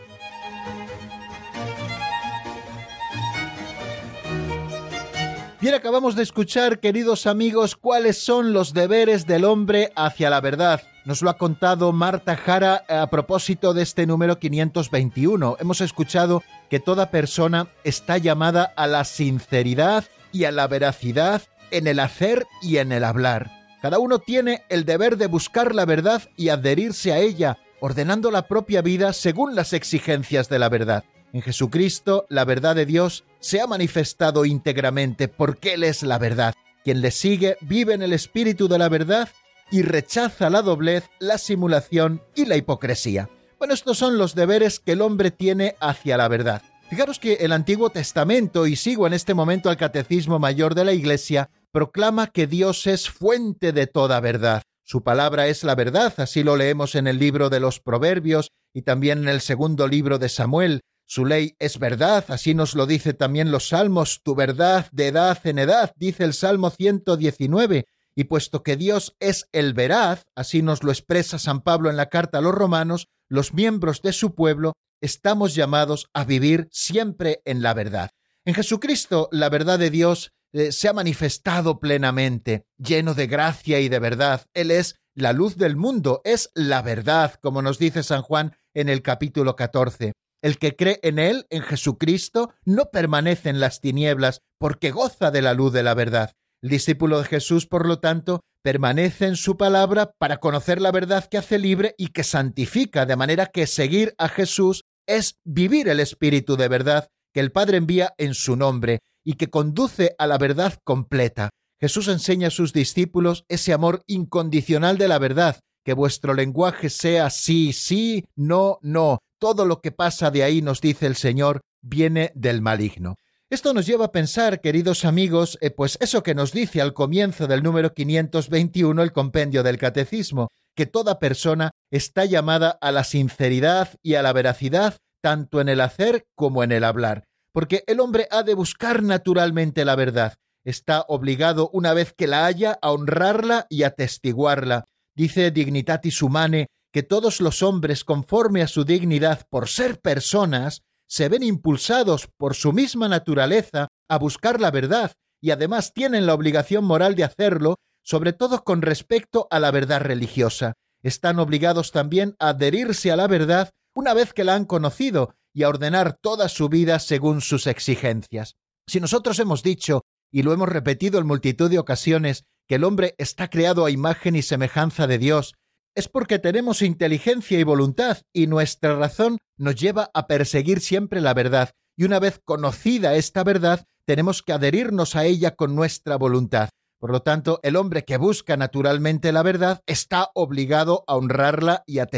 Bien, 5.65 5.77
acabamos 5.77 6.15
de 6.15 6.23
escuchar, 6.23 6.79
queridos 6.79 7.27
amigos, 7.27 7.75
cuáles 7.75 8.19
son 8.19 8.53
los 8.53 8.75
deberes 8.75 9.27
del 9.27 9.47
hombre 9.47 9.93
hacia 9.97 10.29
la 10.29 10.43
verdad. 10.43 10.83
Nos 11.07 11.23
lo 11.23 11.31
ha 11.31 11.39
contado 11.39 11.91
Marta 11.91 12.37
Jara 12.37 12.85
a 12.87 13.09
propósito 13.09 13.73
de 13.73 13.83
este 13.83 14.07
número 14.07 14.39
521. 14.39 15.57
Hemos 15.59 15.81
escuchado 15.81 16.43
que 16.69 16.81
toda 16.81 17.11
persona 17.11 17.69
está 17.83 18.19
llamada 18.19 18.75
a 18.77 18.87
la 18.87 19.07
sinceridad 19.07 20.05
y 20.33 20.45
a 20.45 20.53
la 20.53 20.67
veracidad 20.67 21.41
en 21.71 21.87
el 21.87 21.99
hacer 21.99 22.45
y 22.61 22.77
en 22.77 22.93
el 22.93 23.03
hablar. 23.03 23.51
Cada 23.81 23.99
uno 23.99 24.19
tiene 24.19 24.65
el 24.69 24.85
deber 24.85 25.17
de 25.17 25.29
buscar 25.29 25.75
la 25.75 25.87
verdad 25.87 26.25
y 26.37 26.51
adherirse 26.51 27.15
a 27.15 27.21
ella, 27.21 27.57
ordenando 27.81 28.31
la 28.31 28.49
propia 28.49 28.83
vida 28.83 29.15
según 29.15 29.55
las 29.55 29.73
exigencias 29.73 30.51
de 30.51 30.59
la 30.59 30.69
verdad. 30.69 31.05
En 31.35 31.43
Jesucristo, 31.43 32.27
la 32.29 32.45
verdad 32.45 32.77
de 32.77 32.87
Dios 32.87 33.25
se 33.41 33.61
ha 33.61 33.67
manifestado 33.67 34.45
íntegramente 34.45 35.27
porque 35.27 35.75
Él 35.75 35.83
es 35.83 36.05
la 36.05 36.17
verdad. 36.17 36.55
Quien 36.85 37.01
le 37.01 37.11
sigue 37.11 37.57
vive 37.61 37.93
en 37.93 38.03
el 38.03 38.13
espíritu 38.13 38.69
de 38.69 38.79
la 38.79 38.89
verdad 38.89 39.29
y 39.69 39.83
rechaza 39.83 40.49
la 40.49 40.63
doblez, 40.63 41.11
la 41.19 41.37
simulación 41.39 42.23
y 42.37 42.45
la 42.45 42.57
hipocresía. 42.57 43.31
Bueno, 43.59 43.75
estos 43.75 43.99
son 43.99 44.17
los 44.17 44.37
deberes 44.37 44.79
que 44.79 44.93
el 44.93 45.01
hombre 45.01 45.33
tiene 45.33 45.75
hacia 45.81 46.17
la 46.17 46.29
verdad. 46.29 46.63
Fijaros 46.89 47.19
que 47.19 47.33
el 47.41 47.51
Antiguo 47.51 47.91
Testamento, 47.91 48.69
y 48.69 48.77
sigo 48.77 49.09
en 49.09 49.13
este 49.13 49.35
momento 49.35 49.71
al 49.71 49.77
Catecismo 49.77 50.39
Mayor 50.39 50.77
de 50.77 50.85
la 50.85 50.93
Iglesia, 50.93 51.51
proclama 51.73 52.29
que 52.29 52.47
Dios 52.47 52.87
es 52.87 53.11
fuente 53.11 53.73
de 53.73 53.89
toda 53.89 54.21
verdad. 54.21 54.63
Su 54.85 55.03
palabra 55.03 55.49
es 55.49 55.65
la 55.65 55.75
verdad, 55.75 56.15
así 56.19 56.45
lo 56.45 56.57
leemos 56.57 56.95
en 56.95 57.09
el 57.09 57.19
libro 57.19 57.51
de 57.51 57.59
los 57.59 57.81
Proverbios 57.81 58.53
y 58.73 58.83
también 58.83 59.23
en 59.23 59.29
el 59.29 59.41
segundo 59.41 59.89
libro 59.89 60.21
de 60.21 60.29
Samuel. 60.29 60.83
Su 61.07 61.27
ley 61.27 61.55
es 61.59 61.79
verdad, 61.79 62.25
así 62.29 62.55
nos 62.55 62.75
lo 62.75 62.87
dice 62.87 63.13
también 63.13 63.51
los 63.51 63.69
salmos, 63.69 64.23
tu 64.23 64.35
verdad 64.35 64.89
de 64.91 65.09
edad 65.09 65.39
en 65.45 65.59
edad, 65.59 65.93
dice 65.97 66.25
el 66.25 66.33
Salmo 66.33 66.71
119, 66.71 67.87
y 68.15 68.25
puesto 68.25 68.63
que 68.63 68.77
Dios 68.77 69.15
es 69.21 69.49
el 69.53 69.75
veraz, 69.75 70.25
así 70.35 70.63
nos 70.63 70.83
lo 70.83 70.91
expresa 70.91 71.39
San 71.39 71.61
Pablo 71.61 71.91
en 71.91 71.97
la 71.97 72.09
carta 72.09 72.39
a 72.39 72.41
los 72.41 72.55
romanos, 72.55 73.09
los 73.29 73.53
miembros 73.53 74.03
de 74.03 74.13
su 74.13 74.35
pueblo 74.35 74.75
estamos 75.01 75.55
llamados 75.55 76.09
a 76.15 76.25
vivir 76.25 76.69
siempre 76.71 77.43
en 77.45 77.63
la 77.63 77.75
verdad. 77.75 78.11
En 78.45 78.55
Jesucristo 78.55 79.29
la 79.33 79.49
verdad 79.49 79.79
de 79.79 79.91
Dios 79.91 80.33
eh, 80.53 80.73
se 80.73 80.89
ha 80.89 80.93
manifestado 80.93 81.81
plenamente, 81.81 82.65
lleno 82.79 83.15
de 83.15 83.27
gracia 83.27 83.81
y 83.81 83.89
de 83.89 83.99
verdad. 83.99 84.47
Él 84.55 84.71
es 84.71 84.97
la 85.15 85.33
luz 85.33 85.57
del 85.57 85.77
mundo, 85.77 86.21
es 86.25 86.51
la 86.55 86.81
verdad, 86.81 87.35
como 87.43 87.61
nos 87.61 87.79
dice 87.79 88.03
San 88.03 88.23
Juan 88.23 88.57
en 88.73 88.89
el 88.89 89.03
capítulo 89.03 89.57
14. 89.57 90.13
El 90.45 90.59
que 90.59 90.77
cree 90.77 91.01
en 91.03 91.19
Él, 91.19 91.47
en 91.49 91.63
Jesucristo, 91.63 92.53
no 92.67 92.91
permanece 92.93 93.49
en 93.49 93.61
las 93.61 93.81
tinieblas, 93.81 94.43
porque 94.59 94.91
goza 94.91 95.31
de 95.31 95.41
la 95.41 95.55
luz 95.55 95.73
de 95.73 95.83
la 95.83 95.95
verdad. 95.95 96.33
El 96.61 96.69
discípulo 96.69 97.19
de 97.19 97.25
Jesús, 97.25 97.67
por 97.67 97.87
lo 97.87 97.99
tanto, 97.99 98.41
permanece 98.63 99.25
en 99.25 99.37
su 99.37 99.57
palabra 99.57 100.13
para 100.19 100.41
conocer 100.41 100.83
la 100.83 100.93
verdad 100.93 101.25
que 101.31 101.39
hace 101.39 101.59
libre 101.59 101.95
y 101.97 102.09
que 102.09 102.25
santifica, 102.25 103.07
de 103.07 103.17
manera 103.17 103.47
que 103.47 103.67
seguir 103.67 104.15
a 104.19 104.29
Jesús 104.29 104.83
es 105.07 105.37
vivir 105.45 105.89
el 105.89 105.99
Espíritu 105.99 106.59
de 106.59 106.69
verdad 106.69 107.09
que 107.33 107.41
el 107.41 107.51
Padre 107.51 107.79
envía 107.79 108.13
en 108.19 108.35
su 108.35 108.55
nombre 108.55 108.99
y 109.25 109.37
que 109.37 109.49
conduce 109.49 110.15
a 110.19 110.27
la 110.27 110.37
verdad 110.37 110.75
completa. 110.85 111.49
Jesús 111.81 112.07
enseña 112.09 112.49
a 112.49 112.51
sus 112.51 112.75
discípulos 112.75 113.47
ese 113.49 113.73
amor 113.73 114.03
incondicional 114.07 114.99
de 114.99 115.09
la 115.09 115.19
verdad, 115.19 115.61
que 115.87 115.95
vuestro 115.95 116.35
lenguaje 116.35 116.91
sea 116.91 117.31
sí, 117.31 117.73
sí, 117.73 118.27
no, 118.37 118.79
no, 118.83 119.21
todo 119.45 119.67
lo 119.67 119.83
que 119.83 119.93
pasa 119.93 120.31
de 120.31 120.43
ahí, 120.43 120.63
nos 120.63 120.81
dice 120.81 121.05
el 121.05 121.17
Señor, 121.17 121.61
viene 121.83 122.33
del 122.35 122.63
maligno. 122.63 123.17
Esto 123.51 123.75
nos 123.75 123.85
lleva 123.85 124.07
a 124.07 124.11
pensar, 124.11 124.63
queridos 124.63 125.05
amigos, 125.05 125.59
eh, 125.61 125.69
pues 125.71 125.99
eso 126.01 126.23
que 126.23 126.35
nos 126.35 126.51
dice 126.51 126.81
al 126.81 126.95
comienzo 126.95 127.47
del 127.47 127.63
número 127.63 127.93
521 127.93 129.03
el 129.03 129.13
compendio 129.13 129.63
del 129.63 129.77
Catecismo, 129.77 130.49
que 130.75 130.87
toda 130.87 131.19
persona 131.19 131.73
está 131.91 132.25
llamada 132.25 132.79
a 132.81 132.91
la 132.91 133.05
sinceridad 133.05 133.91
y 134.03 134.15
a 134.15 134.23
la 134.23 134.33
veracidad 134.33 134.97
tanto 135.21 135.61
en 135.61 135.69
el 135.69 135.83
hacer 135.83 136.25
como 136.35 136.65
en 136.65 136.73
el 136.73 136.83
hablar, 136.83 137.25
porque 137.53 137.85
el 137.87 138.01
hombre 138.01 138.27
ha 138.31 138.45
de 138.45 138.55
buscar 138.55 139.03
naturalmente 139.03 139.85
la 139.85 139.95
verdad, 139.95 140.37
está 140.65 141.05
obligado 141.07 141.69
una 141.75 141.93
vez 141.93 142.15
que 142.17 142.29
la 142.29 142.47
haya 142.47 142.79
a 142.81 142.93
honrarla 142.93 143.67
y 143.69 143.83
a 143.83 143.91
testiguarla. 143.91 144.87
Dice 145.15 145.51
Dignitatis 145.51 146.23
Humane 146.23 146.69
que 146.95 147.03
todos 147.03 147.41
los 147.41 147.65
hombres, 147.65 148.05
conforme 148.05 148.63
a 148.63 148.69
su 148.69 148.85
dignidad 148.85 149.49
por 149.51 149.69
ser 149.69 150.01
personas, 150.01 150.83
se 151.09 151.29
ven 151.29 151.43
impulsados 151.43 152.29
por 152.37 152.55
su 152.55 152.73
misma 152.73 153.09
naturaleza 153.09 153.89
a 154.09 154.17
buscar 154.17 154.61
la 154.61 154.71
verdad 154.71 155.11
y 155.43 155.51
además 155.51 155.93
tienen 155.93 156.25
la 156.25 156.35
obligación 156.35 156.85
moral 156.85 157.17
de 157.17 157.25
hacerlo, 157.25 157.79
sobre 158.05 158.33
todo 158.33 158.63
con 158.63 158.81
respecto 158.81 159.49
a 159.51 159.59
la 159.59 159.73
verdad 159.73 160.03
religiosa. 160.03 160.75
Están 161.03 161.41
obligados 161.41 161.91
también 161.91 162.37
a 162.39 162.51
adherirse 162.51 163.11
a 163.11 163.17
la 163.17 163.27
verdad 163.27 163.71
una 163.93 164.15
vez 164.15 164.33
que 164.33 164.45
la 164.45 164.55
han 164.55 164.65
conocido 164.65 165.35
y 165.53 165.65
a 165.65 165.71
ordenar 165.71 166.17
toda 166.23 166.49
su 166.49 166.69
vida 166.69 167.01
según 167.01 167.41
sus 167.41 167.67
exigencias. 167.67 168.55
Si 168.87 169.01
nosotros 169.01 169.41
hemos 169.41 169.65
dicho, 169.65 170.03
y 170.33 170.45
lo 170.45 170.53
hemos 170.53 170.69
repetido 170.69 171.19
en 171.19 171.27
multitud 171.27 171.69
de 171.69 171.81
ocasiones, 171.81 172.45
que 172.69 172.77
el 172.77 172.85
hombre 172.85 173.17
está 173.19 173.51
creado 173.51 173.85
a 173.85 173.91
imagen 173.91 174.37
y 174.37 174.43
semejanza 174.43 175.09
de 175.09 175.19
Dios, 175.19 175.55
es 175.95 176.09
porque 176.09 176.39
tenemos 176.39 176.83
inteligencia 176.83 177.59
y 177.59 177.63
voluntad 177.63 178.19
y 178.33 178.47
nuestra 178.47 178.97
razón 178.97 179.39
nos 179.57 179.77
lleva 179.77 180.11
a 180.15 180.27
perseguir 180.27 180.81
siempre 180.81 181.21
la 181.21 181.35
verdad, 181.35 181.71
y 181.97 182.05
una 182.05 182.19
vez 182.19 182.41
conocida 182.45 183.15
esta 183.15 183.45
verdad, 183.45 183.87
tenemos 184.05 184.43
que 184.43 184.53
adherirnos 184.53 185.17
a 185.17 185.25
ella 185.25 185.55
con 185.55 185.75
nuestra 185.75 186.17
voluntad. 186.17 186.71
Por 186.99 187.11
lo 187.11 187.21
tanto, 187.21 187.61
el 187.63 187.77
hombre 187.77 188.05
que 188.05 188.17
busca 188.17 188.57
naturalmente 188.57 189.31
la 189.33 189.43
verdad 189.43 189.83
está 189.87 190.31
obligado 190.35 191.05
a 191.07 191.17
honrarla 191.17 191.85
y 191.87 191.99
a. 191.99 192.09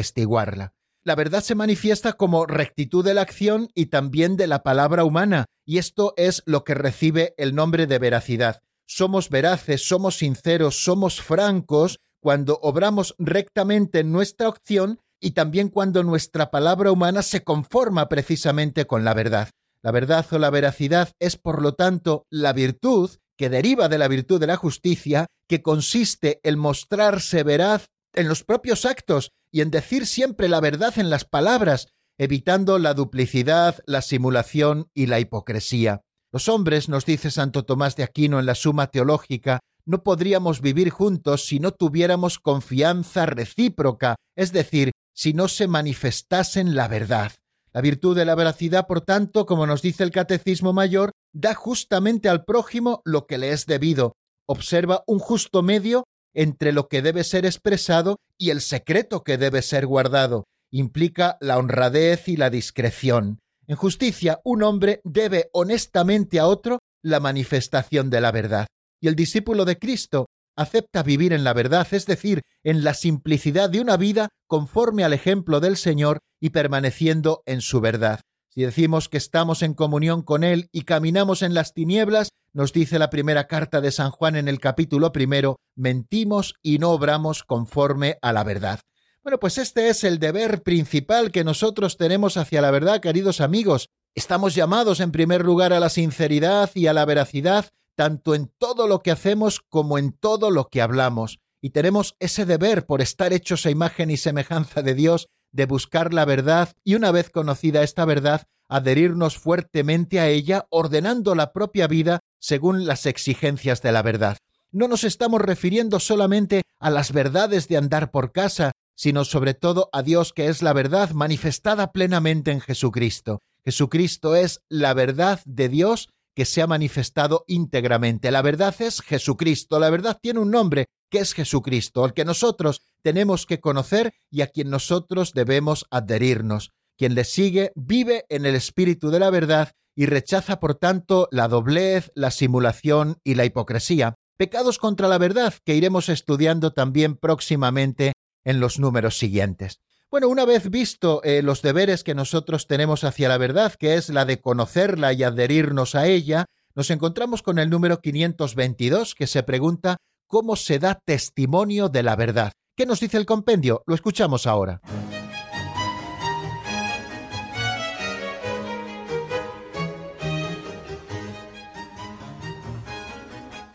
La 1.05 1.15
verdad 1.15 1.43
se 1.43 1.55
manifiesta 1.55 2.15
como 2.15 2.47
rectitud 2.47 3.05
de 3.05 3.15
la 3.15 3.23
acción 3.23 3.69
y 3.75 3.87
también 3.87 4.37
de 4.37 4.47
la 4.47 4.63
palabra 4.63 5.05
humana, 5.05 5.47
y 5.65 5.79
esto 5.79 6.15
es 6.17 6.43
lo 6.47 6.65
que 6.65 6.75
recibe 6.75 7.35
el 7.37 7.55
nombre 7.55 7.87
de 7.87 7.99
veracidad. 7.99 8.63
Somos 8.87 9.29
veraces, 9.29 9.87
somos 9.87 10.19
sinceros, 10.19 10.83
somos 10.85 11.21
francos 11.21 11.99
cuando 12.27 12.59
obramos 12.61 13.15
rectamente 13.21 14.01
en 14.01 14.11
nuestra 14.11 14.49
opción 14.49 14.99
y 15.21 15.31
también 15.31 15.69
cuando 15.69 16.03
nuestra 16.03 16.51
palabra 16.51 16.91
humana 16.91 17.23
se 17.23 17.45
conforma 17.45 18.09
precisamente 18.09 18.85
con 18.85 19.05
la 19.05 19.15
verdad. 19.15 19.51
La 19.81 19.93
verdad 19.93 20.27
o 20.33 20.39
la 20.41 20.51
veracidad 20.51 21.13
es, 21.21 21.37
por 21.37 21.63
lo 21.63 21.75
tanto, 21.75 22.27
la 22.29 22.53
virtud 22.53 23.11
que 23.37 23.49
deriva 23.49 23.89
de 23.89 23.99
la 23.99 24.09
virtud 24.09 24.41
de 24.41 24.49
la 24.49 24.57
justicia, 24.57 25.27
que 25.47 25.63
consiste 25.63 26.41
en 26.43 26.59
mostrarse 26.59 27.45
veraz 27.45 27.87
en 28.13 28.27
los 28.27 28.43
propios 28.43 28.87
actos 28.87 29.31
y 29.53 29.61
en 29.61 29.71
decir 29.71 30.05
siempre 30.05 30.49
la 30.49 30.61
verdad 30.61 30.99
en 30.99 31.11
las 31.11 31.25
palabras, 31.25 31.87
evitando 32.19 32.81
la 32.81 32.95
duplicidad, 32.95 33.79
la 33.87 34.03
simulación 34.03 34.91
y 34.95 35.07
la 35.07 35.21
hipocresía. 35.21 36.01
Los 36.33 36.49
hombres, 36.49 36.89
nos 36.89 37.07
dice 37.07 37.31
Santo 37.31 37.65
Tomás 37.65 37.95
de 37.95 38.03
Aquino 38.03 38.41
en 38.41 38.47
la 38.47 38.57
Suma 38.57 38.89
Teológica, 38.89 39.61
no 39.87 40.03
podríamos 40.03 40.61
vivir 40.61 40.91
juntos 40.91 41.47
si 41.47 41.61
no 41.61 41.73
tuviéramos 41.73 42.39
confianza 42.39 43.25
recíproca, 43.25 44.17
es 44.37 44.53
decir, 44.53 44.91
si 45.15 45.33
no 45.33 45.49
se 45.49 45.69
manifestasen 45.69 46.75
la 46.75 46.89
verdad. 46.89 47.33
La 47.73 47.81
virtud 47.81 48.17
de 48.17 48.25
la 48.25 48.35
veracidad, 48.35 48.87
por 48.87 49.03
tanto, 49.03 49.47
como 49.47 49.67
nos 49.67 49.83
dice 49.83 50.03
el 50.03 50.11
Catecismo 50.11 50.73
Mayor, 50.73 51.13
da 51.33 51.55
justamente 51.55 52.29
al 52.29 52.45
prójimo 52.45 53.01
lo 53.05 53.27
que 53.27 53.39
le 53.39 53.53
es 53.53 53.67
debido, 53.67 54.15
observa 54.47 55.05
un 55.07 55.19
justo 55.19 55.63
medio 55.63 56.05
entre 56.35 56.73
lo 56.73 56.89
que 56.89 57.03
debe 57.03 57.25
ser 57.25 57.47
expresado 57.47 58.17
y 58.39 58.51
el 58.51 58.61
secreto 58.61 59.25
que 59.25 59.39
debe 59.39 59.63
ser 59.63 59.87
guardado. 59.87 60.45
Implica 60.71 61.39
la 61.41 61.59
honradez 61.59 62.29
y 62.29 62.37
la 62.37 62.51
discreción. 62.51 63.39
En 63.67 63.77
justicia, 63.77 64.41
un 64.45 64.63
hombre 64.63 65.01
debe 65.05 65.49
honestamente 65.53 66.39
a 66.39 66.47
otro 66.47 66.81
la 67.03 67.21
manifestación 67.21 68.11
de 68.11 68.21
la 68.21 68.33
verdad. 68.33 68.67
Y 69.01 69.09
el 69.09 69.17
discípulo 69.17 69.65
de 69.65 69.79
Cristo 69.79 70.27
acepta 70.57 71.03
vivir 71.03 71.33
en 71.33 71.45
la 71.45 71.53
verdad, 71.53 71.87
es 71.91 72.07
decir, 72.07 72.43
en 72.65 72.83
la 72.83 72.95
simplicidad 72.95 73.69
de 73.71 73.81
una 73.81 73.97
vida 73.97 74.31
conforme 74.47 75.05
al 75.05 75.13
ejemplo 75.13 75.61
del 75.61 75.77
Señor 75.77 76.21
y 76.41 76.51
permaneciendo 76.51 77.43
en 77.47 77.61
su 77.61 77.81
verdad. 77.81 78.21
Si 78.49 78.63
decimos 78.63 79.11
que 79.11 79.19
estamos 79.19 79.63
en 79.63 79.75
comunión 79.75 80.23
con 80.23 80.43
Él 80.43 80.71
y 80.73 80.83
caminamos 80.83 81.43
en 81.43 81.53
las 81.53 81.75
tinieblas, 81.75 82.31
nos 82.55 82.73
dice 82.73 82.99
la 82.99 83.11
primera 83.11 83.49
carta 83.49 83.83
de 83.83 83.93
San 83.93 84.11
Juan 84.11 84.35
en 84.35 84.49
el 84.49 84.61
capítulo 84.61 85.13
primero, 85.13 85.57
mentimos 85.75 86.55
y 86.63 86.79
no 86.79 86.93
obramos 86.93 87.45
conforme 87.45 88.17
a 88.23 88.33
la 88.33 88.45
verdad. 88.45 88.81
Bueno, 89.23 89.39
pues 89.39 89.59
este 89.59 89.91
es 89.91 90.05
el 90.05 90.19
deber 90.19 90.63
principal 90.63 91.33
que 91.33 91.45
nosotros 91.45 91.99
tenemos 91.99 92.39
hacia 92.39 92.63
la 92.63 92.71
verdad, 92.71 93.01
queridos 93.01 93.43
amigos. 93.43 93.91
Estamos 94.15 94.55
llamados 94.55 95.01
en 95.01 95.13
primer 95.13 95.45
lugar 95.45 95.75
a 95.75 95.81
la 95.81 95.91
sinceridad 95.91 96.71
y 96.75 96.87
a 96.87 96.95
la 96.95 97.05
veracidad, 97.05 97.67
tanto 97.97 98.35
en 98.35 98.53
todo 98.59 98.87
lo 98.87 99.03
que 99.03 99.11
hacemos 99.11 99.61
como 99.69 99.99
en 99.99 100.13
todo 100.13 100.51
lo 100.51 100.69
que 100.69 100.83
hablamos. 100.83 101.41
Y 101.61 101.71
tenemos 101.71 102.15
ese 102.21 102.45
deber 102.47 102.87
por 102.87 103.01
estar 103.01 103.33
hechos 103.33 103.67
a 103.67 103.71
imagen 103.71 104.11
y 104.11 104.17
semejanza 104.19 104.83
de 104.83 104.95
Dios 104.95 105.29
de 105.51 105.67
buscar 105.67 106.13
la 106.13 106.25
verdad 106.25 106.73
y 106.85 106.95
una 106.95 107.11
vez 107.11 107.31
conocida 107.31 107.83
esta 107.83 108.05
verdad, 108.05 108.43
adherirnos 108.69 109.39
fuertemente 109.39 110.21
a 110.21 110.29
ella, 110.29 110.67
ordenando 110.71 111.35
la 111.35 111.53
propia 111.53 111.87
vida 111.87 112.21
según 112.39 112.87
las 112.87 113.07
exigencias 113.07 113.81
de 113.81 113.93
la 113.93 114.03
verdad. 114.03 114.37
No 114.71 114.87
nos 114.89 115.05
estamos 115.05 115.41
refiriendo 115.41 115.99
solamente 115.99 116.63
a 116.79 116.91
las 116.91 117.13
verdades 117.13 117.69
de 117.69 117.79
andar 117.79 118.11
por 118.11 118.33
casa, 118.33 118.73
sino 118.95 119.25
sobre 119.25 119.55
todo 119.55 119.89
a 119.93 120.03
Dios 120.03 120.33
que 120.33 120.49
es 120.49 120.63
la 120.63 120.73
verdad 120.73 121.11
manifestada 121.11 121.93
plenamente 121.93 122.51
en 122.51 122.61
Jesucristo. 122.61 123.41
Jesucristo 123.65 124.37
es 124.37 124.61
la 124.69 124.93
verdad 124.95 125.41
de 125.45 125.69
Dios 125.69 126.11
que 126.37 126.45
se 126.45 126.61
ha 126.61 126.67
manifestado 126.67 127.45
íntegramente. 127.49 128.31
La 128.31 128.43
verdad 128.43 128.75
es 128.81 129.01
Jesucristo, 129.01 129.81
la 129.81 129.89
verdad 129.89 130.19
tiene 130.21 130.39
un 130.41 130.51
nombre, 130.51 130.85
que 131.11 131.19
es 131.21 131.33
Jesucristo, 131.33 132.05
al 132.05 132.13
que 132.13 132.27
nosotros 132.27 132.83
tenemos 133.03 133.47
que 133.47 133.59
conocer 133.59 134.13
y 134.31 134.43
a 134.43 134.49
quien 134.49 134.69
nosotros 134.69 135.33
debemos 135.33 135.87
adherirnos. 135.91 136.73
Quien 136.99 137.15
le 137.15 137.25
sigue 137.25 137.73
vive 137.75 138.27
en 138.29 138.45
el 138.45 138.55
espíritu 138.55 139.09
de 139.11 139.19
la 139.19 139.31
verdad 139.31 139.73
y 139.95 140.05
rechaza, 140.05 140.61
por 140.61 140.75
tanto, 140.75 141.27
la 141.33 141.49
doblez, 141.49 142.13
la 142.15 142.31
simulación 142.31 143.19
y 143.25 143.35
la 143.35 143.47
hipocresía, 143.47 144.15
pecados 144.37 144.79
contra 144.79 145.09
la 145.09 145.17
verdad 145.17 145.55
que 145.65 145.75
iremos 145.75 146.11
estudiando 146.11 146.75
también 146.75 147.17
próximamente 147.17 148.13
en 148.45 148.61
los 148.61 148.79
números 148.79 149.19
siguientes. 149.19 149.81
Bueno, 150.09 150.29
una 150.29 150.45
vez 150.45 150.71
visto 150.71 151.21
eh, 151.25 151.43
los 151.43 151.63
deberes 151.63 152.05
que 152.05 152.15
nosotros 152.15 152.69
tenemos 152.69 153.03
hacia 153.03 153.29
la 153.29 153.39
verdad, 153.39 153.75
que 153.75 153.97
es 153.97 154.09
la 154.09 154.25
de 154.25 154.41
conocerla 154.41 155.13
y 155.13 155.25
adherirnos 155.25 155.97
a 155.97 156.07
ella, 156.07 156.45
nos 156.77 156.91
encontramos 156.91 157.43
con 157.43 157.59
el 157.59 157.71
número 157.71 157.99
522 158.01 159.17
que 159.17 159.27
se 159.27 159.43
pregunta 159.43 159.97
cómo 160.29 160.55
se 160.55 160.79
da 160.79 161.01
testimonio 161.05 161.89
de 161.89 162.05
la 162.05 162.15
verdad. 162.15 162.53
¿Qué 162.77 162.87
nos 162.87 163.01
dice 163.01 163.17
el 163.17 163.27
compendio? 163.27 163.83
Lo 163.87 163.97
escuchamos 163.97 164.47
ahora. 164.47 164.81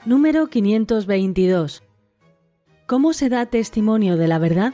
Número 0.05 0.47
522. 0.47 1.83
¿Cómo 2.87 3.11
se 3.11 3.27
da 3.27 3.45
testimonio 3.47 4.15
de 4.15 4.27
la 4.29 4.39
verdad? 4.39 4.73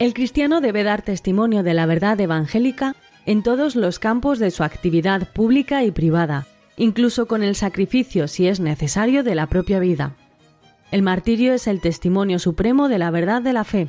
El 0.00 0.14
cristiano 0.14 0.62
debe 0.62 0.82
dar 0.82 1.02
testimonio 1.02 1.62
de 1.62 1.74
la 1.74 1.84
verdad 1.84 2.18
evangélica 2.18 2.96
en 3.26 3.42
todos 3.42 3.76
los 3.76 3.98
campos 3.98 4.38
de 4.38 4.50
su 4.50 4.64
actividad 4.64 5.28
pública 5.28 5.84
y 5.84 5.90
privada, 5.90 6.46
incluso 6.78 7.26
con 7.26 7.42
el 7.42 7.54
sacrificio, 7.54 8.26
si 8.26 8.48
es 8.48 8.60
necesario, 8.60 9.22
de 9.22 9.34
la 9.34 9.46
propia 9.46 9.78
vida. 9.78 10.16
El 10.90 11.02
martirio 11.02 11.52
es 11.52 11.66
el 11.66 11.82
testimonio 11.82 12.38
supremo 12.38 12.88
de 12.88 12.96
la 12.96 13.10
verdad 13.10 13.42
de 13.42 13.52
la 13.52 13.64
fe. 13.64 13.88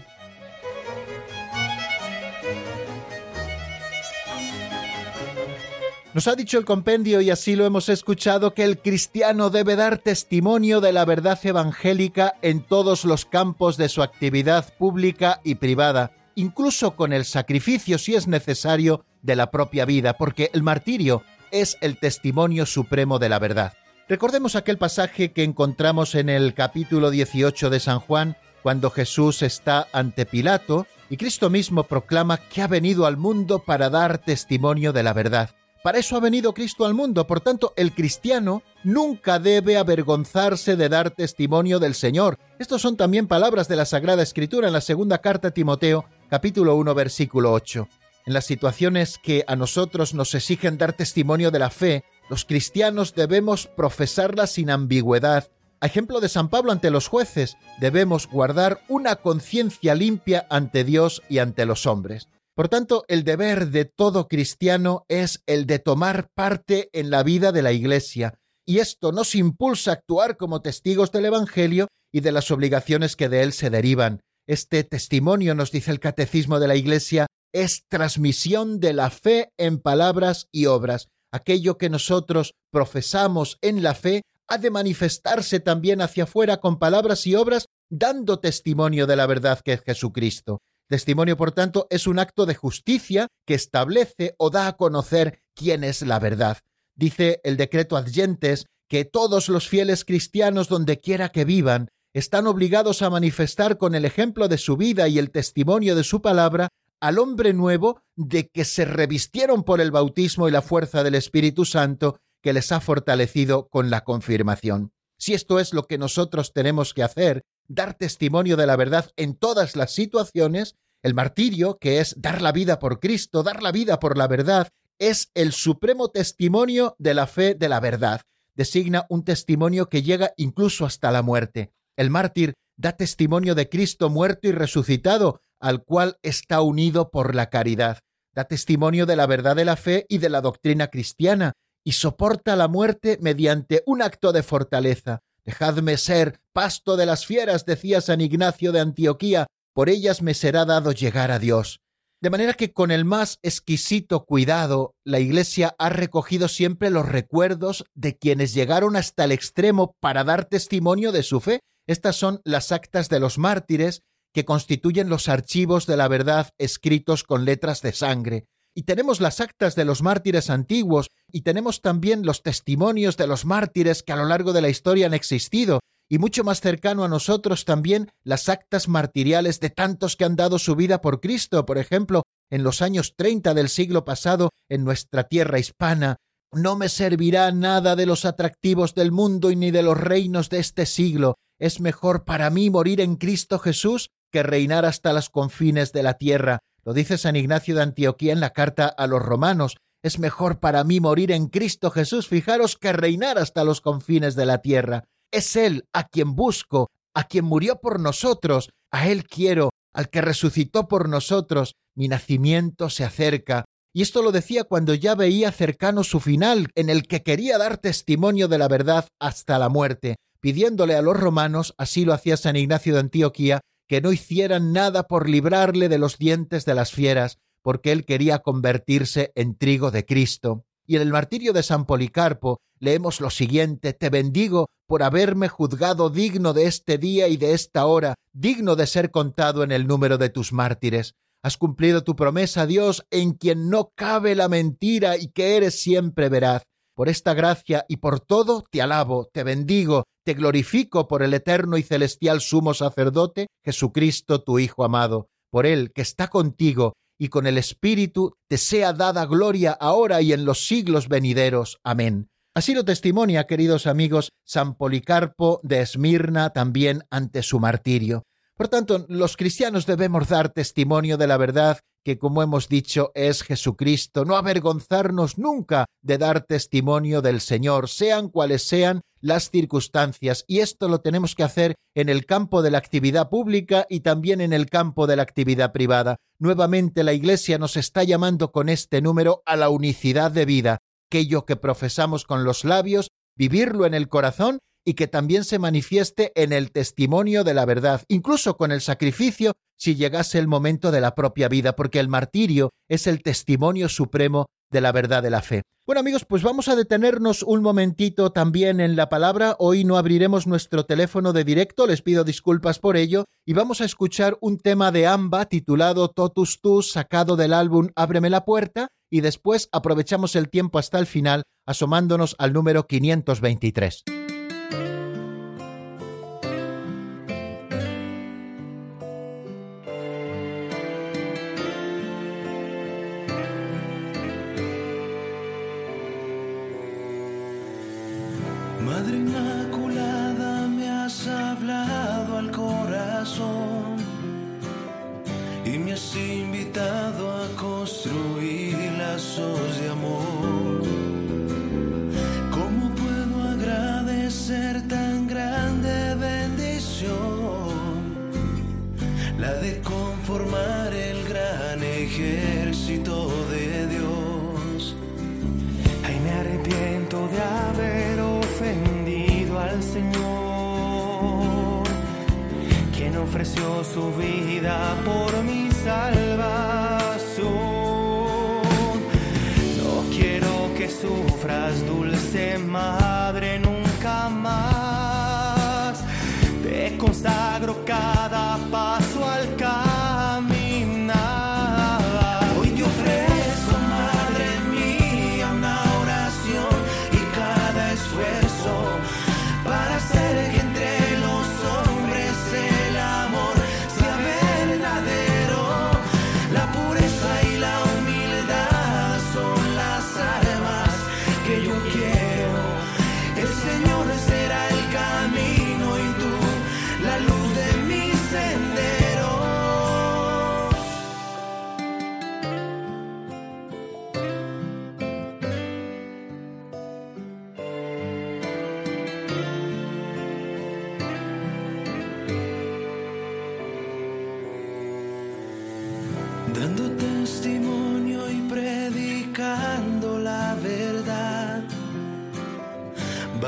Nos 6.14 6.28
ha 6.28 6.36
dicho 6.36 6.57
el 6.57 6.66
compendio, 6.66 7.22
y 7.22 7.30
así 7.30 7.55
lo 7.55 7.66
hemos 7.66 7.88
escuchado, 7.88 8.53
que 8.53 8.66
el 8.66 8.80
cristiano 8.80 9.49
debe 9.49 9.78
dar 9.78 9.97
testimonio 9.97 10.82
de 10.82 10.91
la 10.91 11.05
verdad 11.05 11.39
evangélica 11.41 12.34
en 12.41 12.64
todos 12.64 13.05
los 13.05 13.24
campos 13.24 13.78
de 13.78 13.88
su 13.88 14.03
actividad 14.03 14.74
pública 14.78 15.39
y 15.45 15.55
privada, 15.55 16.12
incluso 16.36 16.97
con 16.97 17.14
el 17.14 17.24
sacrificio, 17.24 17.97
si 17.97 18.16
es 18.16 18.28
necesario, 18.28 19.05
de 19.22 19.38
la 19.38 19.51
propia 19.51 19.86
vida, 19.86 20.18
porque 20.18 20.49
el 20.53 20.64
martirio 20.64 21.24
es 21.49 21.78
el 21.80 21.97
testimonio 21.97 22.66
supremo 22.66 23.18
de 23.18 23.30
la 23.30 23.39
verdad. 23.39 23.74
Recordemos 24.09 24.57
aquel 24.57 24.78
pasaje 24.78 25.32
que 25.32 25.45
encontramos 25.45 26.16
en 26.16 26.28
el 26.28 26.53
capítulo 26.53 27.09
18 27.09 27.70
de 27.70 27.80
San 27.80 27.99
Juan, 27.99 28.36
cuando 28.64 28.89
Jesús 28.89 29.43
está 29.43 29.88
ante 29.93 30.26
Pilato 30.26 30.88
y 31.09 31.16
Cristo 31.16 31.49
mismo 31.49 31.84
proclama 31.84 32.36
que 32.36 32.62
ha 32.62 32.68
venido 32.68 33.05
al 33.05 33.16
mundo 33.16 33.59
para 33.59 33.89
dar 33.89 34.18
testimonio 34.18 34.91
de 34.91 35.03
la 35.03 35.14
verdad. 35.14 35.51
Para 35.84 35.98
eso 35.98 36.16
ha 36.16 36.20
venido 36.20 36.54
Cristo 36.54 36.86
al 36.86 36.94
mundo, 36.94 37.26
por 37.26 37.42
tanto, 37.42 37.74
el 37.76 37.94
cristiano 37.96 38.62
nunca 38.84 39.40
debe 39.40 39.78
avergonzarse 39.78 40.76
de 40.76 40.90
dar 40.90 41.10
testimonio 41.10 41.80
del 41.80 41.96
Señor. 41.96 42.38
Estos 42.60 42.84
son 42.84 42.98
también 42.98 43.28
palabras 43.28 43.68
de 43.68 43.76
la 43.76 43.86
Sagrada 43.86 44.22
Escritura 44.22 44.68
en 44.68 44.74
la 44.74 44.82
segunda 44.82 45.20
carta 45.20 45.48
a 45.48 45.52
Timoteo, 45.52 46.06
capítulo 46.30 46.76
1, 46.76 46.94
versículo 46.94 47.52
8. 47.52 47.88
En 48.28 48.34
las 48.34 48.46
situaciones 48.46 49.18
que 49.18 49.44
a 49.48 49.56
nosotros 49.56 50.14
nos 50.14 50.36
exigen 50.36 50.78
dar 50.78 50.94
testimonio 50.94 51.50
de 51.50 51.58
la 51.58 51.72
fe, 51.72 52.04
los 52.30 52.46
cristianos 52.46 53.16
debemos 53.16 53.66
profesarla 53.66 54.46
sin 54.46 54.70
ambigüedad, 54.70 55.50
A 55.84 55.88
ejemplo 55.88 56.20
de 56.20 56.30
San 56.30 56.50
Pablo 56.50 56.72
ante 56.72 56.92
los 56.92 57.08
jueces, 57.08 57.58
debemos 57.80 58.28
guardar 58.28 58.82
una 58.88 59.16
conciencia 59.16 59.96
limpia 59.96 60.46
ante 60.52 60.84
Dios 60.84 61.24
y 61.28 61.40
ante 61.40 61.66
los 61.66 61.88
hombres. 61.88 62.30
Por 62.62 62.70
tanto, 62.70 63.05
el 63.07 63.24
deber 63.24 63.70
de 63.70 63.86
todo 63.86 64.28
cristiano 64.28 65.03
es 65.07 65.41
el 65.47 65.66
de 65.66 65.80
tomar 65.80 66.30
parte 66.36 66.91
en 66.93 67.09
la 67.09 67.24
vida 67.24 67.51
de 67.51 67.64
la 67.64 67.72
Iglesia, 67.72 68.36
y 68.68 68.78
esto 68.78 69.12
nos 69.12 69.34
impulsa 69.34 69.89
a 69.89 69.93
actuar 69.95 70.38
como 70.38 70.62
testigos 70.62 71.12
del 71.12 71.26
Evangelio 71.26 71.88
y 72.14 72.20
de 72.20 72.32
las 72.32 72.51
obligaciones 72.51 73.16
que 73.16 73.30
de 73.30 73.41
él 73.41 73.53
se 73.53 73.72
derivan. 73.72 74.22
Este 74.47 74.84
testimonio, 74.84 75.55
nos 75.55 75.72
dice 75.72 75.89
el 75.89 75.99
Catecismo 75.99 76.59
de 76.59 76.68
la 76.68 76.76
Iglesia, 76.76 77.26
es 77.51 77.82
transmisión 77.89 78.80
de 78.80 78.93
la 78.93 79.09
fe 79.09 79.49
en 79.57 79.80
palabras 79.80 80.45
y 80.51 80.68
obras. 80.68 81.07
Aquello 81.34 81.80
que 81.80 81.89
nosotros 81.89 82.53
profesamos 82.72 83.57
en 83.62 83.82
la 83.82 83.95
fe 83.95 84.22
ha 84.47 84.59
de 84.59 84.70
manifestarse 84.70 85.62
también 85.62 85.99
hacia 85.99 86.26
afuera 86.26 86.57
con 86.57 86.78
palabras 86.78 87.26
y 87.26 87.34
obras, 87.34 87.66
dando 87.89 88.39
testimonio 88.39 89.07
de 89.07 89.16
la 89.16 89.26
verdad 89.26 89.62
que 89.66 89.74
es 89.74 89.82
Jesucristo. 89.82 90.59
Testimonio, 90.92 91.38
por 91.38 91.54
tanto, 91.54 91.88
es 91.89 92.06
un 92.06 92.20
acto 92.20 92.46
de 92.46 92.54
justicia 92.54 93.30
que 93.48 93.54
establece 93.54 94.36
o 94.38 94.50
da 94.50 94.68
a 94.68 94.76
conocer 94.76 95.42
quién 95.56 95.86
es 95.86 96.02
la 96.02 96.20
verdad. 96.20 96.58
Dice 96.98 97.39
el 97.46 97.56
decreto 97.56 97.96
adyentes 97.96 98.66
que 98.89 99.06
todos 99.06 99.48
los 99.48 99.70
fieles 99.70 100.04
cristianos, 100.04 100.68
donde 100.68 101.00
quiera 101.00 101.30
que 101.30 101.46
vivan, 101.46 101.88
están 102.12 102.46
obligados 102.46 103.02
a 103.04 103.10
manifestar 103.10 103.78
con 103.78 103.96
el 103.96 104.04
ejemplo 104.04 104.50
de 104.50 104.58
su 104.58 104.76
vida 104.76 105.08
y 105.08 105.18
el 105.18 105.32
testimonio 105.32 105.96
de 105.96 106.04
su 106.04 106.22
palabra 106.22 106.68
al 107.00 107.20
hombre 107.20 107.54
nuevo 107.54 108.02
de 108.18 108.50
que 108.50 108.66
se 108.66 108.84
revistieron 108.84 109.64
por 109.64 109.80
el 109.80 109.92
bautismo 109.92 110.50
y 110.50 110.52
la 110.52 110.62
fuerza 110.62 111.06
del 111.06 111.16
Espíritu 111.16 111.64
Santo 111.64 112.20
que 112.42 112.52
les 112.52 112.70
ha 112.74 112.82
fortalecido 112.82 113.70
con 113.70 113.92
la 113.92 114.04
confirmación. 114.04 114.92
Si 115.18 115.34
esto 115.36 115.62
es 115.62 115.74
lo 115.74 115.84
que 115.84 115.98
nosotros 115.98 116.52
tenemos 116.52 116.94
que 116.94 117.04
hacer, 117.04 117.46
dar 117.74 117.94
testimonio 117.94 118.58
de 118.58 118.66
la 118.66 118.76
verdad 118.76 119.12
en 119.16 119.36
todas 119.36 119.76
las 119.76 119.94
situaciones, 119.94 120.76
el 121.04 121.14
martirio, 121.14 121.78
que 121.80 122.00
es 122.00 122.16
dar 122.22 122.42
la 122.42 122.52
vida 122.52 122.80
por 122.80 123.00
Cristo, 123.00 123.44
dar 123.44 123.64
la 123.64 123.72
vida 123.72 124.00
por 124.00 124.18
la 124.18 124.28
verdad, 124.28 124.70
es 125.00 125.32
el 125.34 125.52
supremo 125.52 126.10
testimonio 126.10 126.96
de 127.00 127.14
la 127.14 127.28
fe 127.28 127.56
de 127.56 127.70
la 127.70 127.80
verdad. 127.80 128.22
Designa 128.56 129.06
un 129.10 129.24
testimonio 129.24 129.90
que 129.90 130.04
llega 130.04 130.34
incluso 130.38 130.86
hasta 130.86 131.12
la 131.12 131.24
muerte. 131.24 131.72
El 131.98 132.10
mártir 132.10 132.54
da 132.78 132.92
testimonio 132.92 133.56
de 133.56 133.70
Cristo 133.70 134.10
muerto 134.10 134.48
y 134.48 134.52
resucitado, 134.52 135.42
al 135.60 135.84
cual 135.84 136.18
está 136.22 136.62
unido 136.62 137.10
por 137.10 137.36
la 137.36 137.50
caridad. 137.50 138.00
Da 138.34 138.46
testimonio 138.46 139.06
de 139.06 139.16
la 139.16 139.26
verdad 139.26 139.56
de 139.56 139.66
la 139.66 139.76
fe 139.76 140.06
y 140.10 140.20
de 140.20 140.30
la 140.30 140.42
doctrina 140.42 140.88
cristiana, 140.88 141.54
y 141.84 141.94
soporta 141.94 142.56
la 142.56 142.68
muerte 142.68 143.18
mediante 143.22 143.82
un 143.86 144.02
acto 144.02 144.32
de 144.34 144.44
fortaleza. 144.44 145.22
Dejadme 145.46 145.98
ser 145.98 146.39
pasto 146.54 146.98
de 146.98 147.06
las 147.06 147.26
fieras, 147.26 147.66
decía 147.66 148.02
San 148.02 148.22
Ignacio 148.22 148.72
de 148.72 148.80
Antioquía, 148.80 149.48
por 149.74 149.89
ellas 149.89 150.22
me 150.22 150.34
será 150.34 150.66
dado 150.66 150.92
llegar 150.92 151.32
a 151.32 151.39
Dios. 151.39 151.82
De 152.22 152.30
manera 152.30 152.54
que 152.54 152.72
con 152.72 152.92
el 152.92 153.04
más 153.04 153.39
exquisito 153.42 154.26
cuidado, 154.26 154.94
la 155.04 155.20
Iglesia 155.20 155.76
ha 155.80 155.89
recogido 155.89 156.48
siempre 156.48 156.92
los 156.92 157.10
recuerdos 157.10 157.86
de 157.96 158.16
quienes 158.16 158.54
llegaron 158.54 158.96
hasta 158.96 159.24
el 159.24 159.32
extremo 159.32 159.96
para 160.00 160.24
dar 160.24 160.46
testimonio 160.46 161.12
de 161.12 161.24
su 161.24 161.39
fe. 161.39 161.62
Estas 161.88 162.16
son 162.16 162.42
las 162.46 162.72
actas 162.72 163.10
de 163.10 163.20
los 163.20 163.39
mártires 163.39 164.04
que 164.34 164.46
constituyen 164.46 165.10
los 165.10 165.30
archivos 165.30 165.88
de 165.88 165.98
la 165.98 166.08
verdad 166.08 166.52
escritos 166.60 167.24
con 167.24 167.44
letras 167.44 167.82
de 167.82 167.92
sangre. 167.92 168.46
Y 168.76 168.84
tenemos 168.84 169.20
las 169.20 169.42
actas 169.42 169.76
de 169.76 169.86
los 169.86 170.02
mártires 170.02 170.50
antiguos 170.50 171.10
y 171.32 171.42
tenemos 171.42 171.82
también 171.82 172.26
los 172.26 172.42
testimonios 172.42 173.18
de 173.18 173.28
los 173.28 173.46
mártires 173.46 174.04
que 174.04 174.14
a 174.14 174.16
lo 174.16 174.26
largo 174.26 174.54
de 174.54 174.62
la 174.62 174.70
historia 174.70 175.08
han 175.08 175.14
existido 175.14 175.80
y 176.12 176.18
mucho 176.18 176.44
más 176.44 176.60
cercano 176.60 177.06
a 177.06 177.08
nosotros 177.08 177.64
también 177.64 178.12
las 178.26 178.50
actas 178.50 178.90
martiriales 178.90 179.62
de 179.62 179.70
tantos 179.70 180.18
que 180.18 180.26
han 180.26 180.36
dado 180.36 180.60
su 180.60 180.76
vida 180.76 181.00
por 181.00 181.22
Cristo, 181.22 181.66
por 181.66 181.78
ejemplo, 181.78 182.24
en 182.50 182.64
los 182.64 182.82
años 182.82 183.16
30 183.16 183.54
del 183.54 183.70
siglo 183.70 184.04
pasado 184.04 184.50
en 184.68 184.84
nuestra 184.84 185.24
tierra 185.24 185.58
hispana. 185.58 186.18
No 186.52 186.76
me 186.76 186.90
servirá 186.90 187.50
nada 187.54 187.96
de 187.96 188.06
los 188.06 188.26
atractivos 188.26 188.94
del 188.94 189.14
mundo 189.14 189.52
y 189.52 189.56
ni 189.56 189.72
de 189.72 189.84
los 189.84 189.98
reinos 189.98 190.50
de 190.50 190.60
este 190.60 190.86
siglo. 190.86 191.36
Es 191.58 191.80
mejor 191.80 192.26
para 192.26 192.50
mí 192.50 192.70
morir 192.70 193.00
en 193.00 193.16
Cristo 193.16 193.58
Jesús 193.58 194.10
que 194.34 194.44
reinar 194.44 194.84
hasta 194.84 195.14
los 195.14 195.30
confines 195.30 195.94
de 195.94 196.04
la 196.04 196.16
tierra. 196.16 196.60
Lo 196.84 196.94
dice 196.94 197.18
San 197.18 197.36
Ignacio 197.36 197.76
de 197.76 197.84
Antioquía 197.84 198.34
en 198.34 198.40
la 198.40 198.52
carta 198.52 198.88
a 198.88 199.08
los 199.08 199.22
romanos. 199.22 199.78
Es 200.04 200.18
mejor 200.18 200.60
para 200.60 200.84
mí 200.84 201.00
morir 201.00 201.32
en 201.32 201.48
Cristo 201.48 201.92
Jesús, 201.92 202.28
fijaros, 202.28 202.76
que 202.76 202.92
reinar 202.92 203.38
hasta 203.38 203.64
los 203.64 203.82
confines 203.82 204.36
de 204.36 204.48
la 204.48 204.60
tierra. 204.60 205.04
Es 205.32 205.56
Él 205.56 205.86
a 205.94 206.08
quien 206.08 206.36
busco, 206.36 206.88
a 207.14 207.26
quien 207.26 207.46
murió 207.46 207.80
por 207.80 208.00
nosotros, 208.00 208.72
a 208.92 209.08
Él 209.08 209.26
quiero, 209.26 209.70
al 209.94 210.10
que 210.10 210.22
resucitó 210.22 210.88
por 210.88 211.08
nosotros. 211.08 211.76
Mi 211.96 212.08
nacimiento 212.08 212.90
se 212.90 213.04
acerca. 213.04 213.66
Y 213.94 214.02
esto 214.02 214.24
lo 214.24 214.32
decía 214.32 214.64
cuando 214.64 214.94
ya 214.94 215.16
veía 215.16 215.52
cercano 215.52 216.04
su 216.04 216.20
final, 216.20 216.70
en 216.76 216.90
el 216.90 217.08
que 217.08 217.22
quería 217.24 217.58
dar 217.58 217.78
testimonio 217.78 218.48
de 218.48 218.58
la 218.58 218.70
verdad 218.70 219.08
hasta 219.20 219.60
la 219.60 219.70
muerte, 219.70 220.16
pidiéndole 220.40 220.96
a 220.96 221.02
los 221.02 221.20
romanos, 221.20 221.76
así 221.78 222.06
lo 222.06 222.14
hacía 222.14 222.38
San 222.38 222.56
Ignacio 222.56 222.94
de 222.94 223.02
Antioquía, 223.02 223.60
que 223.92 224.00
no 224.00 224.14
hicieran 224.14 224.72
nada 224.72 225.04
por 225.04 225.28
librarle 225.28 225.89
de 225.89 225.98
los 225.98 226.18
dientes 226.18 226.64
de 226.64 226.76
las 226.76 226.94
fieras, 226.94 227.39
porque 227.62 227.92
él 227.92 228.06
quería 228.06 228.39
convertirse 228.39 229.34
en 229.36 229.58
trigo 229.58 229.92
de 229.92 230.06
Cristo. 230.06 230.64
Y 230.88 230.96
en 230.96 231.02
el 231.02 231.12
martirio 231.12 231.52
de 231.52 231.62
San 231.62 231.86
Policarpo 231.86 232.62
leemos 232.80 233.20
lo 233.20 233.30
siguiente, 233.30 233.92
Te 233.92 234.10
bendigo 234.10 234.68
por 234.88 235.04
haberme 235.04 235.50
juzgado 235.50 236.10
digno 236.10 236.54
de 236.54 236.68
este 236.68 236.98
día 236.98 237.28
y 237.28 237.36
de 237.36 237.52
esta 237.52 237.86
hora, 237.86 238.16
digno 238.32 238.78
de 238.78 238.88
ser 238.88 239.12
contado 239.12 239.62
en 239.62 239.74
el 239.74 239.88
número 239.88 240.18
de 240.18 240.30
tus 240.30 240.54
mártires. 240.54 241.16
Has 241.44 241.58
cumplido 241.58 242.06
tu 242.06 242.16
promesa, 242.16 242.66
Dios, 242.66 243.06
en 243.12 243.34
quien 243.34 243.70
no 243.70 243.92
cabe 243.94 244.36
la 244.36 244.48
mentira 244.48 245.18
y 245.18 245.34
que 245.34 245.58
eres 245.58 245.82
siempre 245.82 246.30
veraz. 246.30 246.64
Por 246.96 247.10
esta 247.10 247.34
gracia 247.34 247.86
y 247.88 247.98
por 247.98 248.20
todo 248.20 248.64
te 248.70 248.82
alabo, 248.82 249.30
te 249.32 249.44
bendigo, 249.44 250.04
te 250.26 250.34
glorifico 250.34 251.08
por 251.08 251.24
el 251.24 251.34
eterno 251.34 251.78
y 251.78 251.84
celestial 251.84 252.42
sumo 252.42 252.74
sacerdote, 252.74 253.48
Jesucristo 253.64 254.44
tu 254.44 254.60
Hijo 254.60 254.84
amado, 254.84 255.28
por 255.50 255.66
él 255.66 255.92
que 255.94 256.02
está 256.02 256.28
contigo 256.28 256.94
y 257.18 257.30
con 257.30 257.48
el 257.48 257.58
Espíritu 257.58 258.34
te 258.50 258.58
sea 258.58 258.94
dada 258.94 259.26
gloria 259.26 259.72
ahora 259.72 260.22
y 260.22 260.34
en 260.34 260.44
los 260.44 260.66
siglos 260.66 261.08
venideros. 261.08 261.78
Amén. 261.84 262.30
Así 262.54 262.74
lo 262.74 262.84
testimonia, 262.84 263.48
queridos 263.48 263.88
amigos, 263.88 264.32
San 264.44 264.76
Policarpo 264.76 265.62
de 265.64 265.82
Esmirna 265.82 266.50
también 266.50 267.04
ante 267.10 267.44
su 267.44 267.60
martirio. 267.60 268.24
Por 268.58 268.68
tanto, 268.68 269.06
los 269.08 269.38
cristianos 269.38 269.86
debemos 269.86 270.28
dar 270.28 270.50
testimonio 270.50 271.18
de 271.18 271.28
la 271.28 271.38
verdad 271.38 271.80
que, 272.04 272.18
como 272.18 272.41
hemos 272.41 272.68
dicho, 272.68 273.12
es 273.16 273.43
Jesucristo, 273.43 274.26
no 274.26 274.36
avergonzarnos 274.36 275.38
nunca 275.38 275.86
de 276.02 276.18
dar 276.18 276.41
testimonio 276.41 277.22
del 277.22 277.41
Señor, 277.41 277.89
sean 277.89 278.30
cuales 278.30 278.64
sean 278.64 279.02
las 279.20 279.52
circunstancias, 279.52 280.43
y 280.47 280.60
esto 280.60 280.88
lo 280.89 281.02
tenemos 281.02 281.36
que 281.36 281.43
hacer 281.43 281.76
en 281.95 282.10
el 282.10 282.26
campo 282.26 282.62
de 282.62 282.72
la 282.72 282.80
actividad 282.80 283.30
pública 283.30 283.86
y 283.89 283.99
también 283.99 284.41
en 284.41 284.52
el 284.54 284.66
campo 284.66 285.06
de 285.06 285.16
la 285.16 285.24
actividad 285.24 285.72
privada. 285.72 286.18
Nuevamente 286.39 287.04
la 287.04 287.14
Iglesia 287.14 287.58
nos 287.58 287.78
está 287.78 288.04
llamando 288.04 288.52
con 288.52 288.68
este 288.68 289.02
número 289.02 289.43
a 289.45 289.56
la 289.56 289.70
unicidad 289.70 290.32
de 290.32 290.45
vida, 290.45 290.80
aquello 291.08 291.45
que 291.45 291.56
profesamos 291.56 292.26
con 292.26 292.43
los 292.43 292.66
labios, 292.66 293.10
vivirlo 293.36 293.86
en 293.86 293.93
el 293.93 294.10
corazón 294.10 294.60
y 294.86 294.94
que 294.94 295.08
también 295.08 295.44
se 295.44 295.60
manifieste 295.60 296.32
en 296.36 296.54
el 296.54 296.72
testimonio 296.72 297.44
de 297.44 297.54
la 297.54 297.66
verdad, 297.66 298.04
incluso 298.08 298.58
con 298.58 298.72
el 298.72 298.82
sacrificio 298.82 299.54
si 299.78 299.96
llegase 299.96 300.38
el 300.38 300.48
momento 300.48 300.92
de 300.92 301.02
la 301.02 301.16
propia 301.16 301.48
vida, 301.48 301.76
porque 301.76 302.00
el 302.00 302.08
martirio 302.08 302.70
es 302.88 303.08
el 303.08 303.24
testimonio 303.24 303.90
supremo 303.90 304.46
de 304.70 304.82
la 304.82 304.92
verdad 304.92 305.24
de 305.24 305.32
la 305.32 305.42
fe. 305.42 305.64
Bueno 305.86 306.00
amigos, 306.00 306.24
pues 306.24 306.44
vamos 306.44 306.68
a 306.68 306.76
detenernos 306.76 307.44
un 307.44 307.62
momentito 307.62 308.32
también 308.32 308.80
en 308.80 308.96
la 308.96 309.10
palabra. 309.10 309.56
Hoy 309.60 309.84
no 309.84 309.98
abriremos 309.98 310.48
nuestro 310.48 310.86
teléfono 310.86 311.34
de 311.34 311.44
directo, 311.44 311.88
les 311.88 312.02
pido 312.02 312.24
disculpas 312.24 312.80
por 312.80 312.96
ello, 312.96 313.26
y 313.46 313.54
vamos 313.54 313.82
a 313.82 313.86
escuchar 313.86 314.38
un 314.40 314.60
tema 314.60 314.92
de 314.92 315.08
Amba 315.08 315.46
titulado 315.46 316.10
Totus 316.10 316.62
Tu, 316.62 316.84
sacado 316.84 317.36
del 317.36 317.52
álbum 317.52 317.90
Ábreme 317.96 318.30
la 318.30 318.46
puerta, 318.46 318.88
y 319.10 319.22
después 319.22 319.68
aprovechamos 319.72 320.36
el 320.36 320.50
tiempo 320.50 320.80
hasta 320.80 321.00
el 321.00 321.08
final 321.08 321.44
asomándonos 321.66 322.36
al 322.40 322.54
número 322.54 322.88
523. 322.88 324.04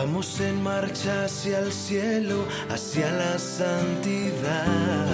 Vamos 0.06 0.38
en 0.41 0.62
marcha 0.62 1.24
hacia 1.24 1.60
el 1.60 1.72
cielo, 1.72 2.45
hacia 2.70 3.10
la 3.10 3.39
santidad. 3.39 5.06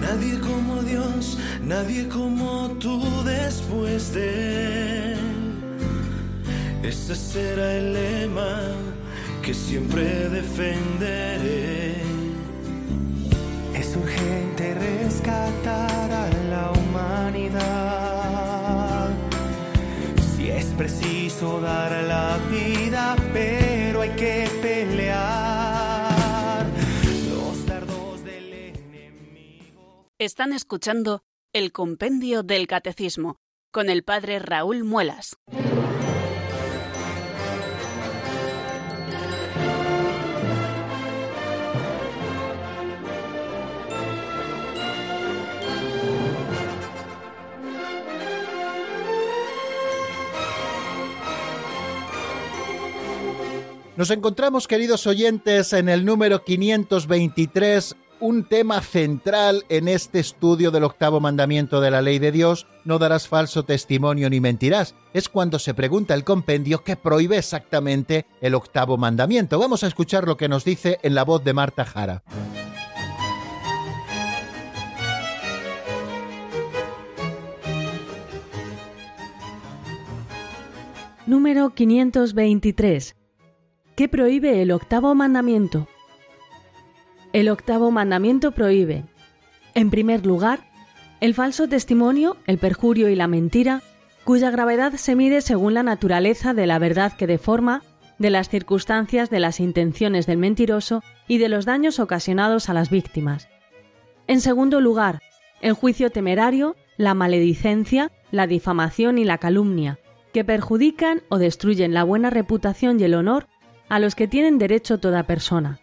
Nadie 0.00 0.38
como 0.38 0.80
Dios, 0.84 1.36
nadie 1.60 2.06
como 2.06 2.68
tú 2.78 3.02
después 3.24 4.14
de 4.14 5.14
él. 5.14 5.18
Ese 6.84 7.16
será 7.16 7.74
el 7.74 7.94
lema 7.94 8.60
que 9.42 9.52
siempre 9.52 10.28
defenderé. 10.28 11.96
Es 13.74 13.96
urgente 13.96 14.72
rescatar 14.72 16.12
a 16.12 16.28
la 16.48 16.75
dar 21.42 22.02
la 22.04 22.38
vida, 22.50 23.14
pero 23.32 24.00
hay 24.00 24.10
que 24.10 24.48
pelear. 24.62 26.16
Los 27.28 27.66
dardos 27.66 28.24
del 28.24 28.52
enemigo. 28.52 30.06
Están 30.18 30.54
escuchando 30.54 31.22
el 31.52 31.72
Compendio 31.72 32.42
del 32.42 32.66
Catecismo 32.66 33.36
con 33.70 33.90
el 33.90 34.02
Padre 34.02 34.38
Raúl 34.38 34.84
Muelas. 34.84 35.36
Nos 53.96 54.10
encontramos, 54.10 54.68
queridos 54.68 55.06
oyentes, 55.06 55.72
en 55.72 55.88
el 55.88 56.04
número 56.04 56.44
523, 56.44 57.96
un 58.20 58.44
tema 58.44 58.82
central 58.82 59.64
en 59.70 59.88
este 59.88 60.18
estudio 60.18 60.70
del 60.70 60.84
octavo 60.84 61.18
mandamiento 61.18 61.80
de 61.80 61.90
la 61.90 62.02
ley 62.02 62.18
de 62.18 62.30
Dios, 62.30 62.66
no 62.84 62.98
darás 62.98 63.26
falso 63.26 63.62
testimonio 63.62 64.28
ni 64.28 64.38
mentirás. 64.38 64.94
Es 65.14 65.30
cuando 65.30 65.58
se 65.58 65.72
pregunta 65.72 66.12
el 66.12 66.24
compendio 66.24 66.84
qué 66.84 66.96
prohíbe 66.96 67.38
exactamente 67.38 68.26
el 68.42 68.54
octavo 68.54 68.98
mandamiento. 68.98 69.58
Vamos 69.58 69.82
a 69.82 69.86
escuchar 69.86 70.26
lo 70.26 70.36
que 70.36 70.50
nos 70.50 70.62
dice 70.62 70.98
en 71.02 71.14
la 71.14 71.24
voz 71.24 71.42
de 71.42 71.54
Marta 71.54 71.86
Jara. 71.86 72.22
Número 81.24 81.70
523. 81.70 83.16
¿Qué 83.96 84.08
prohíbe 84.08 84.60
el 84.60 84.72
octavo 84.72 85.14
mandamiento? 85.14 85.88
El 87.32 87.48
octavo 87.48 87.90
mandamiento 87.90 88.52
prohíbe, 88.52 89.04
en 89.74 89.88
primer 89.88 90.26
lugar, 90.26 90.68
el 91.22 91.32
falso 91.32 91.66
testimonio, 91.66 92.36
el 92.46 92.58
perjurio 92.58 93.08
y 93.08 93.16
la 93.16 93.26
mentira, 93.26 93.82
cuya 94.24 94.50
gravedad 94.50 94.92
se 94.96 95.16
mide 95.16 95.40
según 95.40 95.72
la 95.72 95.82
naturaleza 95.82 96.52
de 96.52 96.66
la 96.66 96.78
verdad 96.78 97.14
que 97.14 97.26
deforma, 97.26 97.82
de 98.18 98.28
las 98.28 98.50
circunstancias 98.50 99.30
de 99.30 99.40
las 99.40 99.60
intenciones 99.60 100.26
del 100.26 100.36
mentiroso 100.36 101.02
y 101.26 101.38
de 101.38 101.48
los 101.48 101.64
daños 101.64 101.98
ocasionados 101.98 102.68
a 102.68 102.74
las 102.74 102.90
víctimas. 102.90 103.48
En 104.26 104.42
segundo 104.42 104.82
lugar, 104.82 105.22
el 105.62 105.72
juicio 105.72 106.10
temerario, 106.10 106.76
la 106.98 107.14
maledicencia, 107.14 108.12
la 108.30 108.46
difamación 108.46 109.16
y 109.16 109.24
la 109.24 109.38
calumnia, 109.38 109.98
que 110.34 110.44
perjudican 110.44 111.22
o 111.30 111.38
destruyen 111.38 111.94
la 111.94 112.04
buena 112.04 112.28
reputación 112.28 113.00
y 113.00 113.04
el 113.04 113.14
honor 113.14 113.48
a 113.88 113.98
los 113.98 114.14
que 114.14 114.28
tienen 114.28 114.58
derecho 114.58 114.98
toda 114.98 115.24
persona. 115.24 115.80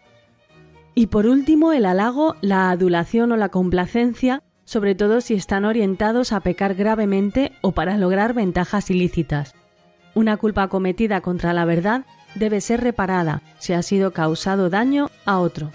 Y 0.94 1.08
por 1.08 1.26
último, 1.26 1.72
el 1.72 1.86
halago, 1.86 2.36
la 2.40 2.70
adulación 2.70 3.32
o 3.32 3.36
la 3.36 3.48
complacencia, 3.48 4.42
sobre 4.64 4.94
todo 4.94 5.20
si 5.20 5.34
están 5.34 5.64
orientados 5.64 6.32
a 6.32 6.40
pecar 6.40 6.74
gravemente 6.74 7.52
o 7.60 7.72
para 7.72 7.98
lograr 7.98 8.34
ventajas 8.34 8.90
ilícitas. 8.90 9.54
Una 10.14 10.36
culpa 10.36 10.68
cometida 10.68 11.20
contra 11.20 11.52
la 11.52 11.64
verdad 11.64 12.04
debe 12.36 12.60
ser 12.60 12.80
reparada 12.80 13.42
si 13.58 13.72
ha 13.72 13.82
sido 13.82 14.12
causado 14.12 14.70
daño 14.70 15.10
a 15.24 15.38
otro. 15.38 15.72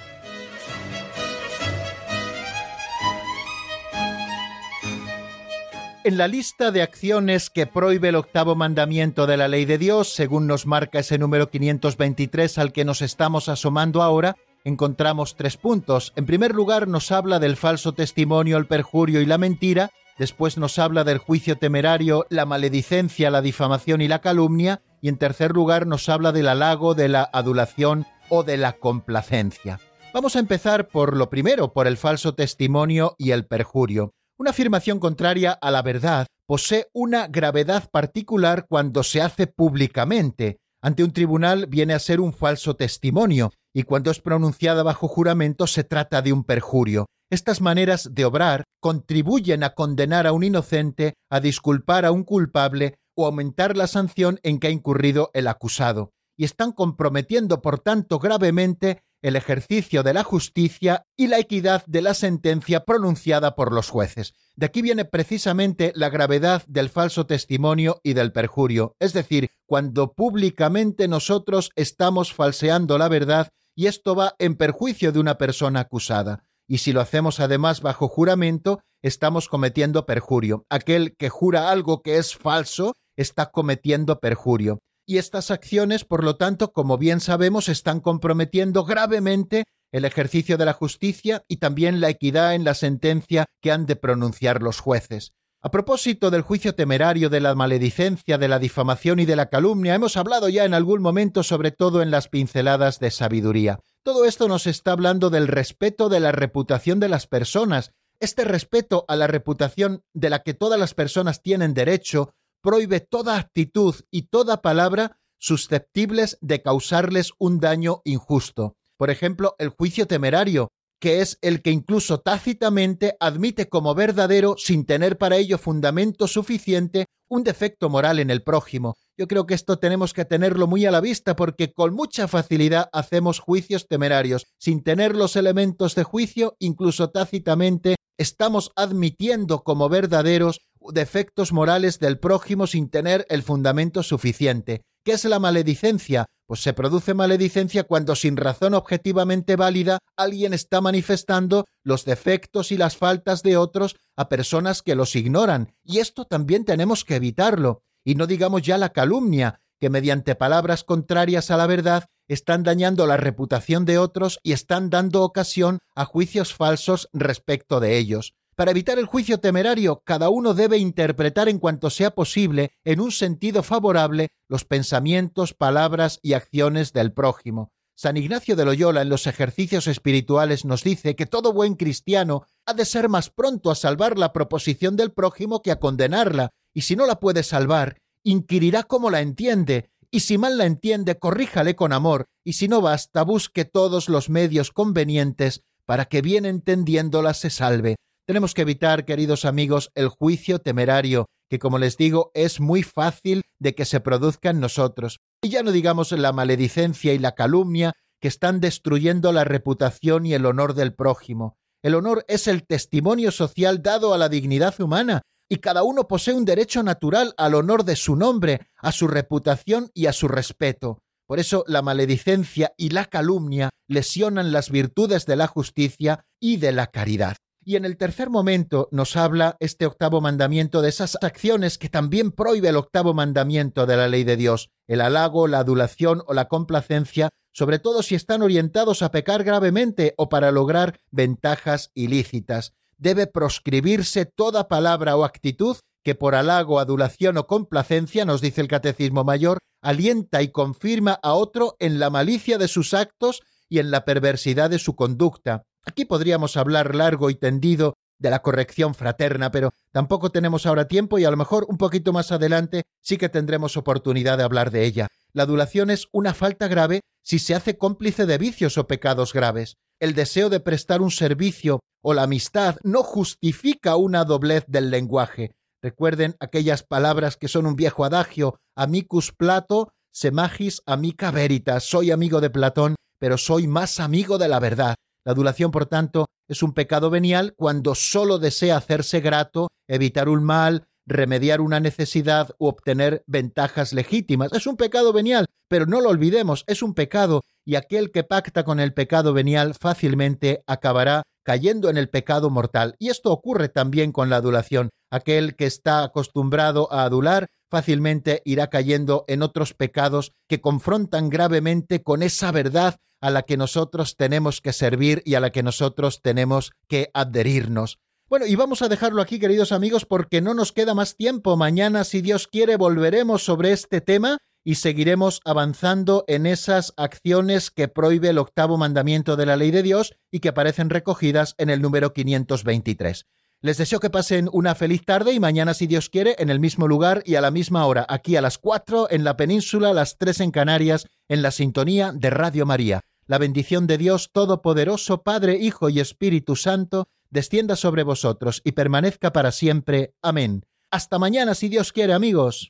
En 6.05 6.17
la 6.17 6.29
lista 6.29 6.71
de 6.71 6.81
acciones 6.81 7.49
que 7.49 7.67
prohíbe 7.67 8.07
el 8.07 8.15
octavo 8.15 8.55
mandamiento 8.55 9.27
de 9.27 9.35
la 9.35 9.49
ley 9.49 9.65
de 9.65 9.77
Dios, 9.77 10.13
según 10.13 10.47
nos 10.47 10.65
marca 10.65 10.99
ese 10.99 11.17
número 11.17 11.49
523 11.49 12.57
al 12.57 12.71
que 12.71 12.85
nos 12.85 13.01
estamos 13.01 13.49
asomando 13.49 14.01
ahora, 14.01 14.37
encontramos 14.63 15.35
tres 15.35 15.57
puntos. 15.57 16.13
En 16.15 16.25
primer 16.25 16.55
lugar, 16.55 16.87
nos 16.87 17.11
habla 17.11 17.39
del 17.39 17.57
falso 17.57 17.93
testimonio, 17.93 18.55
el 18.55 18.65
perjurio 18.65 19.19
y 19.19 19.25
la 19.25 19.37
mentira. 19.37 19.91
Después 20.17 20.57
nos 20.57 20.79
habla 20.79 21.03
del 21.03 21.17
juicio 21.17 21.57
temerario, 21.57 22.25
la 22.29 22.45
maledicencia, 22.45 23.29
la 23.29 23.41
difamación 23.41 23.99
y 23.99 24.07
la 24.07 24.19
calumnia. 24.19 24.81
Y 25.01 25.09
en 25.09 25.17
tercer 25.17 25.51
lugar, 25.51 25.85
nos 25.85 26.07
habla 26.07 26.31
del 26.31 26.47
halago, 26.47 26.95
de 26.95 27.09
la 27.09 27.29
adulación 27.33 28.05
o 28.29 28.43
de 28.43 28.55
la 28.55 28.73
complacencia. 28.77 29.81
Vamos 30.13 30.37
a 30.37 30.39
empezar 30.39 30.87
por 30.87 31.17
lo 31.17 31.29
primero, 31.29 31.73
por 31.73 31.87
el 31.87 31.97
falso 31.97 32.35
testimonio 32.35 33.15
y 33.17 33.31
el 33.31 33.45
perjurio. 33.45 34.13
Una 34.39 34.51
afirmación 34.51 34.99
contraria 34.99 35.51
a 35.51 35.69
la 35.69 35.81
verdad 35.81 36.25
posee 36.45 36.87
una 36.93 37.27
gravedad 37.27 37.89
particular 37.91 38.67
cuando 38.69 39.03
se 39.03 39.21
hace 39.21 39.47
públicamente. 39.47 40.61
Ante 40.81 41.03
un 41.03 41.11
tribunal 41.11 41.67
viene 41.67 41.93
a 41.93 41.99
ser 41.99 42.21
un 42.21 42.31
falso 42.31 42.77
testimonio 42.77 43.51
y 43.73 43.83
cuando 43.83 44.11
es 44.11 44.21
pronunciada 44.21 44.81
bajo 44.81 45.09
juramento 45.09 45.67
se 45.67 45.83
trata 45.83 46.21
de 46.21 46.31
un 46.31 46.45
perjurio. 46.45 47.07
Estas 47.29 47.59
maneras 47.59 48.11
de 48.13 48.23
obrar 48.23 48.63
contribuyen 48.79 49.61
a 49.65 49.71
condenar 49.73 50.25
a 50.25 50.31
un 50.31 50.45
inocente, 50.45 51.15
a 51.29 51.41
disculpar 51.41 52.05
a 52.05 52.13
un 52.13 52.23
culpable 52.23 52.95
o 53.15 53.25
aumentar 53.25 53.75
la 53.75 53.87
sanción 53.87 54.39
en 54.43 54.59
que 54.59 54.67
ha 54.67 54.71
incurrido 54.71 55.31
el 55.33 55.49
acusado, 55.49 56.11
y 56.37 56.45
están 56.45 56.71
comprometiendo, 56.71 57.61
por 57.61 57.79
tanto, 57.79 58.19
gravemente 58.19 59.03
el 59.21 59.35
ejercicio 59.35 60.03
de 60.03 60.13
la 60.13 60.23
justicia 60.23 61.05
y 61.17 61.27
la 61.27 61.39
equidad 61.39 61.83
de 61.85 62.01
la 62.01 62.13
sentencia 62.13 62.85
pronunciada 62.85 63.55
por 63.55 63.73
los 63.73 63.89
jueces. 63.89 64.33
De 64.55 64.65
aquí 64.65 64.81
viene 64.81 65.05
precisamente 65.05 65.91
la 65.95 66.09
gravedad 66.09 66.63
del 66.67 66.89
falso 66.89 67.25
testimonio 67.25 67.99
y 68.03 68.13
del 68.13 68.31
perjurio, 68.31 68.95
es 68.99 69.13
decir, 69.13 69.49
cuando 69.65 70.13
públicamente 70.13 71.07
nosotros 71.07 71.71
estamos 71.75 72.33
falseando 72.33 72.97
la 72.97 73.09
verdad 73.09 73.49
y 73.75 73.87
esto 73.87 74.15
va 74.15 74.35
en 74.39 74.55
perjuicio 74.55 75.11
de 75.11 75.19
una 75.19 75.37
persona 75.37 75.81
acusada. 75.81 76.43
Y 76.67 76.79
si 76.79 76.91
lo 76.91 77.01
hacemos 77.01 77.39
además 77.39 77.81
bajo 77.81 78.07
juramento, 78.07 78.81
estamos 79.01 79.47
cometiendo 79.47 80.05
perjurio. 80.05 80.65
Aquel 80.69 81.15
que 81.17 81.29
jura 81.29 81.71
algo 81.71 82.01
que 82.01 82.17
es 82.17 82.35
falso 82.35 82.93
está 83.15 83.47
cometiendo 83.51 84.19
perjurio 84.19 84.79
y 85.09 85.17
estas 85.17 85.49
acciones, 85.49 86.05
por 86.05 86.23
lo 86.23 86.35
tanto, 86.35 86.71
como 86.71 86.99
bien 86.99 87.19
sabemos, 87.19 87.67
están 87.67 87.99
comprometiendo 87.99 88.85
gravemente 88.85 89.63
el 89.91 90.05
ejercicio 90.05 90.55
de 90.55 90.65
la 90.65 90.73
justicia 90.73 91.43
y 91.47 91.57
también 91.57 91.99
la 91.99 92.09
equidad 92.09 92.53
en 92.53 92.63
la 92.63 92.75
sentencia 92.75 93.47
que 93.59 93.71
han 93.71 93.87
de 93.87 93.95
pronunciar 93.95 94.61
los 94.61 94.79
jueces. 94.79 95.33
A 95.61 95.71
propósito 95.71 96.29
del 96.29 96.43
juicio 96.43 96.75
temerario, 96.75 97.31
de 97.31 97.39
la 97.39 97.55
maledicencia, 97.55 98.37
de 98.37 98.47
la 98.47 98.59
difamación 98.59 99.19
y 99.19 99.25
de 99.25 99.35
la 99.35 99.49
calumnia, 99.49 99.95
hemos 99.95 100.15
hablado 100.15 100.47
ya 100.47 100.63
en 100.63 100.75
algún 100.75 101.01
momento, 101.01 101.41
sobre 101.41 101.71
todo 101.71 102.03
en 102.03 102.11
las 102.11 102.27
pinceladas 102.27 102.99
de 102.99 103.09
sabiduría. 103.09 103.79
Todo 104.03 104.25
esto 104.25 104.47
nos 104.47 104.67
está 104.67 104.91
hablando 104.91 105.31
del 105.31 105.47
respeto 105.47 106.09
de 106.09 106.19
la 106.19 106.31
reputación 106.31 106.99
de 106.99 107.09
las 107.09 107.25
personas. 107.25 107.93
Este 108.19 108.43
respeto 108.43 109.05
a 109.07 109.15
la 109.15 109.25
reputación 109.25 110.03
de 110.13 110.29
la 110.29 110.43
que 110.43 110.53
todas 110.53 110.79
las 110.79 110.93
personas 110.93 111.41
tienen 111.41 111.73
derecho 111.73 112.35
prohíbe 112.61 112.99
toda 112.99 113.37
actitud 113.37 113.95
y 114.11 114.23
toda 114.23 114.61
palabra 114.61 115.17
susceptibles 115.39 116.37
de 116.41 116.61
causarles 116.61 117.31
un 117.39 117.59
daño 117.59 118.01
injusto. 118.03 118.75
Por 118.97 119.09
ejemplo, 119.09 119.55
el 119.57 119.69
juicio 119.69 120.07
temerario, 120.07 120.69
que 120.99 121.21
es 121.21 121.37
el 121.41 121.61
que 121.61 121.71
incluso 121.71 122.19
tácitamente 122.19 123.15
admite 123.19 123.69
como 123.69 123.95
verdadero, 123.95 124.55
sin 124.57 124.85
tener 124.85 125.17
para 125.17 125.37
ello 125.37 125.57
fundamento 125.57 126.27
suficiente, 126.27 127.05
un 127.29 127.43
defecto 127.43 127.89
moral 127.89 128.19
en 128.19 128.29
el 128.29 128.43
prójimo. 128.43 128.95
Yo 129.17 129.27
creo 129.27 129.45
que 129.45 129.53
esto 129.53 129.79
tenemos 129.79 130.13
que 130.13 130.25
tenerlo 130.25 130.67
muy 130.67 130.85
a 130.85 130.91
la 130.91 130.99
vista 130.99 131.35
porque 131.35 131.71
con 131.71 131.93
mucha 131.93 132.27
facilidad 132.27 132.89
hacemos 132.91 133.39
juicios 133.39 133.87
temerarios. 133.87 134.47
Sin 134.57 134.83
tener 134.83 135.15
los 135.15 135.35
elementos 135.35 135.95
de 135.95 136.03
juicio, 136.03 136.55
incluso 136.59 137.11
tácitamente, 137.11 137.95
estamos 138.17 138.71
admitiendo 138.75 139.63
como 139.63 139.87
verdaderos 139.87 140.61
defectos 140.91 141.51
morales 141.51 141.99
del 141.99 142.19
prójimo 142.19 142.67
sin 142.67 142.89
tener 142.89 143.25
el 143.29 143.43
fundamento 143.43 144.03
suficiente. 144.03 144.81
¿Qué 145.03 145.13
es 145.13 145.25
la 145.25 145.39
maledicencia? 145.39 146.25
Pues 146.45 146.61
se 146.61 146.73
produce 146.73 147.13
maledicencia 147.13 147.83
cuando 147.83 148.15
sin 148.15 148.35
razón 148.35 148.73
objetivamente 148.73 149.55
válida 149.55 149.99
alguien 150.17 150.53
está 150.53 150.81
manifestando 150.81 151.65
los 151.83 152.05
defectos 152.05 152.71
y 152.71 152.77
las 152.77 152.97
faltas 152.97 153.43
de 153.43 153.55
otros 153.55 153.95
a 154.15 154.29
personas 154.29 154.81
que 154.81 154.95
los 154.95 155.15
ignoran. 155.15 155.73
Y 155.83 155.99
esto 155.99 156.25
también 156.25 156.65
tenemos 156.65 157.05
que 157.05 157.15
evitarlo. 157.15 157.83
Y 158.03 158.15
no 158.15 158.25
digamos 158.25 158.63
ya 158.63 158.77
la 158.77 158.89
calumnia, 158.89 159.61
que 159.79 159.89
mediante 159.89 160.35
palabras 160.35 160.83
contrarias 160.83 161.51
a 161.51 161.57
la 161.57 161.67
verdad 161.67 162.05
están 162.27 162.63
dañando 162.63 163.07
la 163.07 163.17
reputación 163.17 163.85
de 163.85 163.97
otros 163.97 164.39
y 164.43 164.51
están 164.51 164.89
dando 164.89 165.23
ocasión 165.23 165.79
a 165.95 166.05
juicios 166.05 166.53
falsos 166.53 167.09
respecto 167.13 167.79
de 167.79 167.97
ellos. 167.97 168.33
Para 168.59 168.71
evitar 168.71 168.99
el 168.99 169.05
juicio 169.05 169.39
temerario, 169.39 170.01
cada 170.03 170.27
uno 170.27 170.53
debe 170.53 170.77
interpretar 170.77 171.47
en 171.47 171.59
cuanto 171.59 171.89
sea 171.89 172.11
posible, 172.11 172.71
en 172.83 172.99
un 172.99 173.13
sentido 173.13 173.63
favorable, 173.63 174.27
los 174.49 174.65
pensamientos, 174.65 175.53
palabras 175.53 176.19
y 176.21 176.33
acciones 176.33 176.91
del 176.91 177.13
prójimo. 177.13 177.71
San 177.95 178.17
Ignacio 178.17 178.57
de 178.57 178.65
Loyola 178.65 179.01
en 179.01 179.07
los 179.07 179.27
ejercicios 179.27 179.87
espirituales 179.87 180.65
nos 180.65 180.83
dice 180.83 181.15
que 181.15 181.25
todo 181.25 181.53
buen 181.53 181.75
cristiano 181.75 182.43
ha 182.65 182.73
de 182.73 182.83
ser 182.83 183.07
más 183.07 183.29
pronto 183.29 183.71
a 183.71 183.75
salvar 183.75 184.17
la 184.17 184.33
proposición 184.33 184.97
del 184.97 185.13
prójimo 185.13 185.61
que 185.61 185.71
a 185.71 185.79
condenarla, 185.79 186.49
y 186.73 186.81
si 186.81 186.97
no 186.97 187.05
la 187.05 187.21
puede 187.21 187.43
salvar, 187.43 187.95
inquirirá 188.25 188.83
cómo 188.83 189.09
la 189.09 189.21
entiende, 189.21 189.89
y 190.11 190.19
si 190.19 190.37
mal 190.37 190.57
la 190.57 190.65
entiende, 190.65 191.17
corríjale 191.17 191.77
con 191.77 191.93
amor, 191.93 192.25
y 192.43 192.51
si 192.51 192.67
no 192.67 192.81
basta, 192.81 193.23
busque 193.23 193.63
todos 193.63 194.09
los 194.09 194.29
medios 194.29 194.71
convenientes 194.71 195.63
para 195.85 196.03
que 196.03 196.21
bien 196.21 196.45
entendiéndola 196.45 197.33
se 197.33 197.51
salve. 197.51 197.95
Tenemos 198.29 198.53
que 198.53 198.61
evitar, 198.61 199.05
queridos 199.05 199.43
amigos, 199.43 199.89
el 199.95 200.07
juicio 200.07 200.59
temerario, 200.59 201.25
que 201.49 201.57
como 201.57 201.79
les 201.79 201.97
digo, 201.97 202.29
es 202.35 202.59
muy 202.59 202.83
fácil 202.83 203.41
de 203.57 203.73
que 203.73 203.85
se 203.85 204.01
produzca 204.01 204.51
en 204.51 204.59
nosotros. 204.59 205.17
Y 205.41 205.49
ya 205.49 205.63
no 205.63 205.71
digamos 205.71 206.11
la 206.11 206.31
maledicencia 206.31 207.11
y 207.11 207.17
la 207.17 207.33
calumnia 207.33 207.93
que 208.21 208.27
están 208.27 208.59
destruyendo 208.59 209.31
la 209.31 209.45
reputación 209.45 210.27
y 210.27 210.35
el 210.35 210.45
honor 210.45 210.75
del 210.75 210.93
prójimo. 210.93 211.57
El 211.81 211.95
honor 211.95 212.23
es 212.27 212.47
el 212.47 212.67
testimonio 212.67 213.31
social 213.31 213.81
dado 213.81 214.13
a 214.13 214.19
la 214.19 214.29
dignidad 214.29 214.79
humana, 214.79 215.23
y 215.49 215.55
cada 215.55 215.81
uno 215.81 216.07
posee 216.07 216.35
un 216.35 216.45
derecho 216.45 216.83
natural 216.83 217.33
al 217.35 217.55
honor 217.55 217.83
de 217.83 217.95
su 217.95 218.15
nombre, 218.15 218.67
a 218.77 218.91
su 218.91 219.07
reputación 219.07 219.89
y 219.95 220.05
a 220.05 220.13
su 220.13 220.27
respeto. 220.27 220.99
Por 221.25 221.39
eso 221.39 221.63
la 221.65 221.81
maledicencia 221.81 222.73
y 222.77 222.89
la 222.89 223.05
calumnia 223.05 223.71
lesionan 223.87 224.51
las 224.51 224.69
virtudes 224.69 225.25
de 225.25 225.35
la 225.35 225.47
justicia 225.47 226.27
y 226.39 226.57
de 226.57 226.73
la 226.73 226.85
caridad. 226.85 227.35
Y 227.69 227.75
en 227.75 227.85
el 227.85 227.97
tercer 227.97 228.31
momento 228.31 228.89
nos 228.91 229.15
habla 229.15 229.55
este 229.59 229.85
octavo 229.85 230.21
mandamiento 230.21 230.81
de 230.81 230.89
esas 230.89 231.19
acciones 231.21 231.77
que 231.77 231.87
también 231.87 232.31
prohíbe 232.31 232.69
el 232.69 232.77
octavo 232.77 233.13
mandamiento 233.13 233.85
de 233.85 233.95
la 233.95 234.07
ley 234.07 234.23
de 234.23 234.37
Dios, 234.37 234.71
el 234.87 235.01
halago, 235.01 235.47
la 235.47 235.59
adulación 235.59 236.23
o 236.25 236.33
la 236.33 236.47
complacencia, 236.47 237.29
sobre 237.53 237.77
todo 237.77 238.01
si 238.01 238.15
están 238.15 238.41
orientados 238.41 239.03
a 239.03 239.11
pecar 239.11 239.43
gravemente 239.43 240.15
o 240.17 240.29
para 240.29 240.49
lograr 240.49 240.97
ventajas 241.11 241.91
ilícitas. 241.93 242.73
Debe 242.97 243.27
proscribirse 243.27 244.25
toda 244.25 244.67
palabra 244.67 245.15
o 245.15 245.23
actitud 245.23 245.77
que 246.03 246.15
por 246.15 246.33
halago, 246.33 246.79
adulación 246.79 247.37
o 247.37 247.45
complacencia, 247.45 248.25
nos 248.25 248.41
dice 248.41 248.61
el 248.61 248.67
Catecismo 248.67 249.23
Mayor, 249.23 249.59
alienta 249.83 250.41
y 250.41 250.47
confirma 250.47 251.19
a 251.21 251.33
otro 251.33 251.75
en 251.77 251.99
la 251.99 252.09
malicia 252.09 252.57
de 252.57 252.67
sus 252.67 252.95
actos 252.95 253.43
y 253.69 253.77
en 253.77 253.91
la 253.91 254.05
perversidad 254.05 254.71
de 254.71 254.79
su 254.79 254.95
conducta, 254.95 255.67
Aquí 255.89 256.05
podríamos 256.05 256.55
hablar 256.55 256.93
largo 256.93 257.31
y 257.31 257.35
tendido 257.35 257.95
de 258.19 258.29
la 258.29 258.43
corrección 258.43 258.93
fraterna, 258.93 259.49
pero 259.49 259.71
tampoco 259.91 260.29
tenemos 260.29 260.67
ahora 260.67 260.87
tiempo 260.87 261.17
y 261.17 261.25
a 261.25 261.31
lo 261.31 261.35
mejor 261.35 261.65
un 261.67 261.79
poquito 261.79 262.13
más 262.13 262.31
adelante 262.31 262.83
sí 263.01 263.17
que 263.17 263.27
tendremos 263.27 263.75
oportunidad 263.75 264.37
de 264.37 264.43
hablar 264.43 264.69
de 264.69 264.85
ella. 264.85 265.07
La 265.33 265.43
adulación 265.43 265.89
es 265.89 266.07
una 266.11 266.35
falta 266.35 266.67
grave 266.67 267.01
si 267.23 267.39
se 267.39 267.55
hace 267.55 267.79
cómplice 267.79 268.27
de 268.27 268.37
vicios 268.37 268.77
o 268.77 268.85
pecados 268.85 269.33
graves. 269.33 269.77
El 269.99 270.13
deseo 270.13 270.51
de 270.51 270.59
prestar 270.59 271.01
un 271.01 271.09
servicio 271.09 271.79
o 272.03 272.13
la 272.13 272.21
amistad 272.21 272.77
no 272.83 273.01
justifica 273.01 273.95
una 273.95 274.25
doblez 274.25 274.65
del 274.67 274.91
lenguaje. 274.91 275.53
Recuerden 275.81 276.35
aquellas 276.39 276.83
palabras 276.83 277.35
que 277.35 277.47
son 277.47 277.65
un 277.65 277.75
viejo 277.75 278.05
adagio, 278.05 278.59
amicus 278.75 279.31
plato, 279.31 279.91
semagis 280.11 280.83
amica 280.85 281.31
veritas. 281.31 281.83
Soy 281.83 282.11
amigo 282.11 282.41
de 282.41 282.51
Platón, 282.51 282.93
pero 283.17 283.39
soy 283.39 283.65
más 283.65 283.99
amigo 283.99 284.37
de 284.37 284.49
la 284.49 284.59
verdad. 284.59 284.93
La 285.25 285.33
adulación, 285.33 285.71
por 285.71 285.85
tanto, 285.85 286.27
es 286.47 286.63
un 286.63 286.73
pecado 286.73 287.09
venial 287.09 287.53
cuando 287.55 287.93
sólo 287.95 288.39
desea 288.39 288.77
hacerse 288.77 289.19
grato, 289.19 289.67
evitar 289.87 290.29
un 290.29 290.43
mal, 290.43 290.87
remediar 291.05 291.59
una 291.59 291.79
necesidad 291.79 292.55
u 292.59 292.67
obtener 292.67 293.23
ventajas 293.27 293.93
legítimas. 293.93 294.53
Es 294.53 294.67
un 294.67 294.77
pecado 294.77 295.11
venial, 295.11 295.47
pero 295.67 295.85
no 295.85 296.01
lo 296.01 296.09
olvidemos, 296.09 296.63
es 296.67 296.81
un 296.81 296.93
pecado 296.93 297.41
y 297.65 297.75
aquel 297.75 298.11
que 298.11 298.23
pacta 298.23 298.63
con 298.63 298.79
el 298.79 298.93
pecado 298.93 299.33
venial 299.33 299.73
fácilmente 299.79 300.63
acabará 300.67 301.23
cayendo 301.43 301.89
en 301.89 301.97
el 301.97 302.09
pecado 302.09 302.49
mortal. 302.49 302.95
Y 302.99 303.09
esto 303.09 303.31
ocurre 303.31 303.69
también 303.69 304.11
con 304.11 304.29
la 304.29 304.37
adulación. 304.37 304.89
Aquel 305.11 305.55
que 305.55 305.65
está 305.65 306.03
acostumbrado 306.03 306.91
a 306.93 307.03
adular 307.03 307.47
fácilmente 307.71 308.41
irá 308.45 308.69
cayendo 308.69 309.25
en 309.27 309.41
otros 309.41 309.73
pecados 309.73 310.33
que 310.47 310.61
confrontan 310.61 311.29
gravemente 311.29 312.03
con 312.03 312.23
esa 312.23 312.51
verdad 312.51 312.97
a 313.21 313.29
la 313.29 313.43
que 313.43 313.57
nosotros 313.57 314.15
tenemos 314.15 314.61
que 314.61 314.73
servir 314.73 315.21
y 315.25 315.35
a 315.35 315.39
la 315.39 315.51
que 315.51 315.63
nosotros 315.63 316.21
tenemos 316.21 316.71
que 316.87 317.09
adherirnos. 317.13 317.99
Bueno, 318.29 318.45
y 318.45 318.55
vamos 318.55 318.83
a 318.83 318.89
dejarlo 318.89 319.23
aquí, 319.23 319.39
queridos 319.39 319.71
amigos, 319.71 320.05
porque 320.05 320.39
no 320.39 320.53
nos 320.53 320.71
queda 320.71 320.93
más 320.93 321.15
tiempo. 321.15 321.57
Mañana, 321.57 322.03
si 322.03 322.21
Dios 322.21 322.47
quiere, 322.47 322.77
volveremos 322.77 323.43
sobre 323.43 323.71
este 323.71 324.01
tema 324.01 324.37
y 324.63 324.75
seguiremos 324.75 325.41
avanzando 325.45 326.25
en 326.27 326.45
esas 326.45 326.93
acciones 326.95 327.71
que 327.71 327.87
prohíbe 327.87 328.29
el 328.29 328.37
octavo 328.37 328.77
mandamiento 328.77 329.35
de 329.35 329.47
la 329.47 329.57
ley 329.57 329.71
de 329.71 329.81
Dios 329.81 330.13
y 330.31 330.41
que 330.41 330.49
aparecen 330.49 330.91
recogidas 330.91 331.55
en 331.57 331.71
el 331.71 331.81
número 331.81 332.13
523. 332.13 333.25
Les 333.61 333.77
deseo 333.77 333.99
que 333.99 334.09
pasen 334.09 334.47
una 334.53 334.73
feliz 334.73 335.03
tarde 335.03 335.33
y 335.33 335.39
mañana, 335.41 335.73
si 335.73 335.85
Dios 335.85 336.09
quiere, 336.09 336.33
en 336.39 336.49
el 336.49 336.61
mismo 336.61 336.87
lugar 336.87 337.23
y 337.25 337.35
a 337.35 337.41
la 337.41 337.51
misma 337.51 337.85
hora, 337.85 338.05
aquí 338.07 338.37
a 338.37 338.41
las 338.41 338.57
4 338.57 339.07
en 339.11 339.25
la 339.25 339.35
península, 339.35 339.89
a 339.89 339.93
las 339.93 340.17
3 340.17 340.39
en 340.39 340.51
Canarias, 340.51 341.07
en 341.27 341.41
la 341.41 341.51
sintonía 341.51 342.13
de 342.13 342.29
Radio 342.29 342.65
María. 342.65 343.01
La 343.27 343.37
bendición 343.37 343.85
de 343.85 343.97
Dios 343.97 344.29
Todopoderoso, 344.31 345.23
Padre, 345.23 345.57
Hijo 345.57 345.89
y 345.89 345.99
Espíritu 345.99 346.55
Santo, 346.55 347.09
descienda 347.31 347.75
sobre 347.75 348.03
vosotros 348.03 348.61
y 348.63 348.71
permanezca 348.71 349.33
para 349.33 349.51
siempre. 349.51 350.13
Amén. 350.21 350.63
Hasta 350.89 351.19
mañana, 351.19 351.53
si 351.53 351.67
Dios 351.67 351.91
quiere, 351.91 352.13
amigos. 352.13 352.69